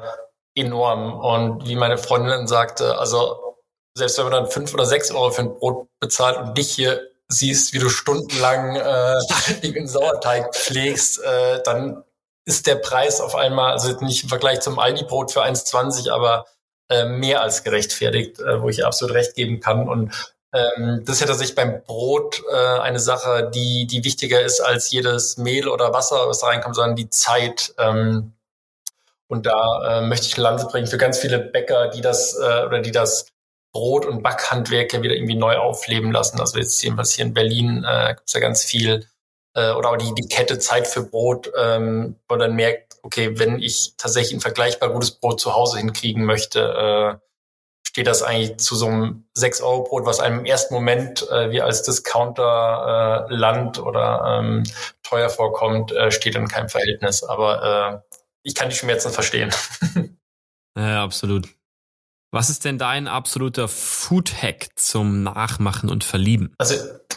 enorm. 0.55 1.21
Und 1.21 1.69
wie 1.69 1.77
meine 1.77 1.99
Freundin 1.99 2.47
sagte, 2.47 2.97
also 2.97 3.59
selbst 3.95 4.17
wenn 4.17 4.25
man 4.25 4.33
dann 4.33 4.51
fünf 4.51 4.73
oder 4.73 4.87
sechs 4.87 5.11
Euro 5.11 5.33
für 5.33 5.43
ein 5.43 5.55
Brot 5.55 5.87
bezahlt 6.01 6.39
und 6.39 6.57
dich 6.57 6.71
hier 6.71 7.11
siehst, 7.29 7.75
wie 7.75 7.79
du 7.79 7.91
stundenlang 7.91 8.77
äh, 8.77 9.19
den 9.63 9.87
Sauerteig 9.87 10.55
pflegst, 10.55 11.23
äh, 11.23 11.63
dann 11.63 12.05
ist 12.47 12.67
der 12.67 12.77
Preis 12.77 13.21
auf 13.21 13.35
einmal, 13.35 13.73
also 13.73 14.01
nicht 14.01 14.23
im 14.23 14.31
Vergleich 14.31 14.61
zum 14.61 14.79
Aldi-Brot 14.79 15.31
für 15.31 15.45
1,20, 15.45 16.11
aber 16.11 16.47
äh, 16.89 17.05
mehr 17.05 17.43
als 17.43 17.65
gerechtfertigt, 17.65 18.41
äh, 18.41 18.63
wo 18.63 18.71
ich 18.71 18.87
absolut 18.87 19.15
recht 19.15 19.35
geben 19.35 19.61
kann. 19.61 19.91
Und 19.91 20.36
ähm, 20.57 21.03
das 21.05 21.17
ist 21.17 21.21
ja 21.21 21.27
tatsächlich 21.27 21.57
beim 21.57 21.83
Brot 21.83 22.43
äh, 22.51 22.81
eine 22.81 23.01
Sache, 23.01 23.51
die, 23.55 23.87
die 23.87 24.05
wichtiger 24.05 24.41
ist 24.41 24.61
als 24.61 24.91
jedes 24.91 25.37
Mehl 25.37 25.69
oder 25.69 25.93
Wasser, 25.93 26.29
was 26.29 26.39
da 26.39 26.49
reinkommt, 26.49 26.75
sondern 26.75 26.97
die 26.97 27.11
Zeit. 27.11 27.75
Ähm, 27.79 28.33
und 29.29 29.47
da 29.47 29.99
äh, 29.99 30.01
möchte 30.03 30.27
ich 30.27 30.35
eine 30.35 30.45
Lanze 30.45 30.67
bringen 30.67 30.87
für 30.87 30.99
ganz 30.99 31.19
viele 31.19 31.39
Bäcker, 31.39 31.89
die 31.89 32.01
das 32.01 32.39
äh, 32.39 32.65
oder 32.65 32.81
die 32.81 32.93
das 32.93 33.27
Brot- 33.73 34.07
und 34.07 34.23
Backhandwerk 34.23 34.93
ja 34.93 35.03
wieder 35.03 35.15
irgendwie 35.15 35.35
neu 35.35 35.57
aufleben 35.57 36.13
lassen. 36.13 36.41
Also 36.41 36.59
jetzt 36.59 36.83
jedenfalls 36.83 37.13
hier 37.13 37.27
in 37.27 37.35
Berlin 37.35 37.85
äh, 37.87 38.15
gibt 38.15 38.33
ja 38.33 38.41
ganz 38.41 38.65
viel 38.65 39.07
äh, 39.55 39.73
oder 39.73 39.91
auch 39.91 39.97
die, 39.97 40.15
die 40.15 40.29
Kette 40.29 40.59
Zeit 40.59 40.87
für 40.87 41.03
Brot, 41.03 41.51
ähm, 41.59 42.17
wo 42.29 42.37
man 42.37 42.41
dann 42.41 42.57
merkt, 42.57 42.97
okay, 43.03 43.39
wenn 43.39 43.61
ich 43.61 43.95
tatsächlich 43.99 44.35
ein 44.35 44.41
vergleichbar 44.41 44.91
gutes 44.91 45.11
Brot 45.11 45.41
zu 45.41 45.55
Hause 45.55 45.79
hinkriegen 45.79 46.25
möchte, 46.25 47.19
äh, 47.21 47.26
steht 47.97 48.09
das 48.09 48.23
eigentlich 48.23 48.59
zu 48.59 48.77
so 48.77 48.89
einem 48.89 49.25
6-Euro-Brot, 49.39 50.05
was 50.05 50.21
einem 50.21 50.41
im 50.41 50.45
ersten 50.45 50.75
Moment 50.75 51.27
äh, 51.31 51.51
wie 51.51 51.63
als 51.63 51.83
Discounter-Land 51.83 53.79
äh, 53.79 53.81
oder 53.81 54.39
ähm, 54.39 54.65
teuer 55.03 55.31
vorkommt, 55.31 55.93
äh, 55.93 56.11
steht 56.11 56.35
in 56.35 56.47
keinem 56.47 56.69
Verhältnis. 56.69 57.23
Aber 57.23 58.03
äh, 58.13 58.17
ich 58.43 58.55
kann 58.55 58.69
die 58.69 58.77
Schmerzen 58.77 59.11
verstehen. 59.11 59.51
ja, 60.77 61.03
absolut. 61.03 61.49
Was 62.33 62.51
ist 62.51 62.67
denn 62.67 62.77
dein 62.77 63.09
absoluter 63.09 63.67
Food-Hack 63.67 64.69
zum 64.77 65.23
Nachmachen 65.23 65.89
und 65.89 66.05
Verlieben? 66.05 66.53
Also 66.59 66.75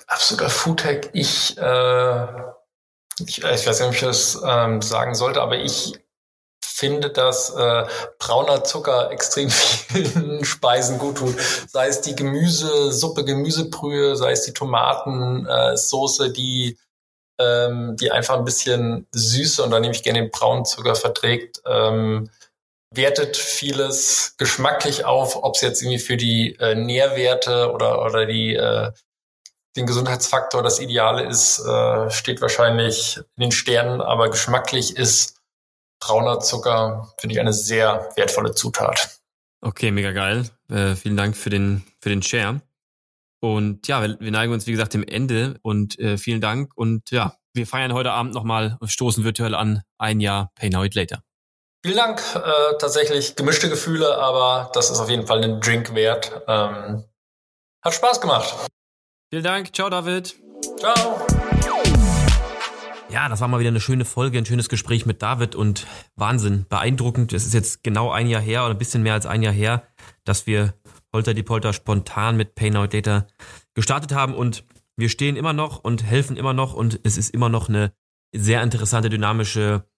absoluter 0.07 0.49
Food-Hack, 0.49 1.09
ich, 1.11 1.57
äh, 1.57 2.23
ich, 3.27 3.43
ich 3.43 3.43
weiß 3.43 3.81
nicht, 3.81 3.89
ob 3.89 3.95
ich 3.95 3.99
das 3.99 4.41
ähm, 4.47 4.81
sagen 4.81 5.13
sollte, 5.13 5.41
aber 5.41 5.57
ich 5.57 5.99
finde, 6.65 7.09
dass 7.09 7.49
äh, 7.51 7.85
brauner 8.19 8.63
Zucker 8.63 9.11
extrem 9.11 9.49
vielen 9.49 10.45
Speisen 10.45 10.97
gut 10.97 11.17
tut. 11.17 11.35
Sei 11.67 11.87
es 11.87 12.01
die 12.01 12.15
Gemüsesuppe, 12.15 13.25
Gemüsebrühe, 13.25 14.15
sei 14.15 14.31
es 14.31 14.43
die 14.43 14.53
Tomatensoße, 14.53 16.27
äh, 16.27 16.33
die 16.33 16.77
ähm, 17.39 17.95
die 17.95 18.11
einfach 18.11 18.37
ein 18.37 18.45
bisschen 18.45 19.07
Süße 19.11 19.63
und 19.63 19.71
da 19.71 19.79
nehme 19.79 19.93
ich 19.93 20.03
gerne 20.03 20.19
den 20.19 20.31
braunen 20.31 20.65
Zucker 20.65 20.95
verträgt. 20.95 21.61
Ähm, 21.65 22.29
wertet 22.91 23.37
vieles 23.37 24.35
geschmacklich 24.37 25.05
auf, 25.05 25.41
ob 25.41 25.55
es 25.55 25.61
jetzt 25.61 25.81
irgendwie 25.81 25.99
für 25.99 26.17
die 26.17 26.55
äh, 26.59 26.75
Nährwerte 26.75 27.71
oder 27.71 28.03
oder 28.03 28.25
die 28.25 28.55
äh, 28.55 28.91
den 29.75 29.85
Gesundheitsfaktor 29.85 30.63
das 30.63 30.79
Ideale 30.79 31.23
ist, 31.23 31.59
äh, 31.59 32.09
steht 32.09 32.41
wahrscheinlich 32.41 33.17
in 33.37 33.43
den 33.43 33.51
Sternen, 33.51 34.01
aber 34.01 34.29
geschmacklich 34.29 34.97
ist 34.97 35.38
brauner 35.99 36.39
Zucker 36.39 37.13
finde 37.19 37.33
ich 37.35 37.39
eine 37.39 37.53
sehr 37.53 38.09
wertvolle 38.15 38.53
Zutat. 38.53 39.19
Okay, 39.61 39.91
mega 39.91 40.11
geil. 40.11 40.49
Äh, 40.69 40.95
vielen 40.95 41.17
Dank 41.17 41.35
für 41.35 41.49
den, 41.49 41.83
für 42.01 42.09
den 42.09 42.21
Share. 42.21 42.61
Und 43.41 43.87
ja, 43.87 44.01
wir, 44.01 44.19
wir 44.19 44.31
neigen 44.31 44.53
uns, 44.53 44.67
wie 44.67 44.71
gesagt, 44.71 44.93
dem 44.93 45.03
Ende 45.03 45.57
und 45.61 45.97
äh, 45.99 46.17
vielen 46.17 46.41
Dank. 46.41 46.71
Und 46.75 47.11
ja, 47.11 47.35
wir 47.53 47.67
feiern 47.67 47.93
heute 47.93 48.11
Abend 48.11 48.33
nochmal, 48.33 48.77
stoßen 48.83 49.23
virtuell 49.23 49.55
an, 49.55 49.81
ein 49.97 50.19
Jahr 50.19 50.51
Pay 50.55 50.69
Now 50.69 50.83
It 50.83 50.95
Later. 50.95 51.23
Vielen 51.83 51.97
Dank. 51.97 52.21
Äh, 52.35 52.77
tatsächlich 52.77 53.35
gemischte 53.35 53.69
Gefühle, 53.69 54.17
aber 54.17 54.69
das 54.73 54.89
ist 54.89 54.99
auf 54.99 55.09
jeden 55.09 55.27
Fall 55.27 55.43
ein 55.43 55.61
Drink 55.61 55.95
wert. 55.95 56.41
Ähm, 56.47 57.05
hat 57.81 57.93
Spaß 57.93 58.19
gemacht. 58.19 58.53
Vielen 59.29 59.43
Dank. 59.43 59.73
Ciao, 59.73 59.89
David. 59.89 60.35
Ciao. 60.77 61.25
Ja, 63.11 63.27
das 63.27 63.41
war 63.41 63.47
mal 63.47 63.59
wieder 63.59 63.69
eine 63.69 63.79
schöne 63.79 64.05
Folge, 64.05 64.37
ein 64.37 64.45
schönes 64.45 64.69
Gespräch 64.69 65.07
mit 65.07 65.23
David 65.23 65.55
und 65.55 65.87
Wahnsinn, 66.15 66.67
beeindruckend. 66.69 67.33
Es 67.33 67.43
ist 67.47 67.55
jetzt 67.55 67.83
genau 67.83 68.11
ein 68.11 68.27
Jahr 68.27 68.41
her 68.41 68.63
oder 68.65 68.75
ein 68.75 68.77
bisschen 68.77 69.01
mehr 69.01 69.13
als 69.13 69.25
ein 69.25 69.41
Jahr 69.41 69.53
her, 69.53 69.81
dass 70.25 70.45
wir 70.45 70.75
Holter 71.11 71.33
die 71.33 71.41
Polter 71.41 71.73
spontan 71.73 72.37
mit 72.37 72.53
Pay 72.53 72.69
Now 72.69 72.85
Data 72.85 73.25
gestartet 73.73 74.13
haben 74.13 74.35
und 74.35 74.63
wir 74.95 75.09
stehen 75.09 75.37
immer 75.37 75.53
noch 75.53 75.83
und 75.83 76.03
helfen 76.03 76.37
immer 76.37 76.53
noch 76.53 76.75
und 76.75 76.99
es 77.03 77.17
ist 77.17 77.31
immer 77.31 77.49
noch 77.49 77.67
eine 77.67 77.93
sehr 78.31 78.61
interessante, 78.61 79.09
dynamische 79.09 79.89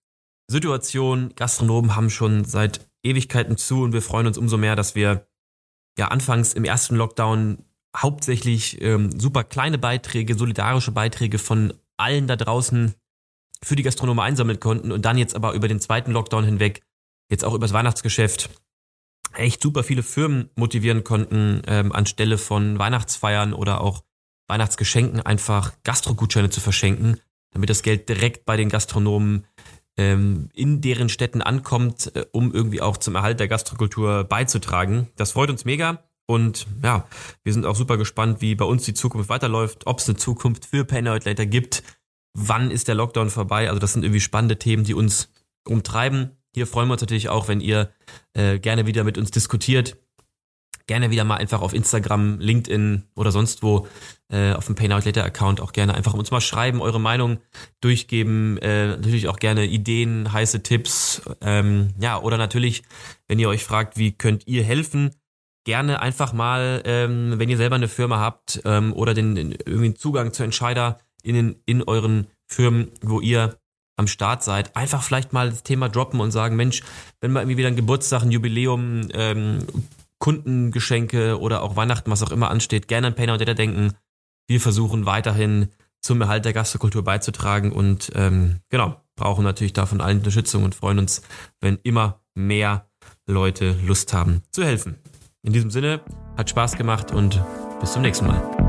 Situation. 0.49 1.33
Gastronomen 1.35 1.97
haben 1.97 2.09
schon 2.09 2.45
seit 2.45 2.89
Ewigkeiten 3.03 3.57
zu 3.57 3.81
und 3.81 3.91
wir 3.91 4.01
freuen 4.01 4.27
uns 4.27 4.37
umso 4.37 4.55
mehr, 4.55 4.77
dass 4.77 4.95
wir 4.95 5.27
ja 5.99 6.07
anfangs 6.07 6.53
im 6.53 6.63
ersten 6.63 6.95
Lockdown 6.95 7.65
hauptsächlich 7.97 8.81
ähm, 8.81 9.19
super 9.19 9.43
kleine 9.43 9.77
Beiträge, 9.77 10.35
solidarische 10.35 10.91
Beiträge 10.91 11.39
von 11.39 11.73
allen 11.97 12.27
da 12.27 12.37
draußen 12.37 12.95
für 13.63 13.75
die 13.75 13.83
Gastronomen 13.83 14.23
einsammeln 14.23 14.59
konnten 14.59 14.91
und 14.91 15.05
dann 15.05 15.17
jetzt 15.17 15.35
aber 15.35 15.53
über 15.53 15.67
den 15.67 15.79
zweiten 15.79 16.11
Lockdown 16.11 16.43
hinweg, 16.43 16.81
jetzt 17.29 17.45
auch 17.45 17.53
übers 17.53 17.73
Weihnachtsgeschäft, 17.73 18.49
echt 19.35 19.61
super 19.61 19.83
viele 19.83 20.03
Firmen 20.03 20.49
motivieren 20.55 21.03
konnten, 21.03 21.61
ähm, 21.67 21.91
anstelle 21.91 22.37
von 22.37 22.79
Weihnachtsfeiern 22.79 23.53
oder 23.53 23.81
auch 23.81 24.03
Weihnachtsgeschenken 24.47 25.21
einfach 25.21 25.73
Gastrogutscheine 25.83 26.49
zu 26.49 26.59
verschenken, 26.59 27.19
damit 27.51 27.69
das 27.69 27.83
Geld 27.83 28.09
direkt 28.09 28.45
bei 28.45 28.57
den 28.57 28.69
Gastronomen 28.69 29.45
ähm, 29.97 30.49
in 30.53 30.81
deren 30.81 31.09
Städten 31.09 31.41
ankommt, 31.41 32.15
äh, 32.15 32.25
um 32.31 32.53
irgendwie 32.53 32.81
auch 32.81 32.97
zum 32.97 33.15
Erhalt 33.15 33.39
der 33.39 33.47
Gastrokultur 33.47 34.23
beizutragen. 34.23 35.07
Das 35.15 35.31
freut 35.31 35.49
uns 35.49 35.65
mega. 35.65 36.03
Und 36.27 36.65
ja, 36.81 37.07
wir 37.43 37.51
sind 37.53 37.65
auch 37.65 37.75
super 37.75 37.97
gespannt, 37.97 38.41
wie 38.41 38.55
bei 38.55 38.63
uns 38.65 38.83
die 38.83 38.93
Zukunft 38.93 39.29
weiterläuft, 39.29 39.85
ob 39.85 39.99
es 39.99 40.07
eine 40.07 40.17
Zukunft 40.17 40.65
für 40.65 40.85
Pay 40.85 41.01
Later 41.01 41.45
gibt, 41.45 41.83
wann 42.33 42.71
ist 42.71 42.87
der 42.87 42.95
Lockdown 42.95 43.29
vorbei. 43.29 43.67
Also 43.67 43.79
das 43.79 43.93
sind 43.93 44.03
irgendwie 44.03 44.21
spannende 44.21 44.57
Themen, 44.57 44.83
die 44.83 44.93
uns 44.93 45.29
umtreiben. 45.65 46.37
Hier 46.53 46.67
freuen 46.67 46.87
wir 46.87 46.93
uns 46.93 47.01
natürlich 47.01 47.29
auch, 47.29 47.47
wenn 47.47 47.61
ihr 47.61 47.91
äh, 48.33 48.59
gerne 48.59 48.85
wieder 48.85 49.03
mit 49.03 49.17
uns 49.17 49.31
diskutiert. 49.31 49.97
Gerne 50.87 51.11
wieder 51.11 51.23
mal 51.23 51.37
einfach 51.37 51.61
auf 51.61 51.73
Instagram, 51.73 52.39
LinkedIn 52.39 53.03
oder 53.15 53.31
sonst 53.31 53.63
wo 53.63 53.87
äh, 54.29 54.53
auf 54.53 54.65
dem 54.65 54.75
Pay 54.75 54.87
Later 54.87 55.23
Account 55.23 55.61
auch 55.61 55.71
gerne 55.73 55.93
einfach 55.93 56.13
uns 56.13 56.31
mal 56.31 56.41
schreiben, 56.41 56.81
eure 56.81 56.99
Meinung 56.99 57.37
durchgeben, 57.79 58.57
äh, 58.57 58.87
natürlich 58.87 59.27
auch 59.27 59.37
gerne 59.37 59.65
Ideen, 59.65 60.33
heiße 60.33 60.63
Tipps, 60.63 61.21
ähm, 61.41 61.93
ja 61.99 62.19
oder 62.19 62.37
natürlich, 62.37 62.83
wenn 63.27 63.39
ihr 63.39 63.47
euch 63.47 63.63
fragt, 63.63 63.97
wie 63.97 64.11
könnt 64.11 64.47
ihr 64.47 64.63
helfen, 64.63 65.11
gerne 65.63 66.01
einfach 66.01 66.33
mal, 66.33 66.81
ähm, 66.85 67.35
wenn 67.37 67.49
ihr 67.49 67.57
selber 67.57 67.75
eine 67.75 67.87
Firma 67.87 68.19
habt 68.19 68.61
ähm, 68.65 68.93
oder 68.93 69.13
den, 69.13 69.35
den 69.35 69.51
irgendwie 69.51 69.93
Zugang 69.93 70.33
zu 70.33 70.43
Entscheider 70.43 70.99
in, 71.23 71.55
in 71.65 71.83
euren 71.83 72.27
Firmen, 72.47 72.91
wo 73.01 73.19
ihr 73.19 73.57
am 73.97 74.07
Start 74.07 74.43
seid, 74.43 74.75
einfach 74.75 75.03
vielleicht 75.03 75.33
mal 75.33 75.49
das 75.49 75.63
Thema 75.63 75.89
droppen 75.89 76.19
und 76.19 76.31
sagen, 76.31 76.55
Mensch, 76.55 76.81
wenn 77.19 77.31
mal 77.31 77.41
irgendwie 77.41 77.57
wieder 77.57 77.67
ein 77.67 77.75
Geburtstag, 77.75 78.23
ein 78.23 78.31
Jubiläum, 78.31 79.09
ähm, 79.13 79.59
Kundengeschenke 80.19 81.39
oder 81.39 81.63
auch 81.63 81.75
Weihnachten, 81.75 82.11
was 82.11 82.23
auch 82.23 82.31
immer 82.31 82.49
ansteht, 82.49 82.87
gerne 82.87 83.07
an 83.07 83.15
Painer 83.15 83.33
und 83.33 83.41
Data 83.41 83.53
denken. 83.53 83.93
Wir 84.47 84.61
versuchen 84.61 85.05
weiterhin 85.05 85.69
zum 85.99 86.21
Erhalt 86.21 86.45
der 86.45 86.53
Gastrokultur 86.53 87.03
beizutragen 87.03 87.71
und 87.71 88.11
ähm, 88.15 88.59
genau, 88.69 89.01
brauchen 89.15 89.43
natürlich 89.43 89.73
davon 89.73 90.01
allen 90.01 90.19
Unterstützung 90.19 90.63
und 90.63 90.75
freuen 90.75 90.99
uns, 90.99 91.21
wenn 91.59 91.79
immer 91.83 92.21
mehr 92.33 92.87
Leute 93.27 93.75
Lust 93.85 94.13
haben 94.13 94.41
zu 94.51 94.63
helfen. 94.63 94.97
In 95.43 95.53
diesem 95.53 95.71
Sinne, 95.71 96.01
hat 96.37 96.49
Spaß 96.49 96.77
gemacht 96.77 97.11
und 97.11 97.41
bis 97.79 97.93
zum 97.93 98.01
nächsten 98.01 98.27
Mal. 98.27 98.60